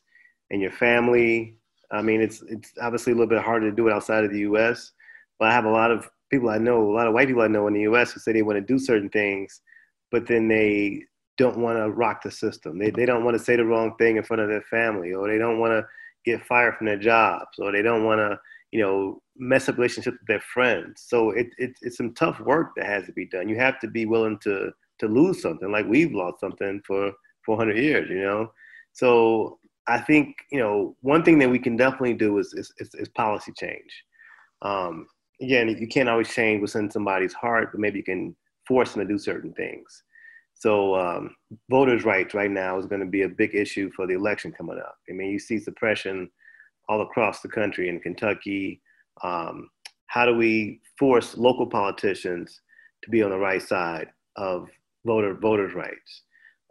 [0.49, 1.55] in your family.
[1.91, 4.39] I mean, it's it's obviously a little bit harder to do it outside of the
[4.39, 4.91] U.S.,
[5.39, 7.47] but I have a lot of people I know, a lot of white people I
[7.47, 8.11] know in the U.S.
[8.11, 9.61] who say they want to do certain things,
[10.11, 11.03] but then they
[11.37, 12.77] don't want to rock the system.
[12.77, 15.27] They they don't want to say the wrong thing in front of their family, or
[15.27, 15.85] they don't want to
[16.25, 18.39] get fired from their jobs, or they don't want to
[18.71, 21.05] you know mess up relationships with their friends.
[21.07, 23.49] So it, it it's some tough work that has to be done.
[23.49, 27.13] You have to be willing to to lose something, like we've lost something for
[27.45, 28.51] 400 years, you know.
[28.91, 32.93] So I think you know one thing that we can definitely do is is, is,
[32.95, 34.03] is policy change.
[34.61, 35.07] Um,
[35.41, 38.35] again, you can't always change what's in somebody's heart, but maybe you can
[38.67, 40.03] force them to do certain things.
[40.53, 41.35] So um,
[41.69, 44.77] voters' rights right now is going to be a big issue for the election coming
[44.77, 44.97] up.
[45.09, 46.29] I mean, you see suppression
[46.89, 48.81] all across the country in Kentucky.
[49.23, 49.69] Um,
[50.07, 52.61] how do we force local politicians
[53.03, 54.67] to be on the right side of
[55.05, 56.23] voter voters' rights?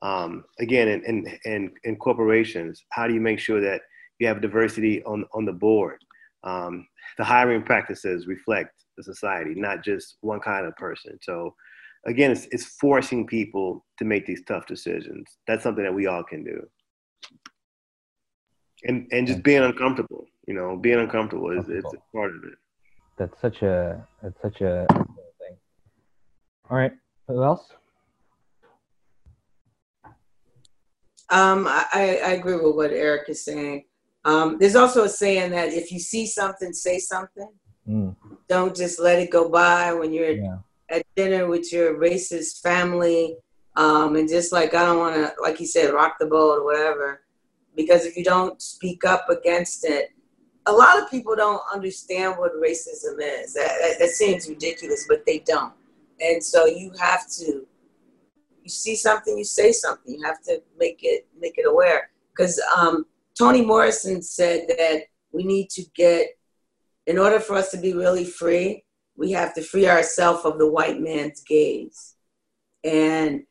[0.03, 3.81] Um, again, in, in, in, in, corporations, how do you make sure that
[4.19, 5.99] you have diversity on, on the board?
[6.45, 6.87] Um,
[7.17, 11.19] the hiring practices reflect the society, not just one kind of person.
[11.23, 11.55] So,
[12.07, 15.27] again, it's, it's forcing people to make these tough decisions.
[15.47, 16.67] That's something that we all can do.
[18.85, 22.59] And and just being uncomfortable you know being uncomfortable is it's part of it.
[23.19, 25.57] That's such a that's such a thing.
[26.71, 26.93] All right
[27.29, 27.69] who else?
[31.31, 33.85] Um i i agree with what eric is saying
[34.25, 37.51] um there's also a saying that if you see something say something
[37.89, 38.15] mm.
[38.49, 40.59] don't just let it go by when you're yeah.
[40.91, 43.37] at dinner with your racist family
[43.77, 46.65] um and just like i don't want to like you said rock the boat or
[46.65, 47.23] whatever
[47.79, 50.11] because if you don't speak up against it,
[50.67, 53.55] a lot of people don't understand what racism is.
[53.55, 55.73] That, that, that seems ridiculous, but they don't.
[56.21, 57.65] And so you have to,
[58.65, 60.13] you see something, you say something.
[60.13, 62.11] You have to make it make it aware.
[62.37, 63.07] Because um,
[63.39, 65.03] Toni Morrison said that
[65.33, 66.27] we need to get,
[67.07, 68.85] in order for us to be really free,
[69.17, 72.17] we have to free ourselves of the white man's gaze.
[72.83, 73.43] And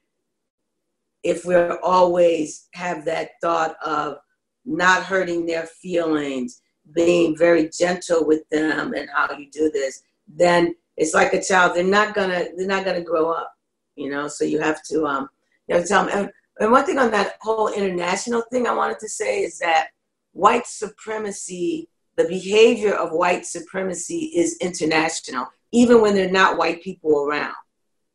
[1.23, 4.17] if we're always have that thought of
[4.65, 6.61] not hurting their feelings,
[6.93, 11.75] being very gentle with them and how you do this, then it's like a child.
[11.75, 13.53] They're not gonna they're not gonna grow up,
[13.95, 14.27] you know.
[14.27, 15.29] So you have to um
[15.67, 16.29] you have to tell them.
[16.59, 19.89] And, one thing on that whole international thing I wanted to say is that
[20.33, 27.25] white supremacy, the behavior of white supremacy is international, even when they're not white people
[27.25, 27.55] around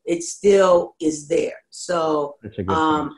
[0.05, 1.63] it still is there.
[1.71, 2.37] So,
[2.69, 3.17] um,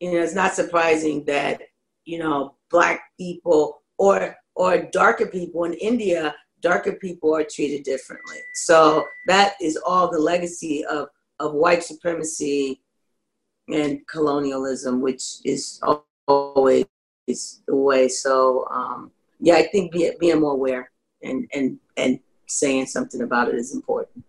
[0.00, 1.62] you know, it's not surprising that
[2.04, 8.38] you know black people or or darker people in India, darker people are treated differently.
[8.54, 11.08] So that is all the legacy of
[11.38, 12.80] of white supremacy
[13.68, 15.80] and colonialism, which is
[16.28, 16.84] always
[17.26, 18.08] the way.
[18.08, 19.10] So um,
[19.40, 20.90] yeah, I think being, being more aware
[21.22, 24.24] and and and saying something about it is important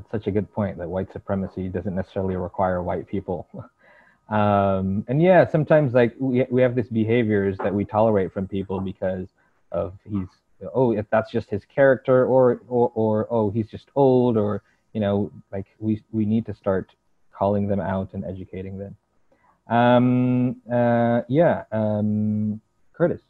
[0.00, 3.46] that's such a good point that white supremacy doesn't necessarily require white people.
[4.30, 8.80] um, and yeah, sometimes like we, we have these behaviors that we tolerate from people
[8.80, 9.28] because
[9.72, 10.28] of he's
[10.74, 14.62] oh if that's just his character or or or oh he's just old or
[14.92, 16.92] you know like we we need to start
[17.40, 18.94] calling them out and educating them.
[19.66, 22.60] Um, uh, yeah, um,
[22.92, 23.22] Curtis.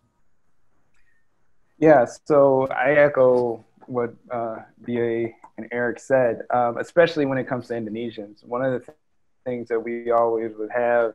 [1.79, 7.69] Yeah, so I echo what uh, BA and Eric said, um, especially when it comes
[7.69, 8.45] to Indonesians.
[8.45, 8.99] One of the th-
[9.45, 11.15] things that we always would have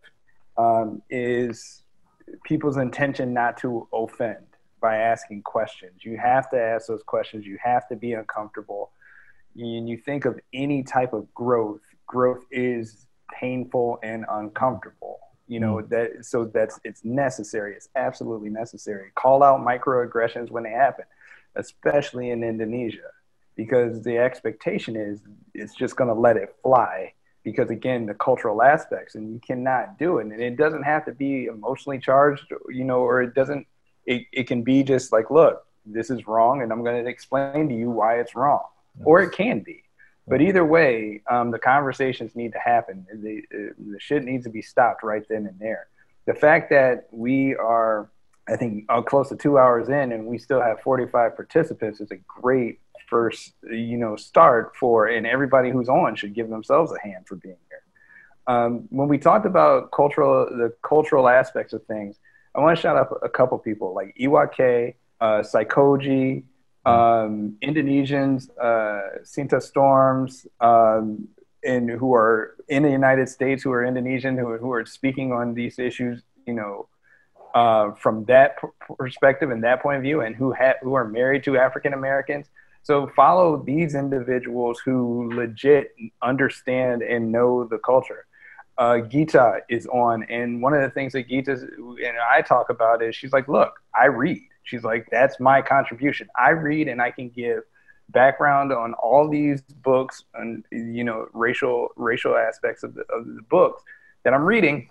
[0.57, 1.83] um, is
[2.45, 4.45] people's intention not to offend
[4.79, 6.05] by asking questions.
[6.05, 7.45] You have to ask those questions.
[7.45, 8.91] You have to be uncomfortable.
[9.57, 15.19] And you think of any type of growth, growth is painful and uncomfortable.
[15.47, 15.89] You know mm.
[15.89, 17.75] that so that's it's necessary.
[17.75, 19.11] It's absolutely necessary.
[19.15, 21.05] Call out microaggressions when they happen,
[21.55, 23.11] especially in Indonesia
[23.55, 25.21] because the expectation is
[25.53, 27.13] it's just going to let it fly
[27.43, 31.13] because again the cultural aspects and you cannot do it and it doesn't have to
[31.13, 33.65] be emotionally charged you know or it doesn't
[34.05, 37.69] it, it can be just like look this is wrong and i'm going to explain
[37.69, 38.63] to you why it's wrong
[39.03, 39.83] or it can be
[40.27, 43.05] But either way, um, the conversations need to happen.
[43.13, 45.87] The, uh, the shit needs to be stopped right then and there.
[46.25, 48.09] The fact that we are,
[48.47, 52.09] I think, uh, close to two hours in and we still have 45 participants is
[52.09, 57.07] a great first, you know, start for, and everybody who's on should give themselves a
[57.07, 57.83] hand for being here.
[58.47, 62.17] Um, when we talked about cultural, the cultural aspects of things,
[62.55, 66.43] I want to shout out a couple people like Iwake, uh, Psychoji,
[66.85, 71.27] um, Indonesians, uh, Sinta Storms, um,
[71.63, 75.53] and who are in the United States, who are Indonesian, who, who are speaking on
[75.53, 76.87] these issues, you know,
[77.55, 78.57] uh, from that
[78.97, 82.47] perspective and that point of view, and who ha- who are married to African Americans.
[82.83, 88.27] So follow these individuals who legit understand and know the culture.
[88.77, 93.01] Uh, Gita is on, and one of the things that Gita and I talk about
[93.01, 96.27] is she's like, "Look, I read." She's like, that's my contribution.
[96.35, 97.63] I read and I can give
[98.09, 103.41] background on all these books and you know racial racial aspects of the, of the
[103.49, 103.81] books
[104.23, 104.89] that I'm reading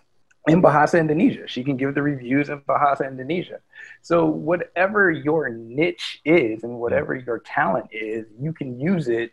[0.48, 1.46] in Bahasa Indonesia.
[1.46, 3.60] She can give the reviews in Bahasa Indonesia.
[4.02, 9.32] So whatever your niche is and whatever your talent is, you can use it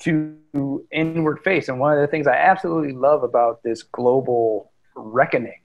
[0.00, 1.68] to inward face.
[1.68, 5.63] And one of the things I absolutely love about this global reckoning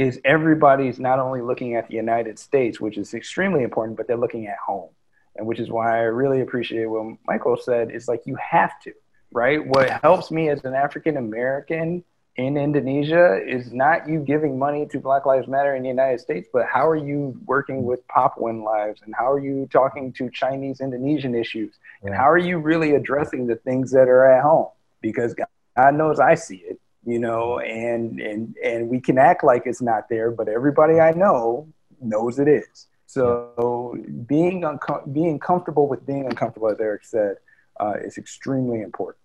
[0.00, 4.16] is everybody's not only looking at the United States, which is extremely important, but they're
[4.16, 4.88] looking at home.
[5.36, 7.90] And which is why I really appreciate what Michael said.
[7.90, 8.94] It's like you have to,
[9.30, 9.64] right?
[9.64, 12.02] What helps me as an African American
[12.36, 16.48] in Indonesia is not you giving money to Black Lives Matter in the United States,
[16.50, 20.80] but how are you working with Papuan lives and how are you talking to Chinese
[20.80, 21.74] Indonesian issues?
[22.02, 24.68] And how are you really addressing the things that are at home?
[25.02, 25.34] Because
[25.76, 29.82] God knows I see it you know, and and and we can act like it's
[29.82, 31.68] not there, but everybody I know
[32.00, 32.86] knows it is.
[33.06, 33.96] So
[34.26, 37.36] being unco- being comfortable with being uncomfortable, as Eric said,
[37.80, 39.24] uh, is extremely important.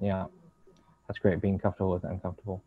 [0.00, 0.26] Yeah,
[1.06, 1.40] that's great.
[1.40, 2.62] Being comfortable with uncomfortable.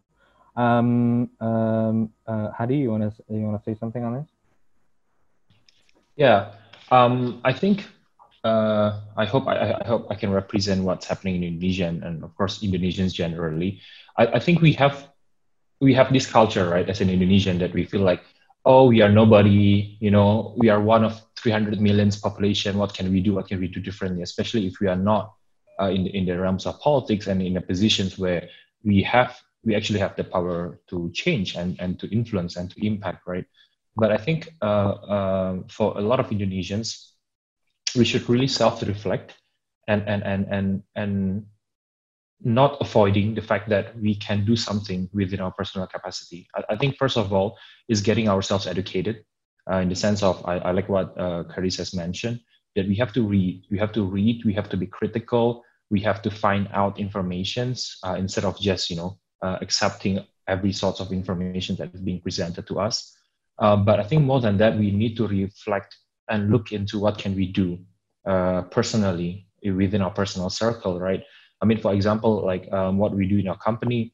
[0.56, 4.28] Um, um, uh, how do you want to you want to say something on this?
[6.16, 6.54] Yeah,
[6.92, 7.86] um, I think
[8.44, 12.24] uh, I hope I, I, hope I can represent what's happening in Indonesia and, and
[12.24, 13.82] of course Indonesians generally.
[14.18, 15.08] I, I, think we have
[15.80, 18.22] we have this culture, right, as an Indonesian that we feel like,
[18.66, 22.78] oh, we are nobody, you know, we are one of 300 millions population.
[22.78, 23.34] What can we do?
[23.34, 24.22] What can we do differently?
[24.22, 25.34] Especially if we are not
[25.80, 28.50] uh, in in the realms of politics and in the positions where
[28.84, 32.86] we have we actually have the power to change and and to influence and to
[32.86, 33.46] impact, right?
[33.96, 34.66] But I think uh,
[35.16, 37.13] uh, for a lot of Indonesians,
[37.96, 39.34] we should really self-reflect
[39.88, 41.46] and and and and and
[42.46, 46.48] not avoiding the fact that we can do something within our personal capacity.
[46.56, 47.58] I, I think first of all
[47.88, 49.24] is getting ourselves educated
[49.72, 52.42] uh, in the sense of I, I like what uh, Curtis has mentioned
[52.76, 56.02] that we have to read, we have to read, we have to be critical, we
[56.02, 61.00] have to find out informations uh, instead of just you know uh, accepting every sort
[61.00, 63.16] of information that is being presented to us.
[63.60, 65.96] Uh, but I think more than that, we need to reflect
[66.30, 67.78] and look into what can we do
[68.26, 71.24] uh, personally within our personal circle, right?
[71.62, 74.14] I mean, for example, like um, what we do in our company,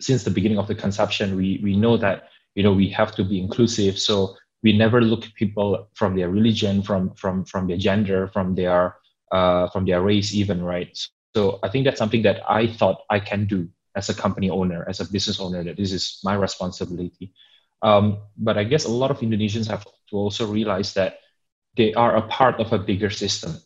[0.00, 3.24] since the beginning of the conception, we we know that you know we have to
[3.24, 3.98] be inclusive.
[3.98, 8.54] So we never look at people from their religion, from from from their gender, from
[8.54, 8.96] their
[9.32, 10.96] uh, from their race, even, right?
[11.34, 14.84] So I think that's something that I thought I can do as a company owner,
[14.88, 17.32] as a business owner, that this is my responsibility.
[17.82, 21.18] Um, but I guess a lot of Indonesians have to also realize that
[21.76, 23.56] they are a part of a bigger system,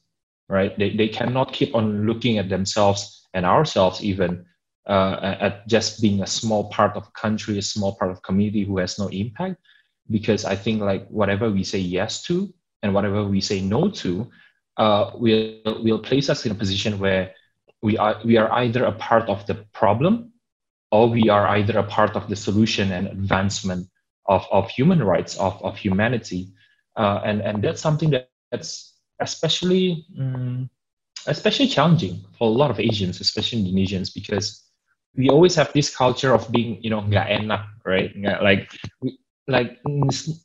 [0.48, 0.76] right?
[0.78, 4.44] They, they cannot keep on looking at themselves and ourselves even
[4.86, 8.64] uh, at just being a small part of a country, a small part of community
[8.64, 9.56] who has no impact.
[10.10, 12.52] Because I think like whatever we say yes to
[12.82, 14.30] and whatever we say no to,
[14.76, 17.32] uh, will will place us in a position where
[17.80, 20.32] we are we are either a part of the problem
[20.90, 23.88] or we are either a part of the solution and advancement
[24.26, 26.48] of, of human rights of, of humanity
[26.96, 30.70] uh, and and that's something that, that's especially um,
[31.26, 34.62] especially challenging for a lot of Asians, especially Indonesians, because
[35.16, 38.14] we always have this culture of being you know nggak enak, right?
[38.42, 38.70] Like
[39.01, 39.18] we,
[39.48, 39.80] like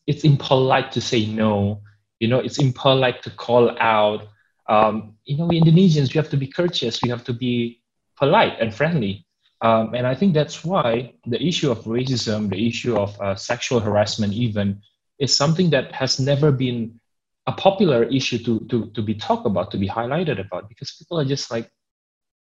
[0.07, 1.81] it's impolite to say no.
[2.19, 4.27] You know, it's impolite to call out.
[4.68, 7.01] Um, you know, we Indonesians, we have to be courteous.
[7.01, 7.81] We have to be
[8.18, 9.26] polite and friendly.
[9.61, 13.80] Um, and I think that's why the issue of racism, the issue of uh, sexual
[13.80, 14.81] harassment, even
[15.19, 16.99] is something that has never been
[17.45, 21.19] a popular issue to, to, to be talked about, to be highlighted about, because people
[21.19, 21.69] are just like,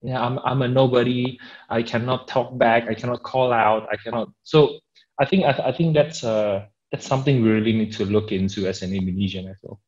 [0.02, 1.38] yeah, I'm, I'm a nobody.
[1.70, 2.88] I cannot talk back.
[2.88, 3.88] I cannot call out.
[3.90, 4.28] I cannot.
[4.42, 4.80] So
[5.18, 8.66] I think I, I think that's uh, that's something we really need to look into
[8.66, 9.48] as an Indonesian.
[9.48, 9.80] I feel.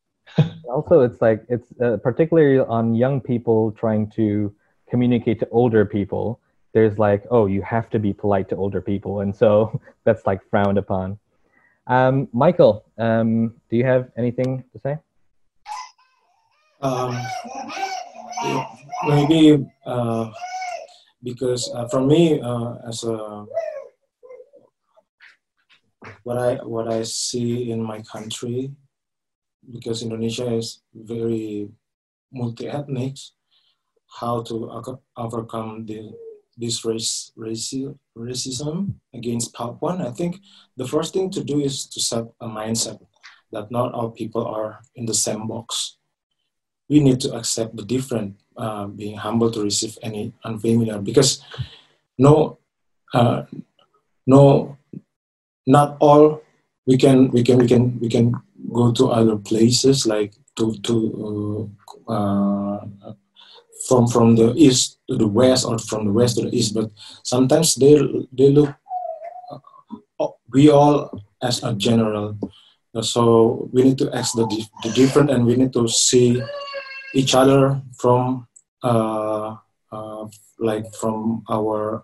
[0.69, 4.53] also, it's like it's uh, particularly on young people trying to
[4.89, 6.41] communicate to older people,
[6.73, 10.41] there's like, oh, you have to be polite to older people, and so that's like
[10.49, 11.17] frowned upon.
[11.87, 14.97] Um, Michael, um, do you have anything to say?
[16.81, 17.19] Um,
[19.07, 20.31] maybe uh,
[21.23, 23.45] because uh, for me uh, as a
[26.23, 28.71] what I what I see in my country
[29.73, 31.69] because Indonesia is very
[32.31, 33.17] multi-ethnic
[34.19, 34.71] how to
[35.17, 36.13] overcome the
[36.59, 40.37] this race, raci- racism against Papuan, I think
[40.77, 42.99] the first thing to do is to set a mindset
[43.51, 45.97] that not all people are in the same box.
[46.89, 51.41] We need to accept the different, uh, being humble to receive any unfamiliar, because
[52.17, 52.59] no,
[53.13, 53.43] uh,
[54.27, 54.77] no,
[55.65, 56.41] not all
[56.87, 58.33] we can we can we can we can
[58.73, 61.69] go to other places like to to
[62.07, 62.79] uh
[63.87, 66.91] from from the east to the west or from the west to the east but
[67.23, 67.95] sometimes they
[68.33, 68.69] they look
[70.19, 71.09] uh, we all
[71.41, 72.37] as a general.
[73.01, 74.45] So we need to ask the,
[74.83, 76.41] the different and we need to see
[77.13, 78.47] each other from
[78.83, 79.55] uh,
[79.91, 80.27] uh,
[80.59, 82.03] like from our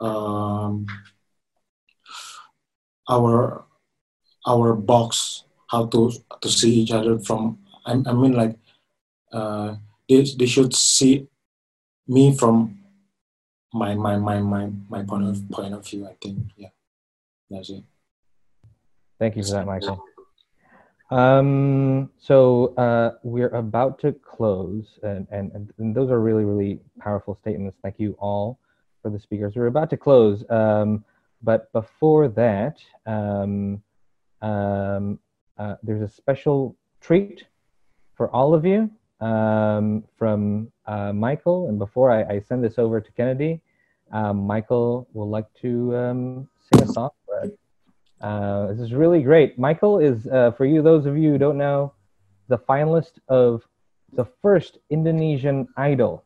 [0.00, 0.86] um,
[3.08, 3.64] our
[4.46, 6.12] our box how to
[6.42, 8.58] to see each other from I, I mean like
[9.32, 9.76] uh,
[10.08, 11.28] they, they should see
[12.06, 12.78] me from
[13.72, 16.06] my my my my my point of point of view.
[16.06, 16.68] I think yeah,
[17.50, 17.84] that's it.
[19.18, 20.02] Thank you for that, Michael.
[21.10, 27.36] Um, so uh, we're about to close, and, and and those are really really powerful
[27.40, 27.76] statements.
[27.82, 28.58] Thank you all
[29.02, 29.54] for the speakers.
[29.56, 31.04] We're about to close, um,
[31.42, 33.82] but before that, um,
[34.42, 35.18] um,
[35.58, 37.44] uh, there's a special treat
[38.16, 41.68] for all of you um, from uh, Michael.
[41.68, 43.60] And before I, I, send this over to Kennedy,
[44.12, 47.50] um, Michael would like to um, sing a song for us.
[48.20, 49.58] Uh, this is really great.
[49.58, 51.92] Michael is, uh, for you, those of you who don't know,
[52.48, 53.62] the finalist of
[54.12, 56.24] the first Indonesian Idol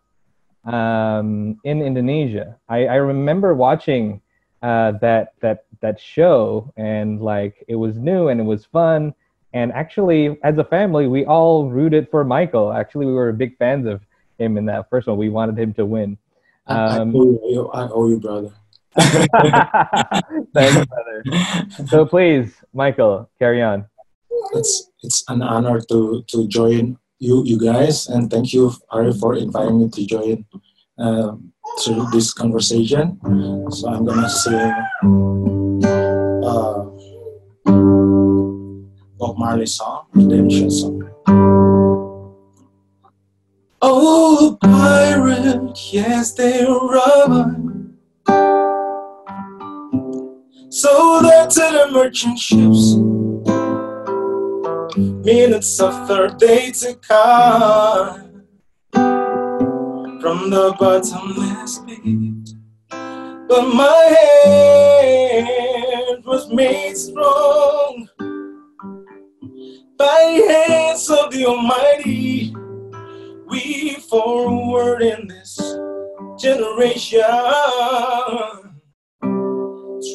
[0.64, 2.56] um, in Indonesia.
[2.68, 4.20] I, I remember watching
[4.62, 9.14] uh, that that that show, and like it was new and it was fun
[9.52, 12.72] and actually, as a family, we all rooted for Michael.
[12.72, 14.00] Actually, we were big fans of
[14.38, 15.18] him in that first one.
[15.18, 16.16] We wanted him to win.
[16.66, 18.50] Um, I, owe you, I owe you, brother.
[20.54, 21.24] Thanks, brother.
[21.86, 23.86] So please, Michael, carry on.
[24.54, 29.34] It's it's an honor to to join you you guys, and thank you, Ari, for
[29.34, 30.44] inviting me to join
[30.98, 31.36] uh,
[31.84, 33.18] to this conversation.
[33.70, 35.59] So I'm gonna sing.
[39.20, 41.10] Bob Marley song, redemption song.
[43.82, 47.54] Oh, pirate, yes, they're rubber.
[50.70, 52.96] So that's to the merchant ships.
[54.96, 58.46] Minutes of third day to come
[60.22, 62.56] from the bottomless pit.
[62.88, 68.08] But my hand was made strong
[70.00, 72.56] by the hands of the Almighty,
[73.46, 75.58] we forward in this
[76.40, 77.20] generation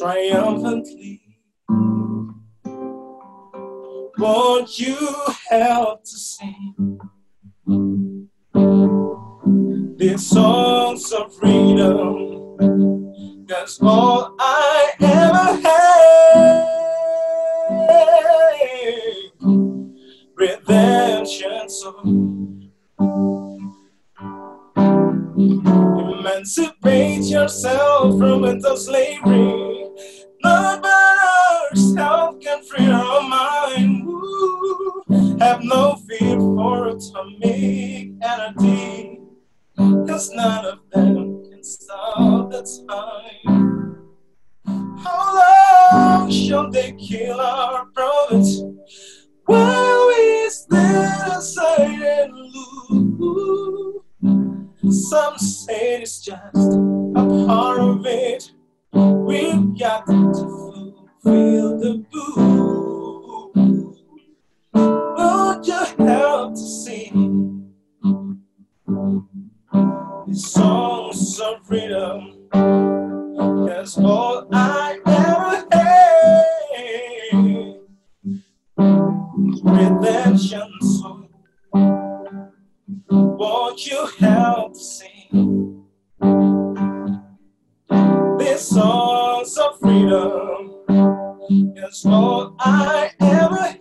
[0.00, 1.22] triumphantly.
[4.18, 4.96] Won't you
[5.48, 6.98] help to sing
[9.96, 12.34] these songs of freedom?
[13.48, 15.75] Cause all I ever had
[21.86, 22.70] song.
[26.18, 29.88] Emancipate yourself from mental slavery.
[30.42, 31.18] None but
[31.72, 34.06] ourselves can free our mind.
[34.06, 35.04] Ooh,
[35.38, 39.20] have no fear for atomic energy.
[39.76, 44.06] Cause none of them can stop the time.
[45.04, 48.62] How long shall they kill our prophets?
[49.46, 52.52] While we stand aside and
[54.92, 58.52] some say it's just a part of it.
[58.92, 63.52] We've got to fulfill the boo.
[64.74, 67.72] Would you help to sing
[70.26, 72.48] these songs of freedom?
[73.66, 75.45] That's all I ever
[79.62, 81.28] redemption song.
[83.10, 85.84] Won't you help sing
[88.38, 90.76] these songs of freedom?
[91.48, 93.76] is all I ever had.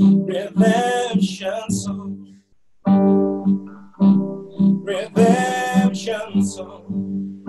[0.00, 2.40] Redemption song.
[4.84, 7.44] Redemption song.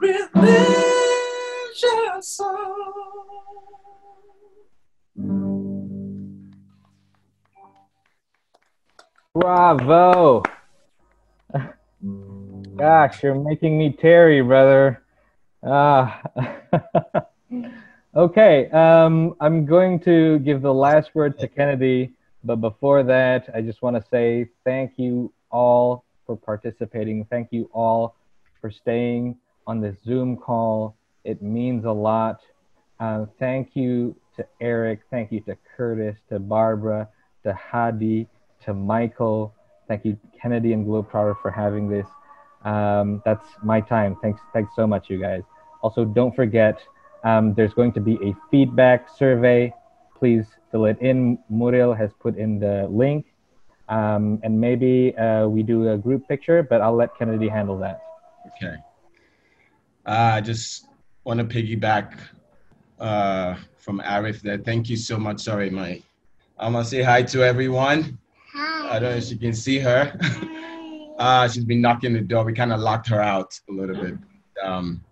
[0.00, 0.93] Redemption.
[9.34, 10.42] Bravo.
[12.76, 15.02] Gosh, you're making me teary, brother.
[15.62, 16.22] Ah.
[18.16, 23.60] okay, um, I'm going to give the last word to Kennedy, but before that, I
[23.60, 27.26] just want to say thank you all for participating.
[27.26, 28.16] Thank you all
[28.62, 29.36] for staying
[29.66, 30.96] on this Zoom call.
[31.24, 32.40] It means a lot.
[33.00, 35.00] Uh, thank you to Eric.
[35.10, 37.08] Thank you to Curtis, to Barbara,
[37.44, 38.28] to Hadi,
[38.64, 39.54] to Michael.
[39.88, 42.06] Thank you, Kennedy and Globetrotter, for having this.
[42.64, 44.16] Um, that's my time.
[44.22, 45.42] Thanks, thanks so much, you guys.
[45.82, 46.80] Also, don't forget,
[47.24, 49.72] um, there's going to be a feedback survey.
[50.16, 51.38] Please fill it in.
[51.50, 53.26] Muriel has put in the link.
[53.88, 58.00] Um, and maybe uh, we do a group picture, but I'll let Kennedy handle that.
[58.56, 58.76] Okay.
[60.06, 60.86] Uh, just
[61.24, 62.18] want to piggyback
[63.00, 64.58] uh, from Arif there.
[64.58, 65.40] Thank you so much.
[65.40, 66.02] Sorry, my.
[66.58, 68.18] I'm gonna say hi to everyone.
[68.54, 68.96] Hi.
[68.96, 70.16] I don't know if you can see her.
[71.18, 72.44] uh, she's been knocking the door.
[72.44, 74.14] We kind of locked her out a little bit.
[74.62, 75.02] Um,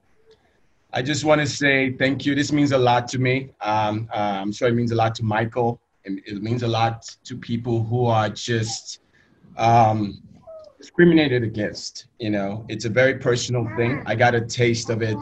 [0.93, 2.35] I just want to say thank you.
[2.35, 3.51] This means a lot to me.
[3.61, 5.81] Um, uh, I'm sure it means a lot to Michael.
[6.05, 9.01] It, it means a lot to people who are just
[9.57, 10.23] um,
[10.79, 12.07] discriminated against.
[12.19, 14.03] You know, it's a very personal thing.
[14.07, 15.19] I got a taste of it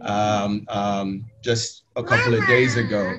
[0.00, 3.14] um, um, just a couple of days ago.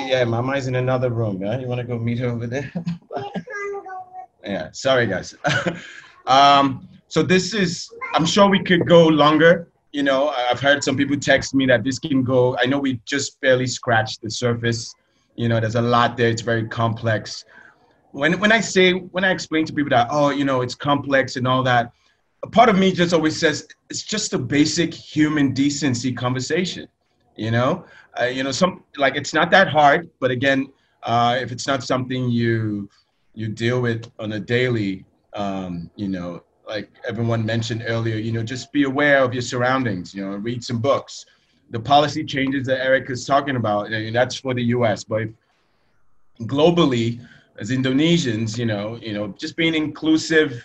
[0.00, 1.42] Yeah, Mama's in another room.
[1.42, 2.70] Yeah, you want to go meet her over there?
[4.44, 5.34] yeah, sorry guys.
[6.26, 7.88] um, so this is.
[8.14, 9.68] I'm sure we could go longer.
[9.92, 12.56] You know, I've heard some people text me that this can go.
[12.58, 14.94] I know we just barely scratched the surface.
[15.36, 16.28] You know, there's a lot there.
[16.28, 17.44] It's very complex.
[18.12, 21.36] When when I say when I explain to people that oh, you know, it's complex
[21.36, 21.92] and all that,
[22.50, 26.88] part of me just always says it's just a basic human decency conversation.
[27.36, 27.84] You know,
[28.20, 30.68] uh, you know, some like it's not that hard, but again,
[31.04, 32.88] uh, if it's not something you
[33.34, 35.04] you deal with on a daily,
[35.34, 40.14] um, you know, like everyone mentioned earlier, you know, just be aware of your surroundings.
[40.14, 41.24] You know, read some books.
[41.70, 45.04] The policy changes that Eric is talking about, and that's for the U.S.
[45.04, 45.28] But
[46.42, 47.20] globally,
[47.58, 50.62] as Indonesians, you know, you know, just being inclusive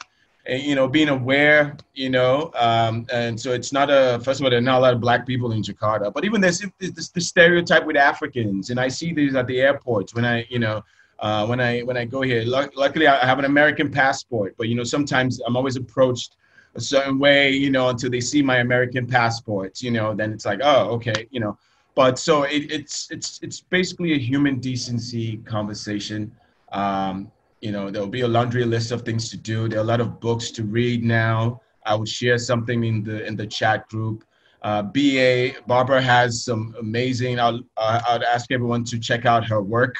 [0.48, 4.50] you know, being aware, you know, um, and so it's not a, first of all,
[4.50, 7.22] there are not a lot of black people in Jakarta, but even there's this, the
[7.22, 10.84] stereotype with Africans, and I see these at the airports when I, you know,
[11.20, 12.44] uh, when I when I go here.
[12.46, 16.36] luckily, I have an American passport, but you know, sometimes I'm always approached
[16.76, 20.46] a certain way, you know, until they see my American passport, you know, then it's
[20.46, 21.58] like, oh, okay, you know.
[21.96, 26.32] But so it, it's it's it's basically a human decency conversation.
[26.72, 27.32] Um,
[27.62, 29.68] you know, there'll be a laundry list of things to do.
[29.68, 31.62] There are a lot of books to read now.
[31.86, 34.24] I will share something in the in the chat group.
[34.62, 37.40] Uh, BA Barbara has some amazing.
[37.40, 39.96] I'll uh, I'd ask everyone to check out her work.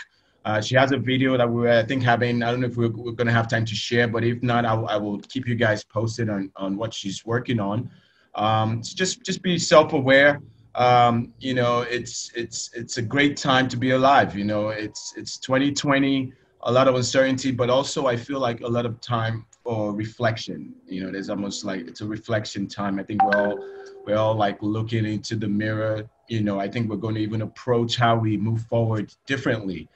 [0.46, 2.44] Uh, she has a video that we're I think having.
[2.44, 4.66] I don't know if we're, we're going to have time to share, but if not,
[4.66, 7.90] I, I will keep you guys posted on on what she's working on.
[8.36, 10.42] Um, so just just be self-aware.
[10.76, 14.38] Um, you know, it's it's it's a great time to be alive.
[14.38, 18.68] You know, it's it's 2020 a lot of uncertainty, but also I feel like a
[18.68, 20.74] lot of time for reflection.
[20.88, 23.00] You know, there's almost like it's a reflection time.
[23.00, 23.60] I think we're all
[24.06, 26.10] we're all like looking into the mirror.
[26.28, 29.88] You know, I think we're going to even approach how we move forward differently.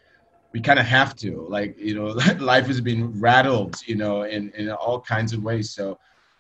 [0.54, 2.06] We kind of have to, like, you know,
[2.40, 5.72] life has been rattled, you know, in in all kinds of ways.
[5.72, 5.98] So.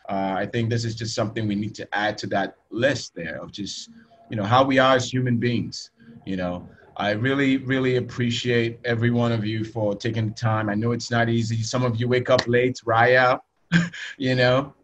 [0.09, 3.37] Uh, I think this is just something we need to add to that list there
[3.37, 3.91] of just,
[4.29, 5.91] you know, how we are as human beings.
[6.25, 6.67] You know,
[7.01, 10.69] I really, really appreciate every one of you for taking the time.
[10.69, 11.63] I know it's not easy.
[11.63, 13.39] Some of you wake up late, Raya,
[14.19, 14.75] you know,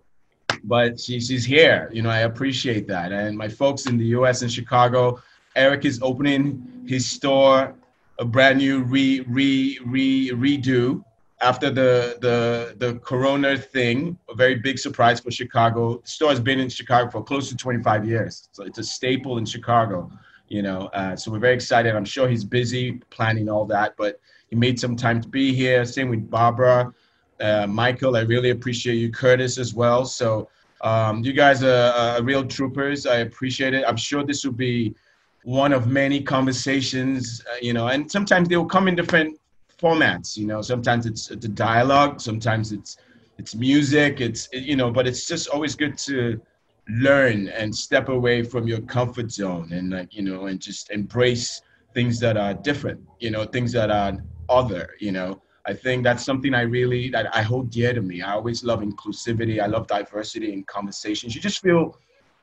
[0.63, 1.91] but she, she's here.
[1.93, 3.11] You know, I appreciate that.
[3.11, 5.21] And my folks in the US and Chicago,
[5.55, 7.75] Eric is opening his store,
[8.17, 11.03] a brand new re, re, re, redo
[11.43, 15.99] after the, the, the Corona thing, a very big surprise for Chicago.
[15.99, 18.49] The store has been in Chicago for close to 25 years.
[18.53, 20.09] So it's a staple in Chicago
[20.47, 20.89] you know.
[20.93, 21.95] Uh, so we're very excited.
[21.95, 24.19] I'm sure he's busy planning all that, but
[24.49, 25.85] he made some time to be here.
[25.85, 26.93] Same with Barbara,
[27.39, 28.15] uh, Michael.
[28.15, 30.05] I really appreciate you, Curtis, as well.
[30.05, 30.49] So
[30.81, 33.05] um, you guys are, are real troopers.
[33.05, 33.83] I appreciate it.
[33.87, 34.95] I'm sure this will be
[35.43, 39.39] one of many conversations, uh, you know, and sometimes they will come in different
[39.81, 40.37] formats.
[40.37, 42.97] You know, sometimes it's, it's a dialogue, sometimes it's
[43.37, 46.41] it's music, it's you know, but it's just always good to
[46.89, 51.61] learn and step away from your comfort zone and like you know and just embrace
[51.93, 54.17] things that are different you know things that are
[54.49, 55.41] other you know.
[55.65, 58.21] I think that's something i really that i hold dear to me.
[58.21, 59.61] I always love inclusivity.
[59.61, 61.35] I love diversity in conversations.
[61.35, 61.97] You just feel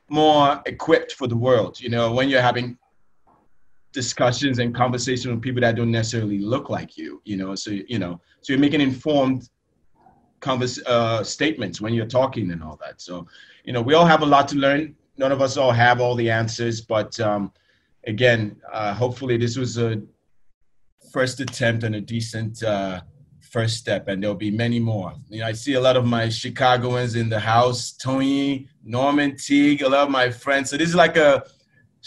[0.09, 2.77] more equipped for the world you know when you're having
[3.93, 7.55] discussions and conversations with people that don't necessarily look like you you know.
[7.55, 9.49] So you know so you're making informed
[10.39, 13.01] convers- uh, statements when you're talking and all that.
[13.01, 13.25] So
[13.65, 16.15] you know we all have a lot to learn none of us all have all
[16.15, 17.51] the answers but um,
[18.05, 20.01] again uh, hopefully this was a
[21.11, 23.01] first attempt and a decent uh,
[23.41, 26.27] first step and there'll be many more you know i see a lot of my
[26.27, 30.95] chicagoans in the house tony norman teague a lot of my friends so this is
[30.95, 31.43] like a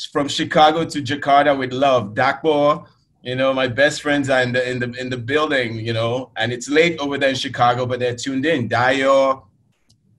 [0.06, 2.14] from Chicago to Jakarta with love.
[2.14, 2.86] Dakbo,
[3.22, 6.30] you know, my best friends are in the in the in the building, you know,
[6.36, 8.68] and it's late over there in Chicago, but they're tuned in.
[8.68, 9.48] Dio,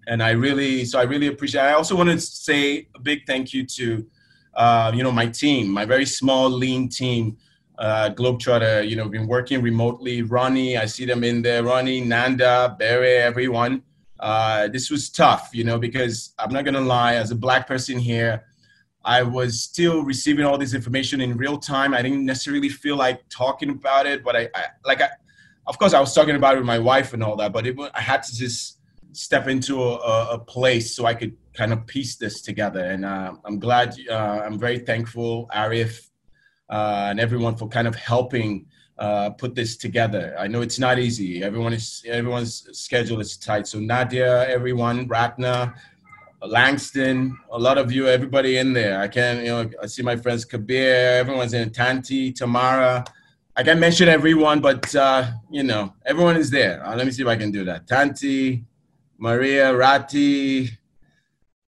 [0.10, 1.62] and I really so I really appreciate.
[1.62, 4.06] I also want to say a big thank you to,
[4.56, 7.38] uh, you know, my team, my very small, lean team.
[7.78, 10.22] Uh, Globetrotter, you know, been working remotely.
[10.22, 11.64] Ronnie, I see them in there.
[11.64, 13.84] Ronnie, Nanda, Barry, everyone.
[14.20, 17.98] Uh, this was tough, you know, because I'm not gonna lie, as a black person
[17.98, 18.44] here,
[19.06, 21.94] I was still receiving all this information in real time.
[21.94, 25.10] I didn't necessarily feel like talking about it, but I, I like I,
[25.68, 27.54] of course, I was talking about it with my wife and all that.
[27.54, 28.79] But it, I had to just
[29.12, 32.86] step into a, a, place so I could kind of piece this together.
[32.86, 33.96] And uh, I'm glad.
[34.10, 36.10] Uh, I'm very thankful, Arif,
[36.70, 38.68] uh, and everyone for kind of helping
[39.00, 40.36] uh, put this together.
[40.38, 41.44] I know it's not easy.
[41.44, 43.68] Everyone is everyone's schedule is tight.
[43.68, 45.74] So Nadia, everyone, Ratna,
[46.46, 49.00] Langston, a lot of you, everybody in there.
[49.00, 53.04] I can, you know, I see my friends Kabir, everyone's in Tanti, Tamara.
[53.56, 56.86] I can't mention everyone, but uh, you know, everyone is there.
[56.86, 57.88] Uh, let me see if I can do that.
[57.88, 58.64] Tanti,
[59.20, 60.70] Maria, Rati.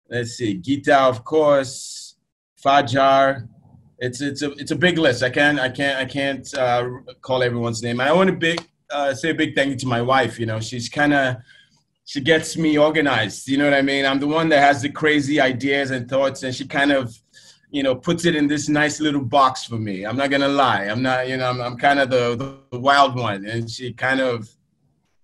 [0.10, 2.16] Let's see, Gita, of course,
[2.64, 3.48] Fajar.
[4.00, 5.24] It's it's a it's a big list.
[5.24, 6.90] I can't I can't I can't uh,
[7.22, 8.00] call everyone's name.
[8.02, 10.40] I want to big uh, say a big thank you to my wife.
[10.40, 11.38] You know, she's kind of
[12.06, 13.48] she gets me organized.
[13.48, 14.06] You know what I mean?
[14.06, 17.18] I'm the one that has the crazy ideas and thoughts, and she kind of,
[17.72, 20.06] you know, puts it in this nice little box for me.
[20.06, 20.84] I'm not gonna lie.
[20.84, 24.20] I'm not, you know, I'm, I'm kind of the, the wild one, and she kind
[24.20, 24.50] of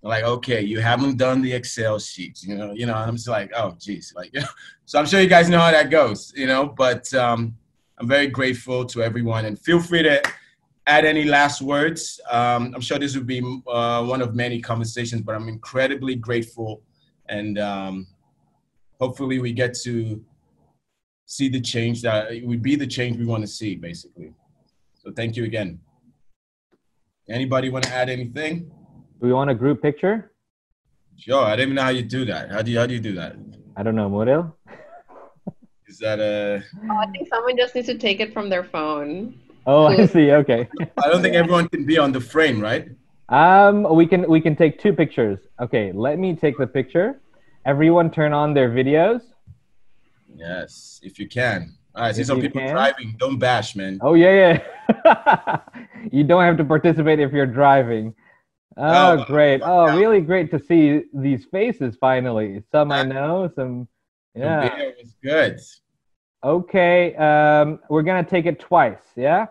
[0.03, 2.93] like, okay, you haven't done the Excel sheets, you know, you know.
[2.93, 4.33] I'm just like, oh, geez, like,
[4.85, 6.65] so I'm sure you guys know how that goes, you know.
[6.67, 7.55] But um,
[7.97, 10.21] I'm very grateful to everyone, and feel free to
[10.87, 12.19] add any last words?
[12.29, 16.81] Um, I'm sure this would be uh, one of many conversations, but I'm incredibly grateful,
[17.29, 18.07] and um,
[18.99, 20.23] hopefully we get to
[21.25, 24.33] see the change that it would be the change we want to see, basically.
[24.95, 25.79] So thank you again.
[27.29, 28.69] Anybody want to add anything?
[29.23, 30.33] Do we want a group picture?
[31.17, 31.45] Sure.
[31.45, 32.51] I didn't even know how you do that.
[32.51, 33.37] How do you how do you do that?
[33.77, 34.51] I don't know, Muril.
[35.87, 36.61] Is that a?
[36.91, 39.39] Oh, I think someone just needs to take it from their phone.
[39.65, 40.33] Oh, I see.
[40.33, 40.67] Okay.
[41.01, 42.89] I don't think everyone can be on the frame, right?
[43.29, 45.39] Um, we can we can take two pictures.
[45.61, 47.21] Okay, let me take the picture.
[47.65, 49.21] Everyone, turn on their videos.
[50.35, 51.77] Yes, if you can.
[51.95, 52.71] I see some people can.
[52.71, 53.15] driving.
[53.19, 53.99] Don't bash, man.
[54.01, 54.59] Oh yeah,
[55.05, 55.59] yeah.
[56.11, 58.13] you don't have to participate if you're driving.
[58.75, 59.61] Oh, oh great!
[59.63, 62.63] Oh, really great to see these faces finally.
[62.71, 63.87] Some I know, some.
[64.35, 64.69] Yeah.
[64.69, 65.59] The It was good.
[66.43, 69.45] Okay, um, we're gonna take it twice, yeah?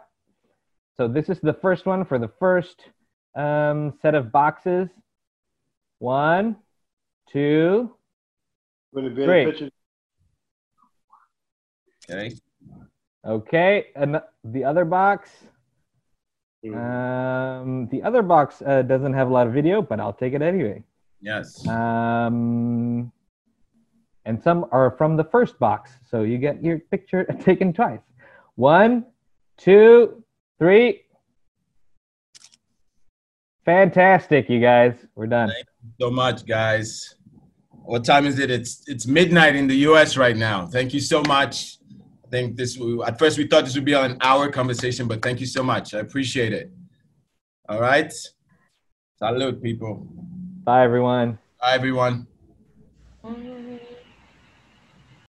[0.97, 2.83] So this is the first one for the first
[3.35, 4.89] um, set of boxes.
[6.01, 6.57] One,
[7.33, 7.95] two,
[8.93, 9.71] three.
[12.11, 12.35] Okay.
[13.25, 15.31] Okay, and the other box.
[16.71, 20.43] Um, the other box uh, doesn't have a lot of video, but I'll take it
[20.43, 20.85] anyway.
[21.21, 21.67] Yes.
[21.67, 23.11] Um,
[24.25, 25.91] and some are from the first box.
[26.09, 28.01] So you get your picture taken twice.
[28.55, 29.07] One,
[29.57, 30.23] two,
[30.59, 31.03] three.
[33.65, 34.95] Fantastic, you guys.
[35.15, 35.49] We're done.
[35.49, 37.17] Thank you so much, guys.
[37.85, 38.51] What time is it?
[38.51, 40.17] It's it's midnight in the U.S.
[40.17, 40.67] right now.
[40.67, 41.79] Thank you so much.
[42.33, 45.39] I think this at first we thought this would be an hour conversation, but thank
[45.39, 45.93] you so much.
[45.93, 46.73] I appreciate it.
[47.69, 48.11] All right.
[49.19, 50.09] Salute, people.
[50.65, 51.39] Bye, everyone.
[51.61, 52.27] Bye, everyone.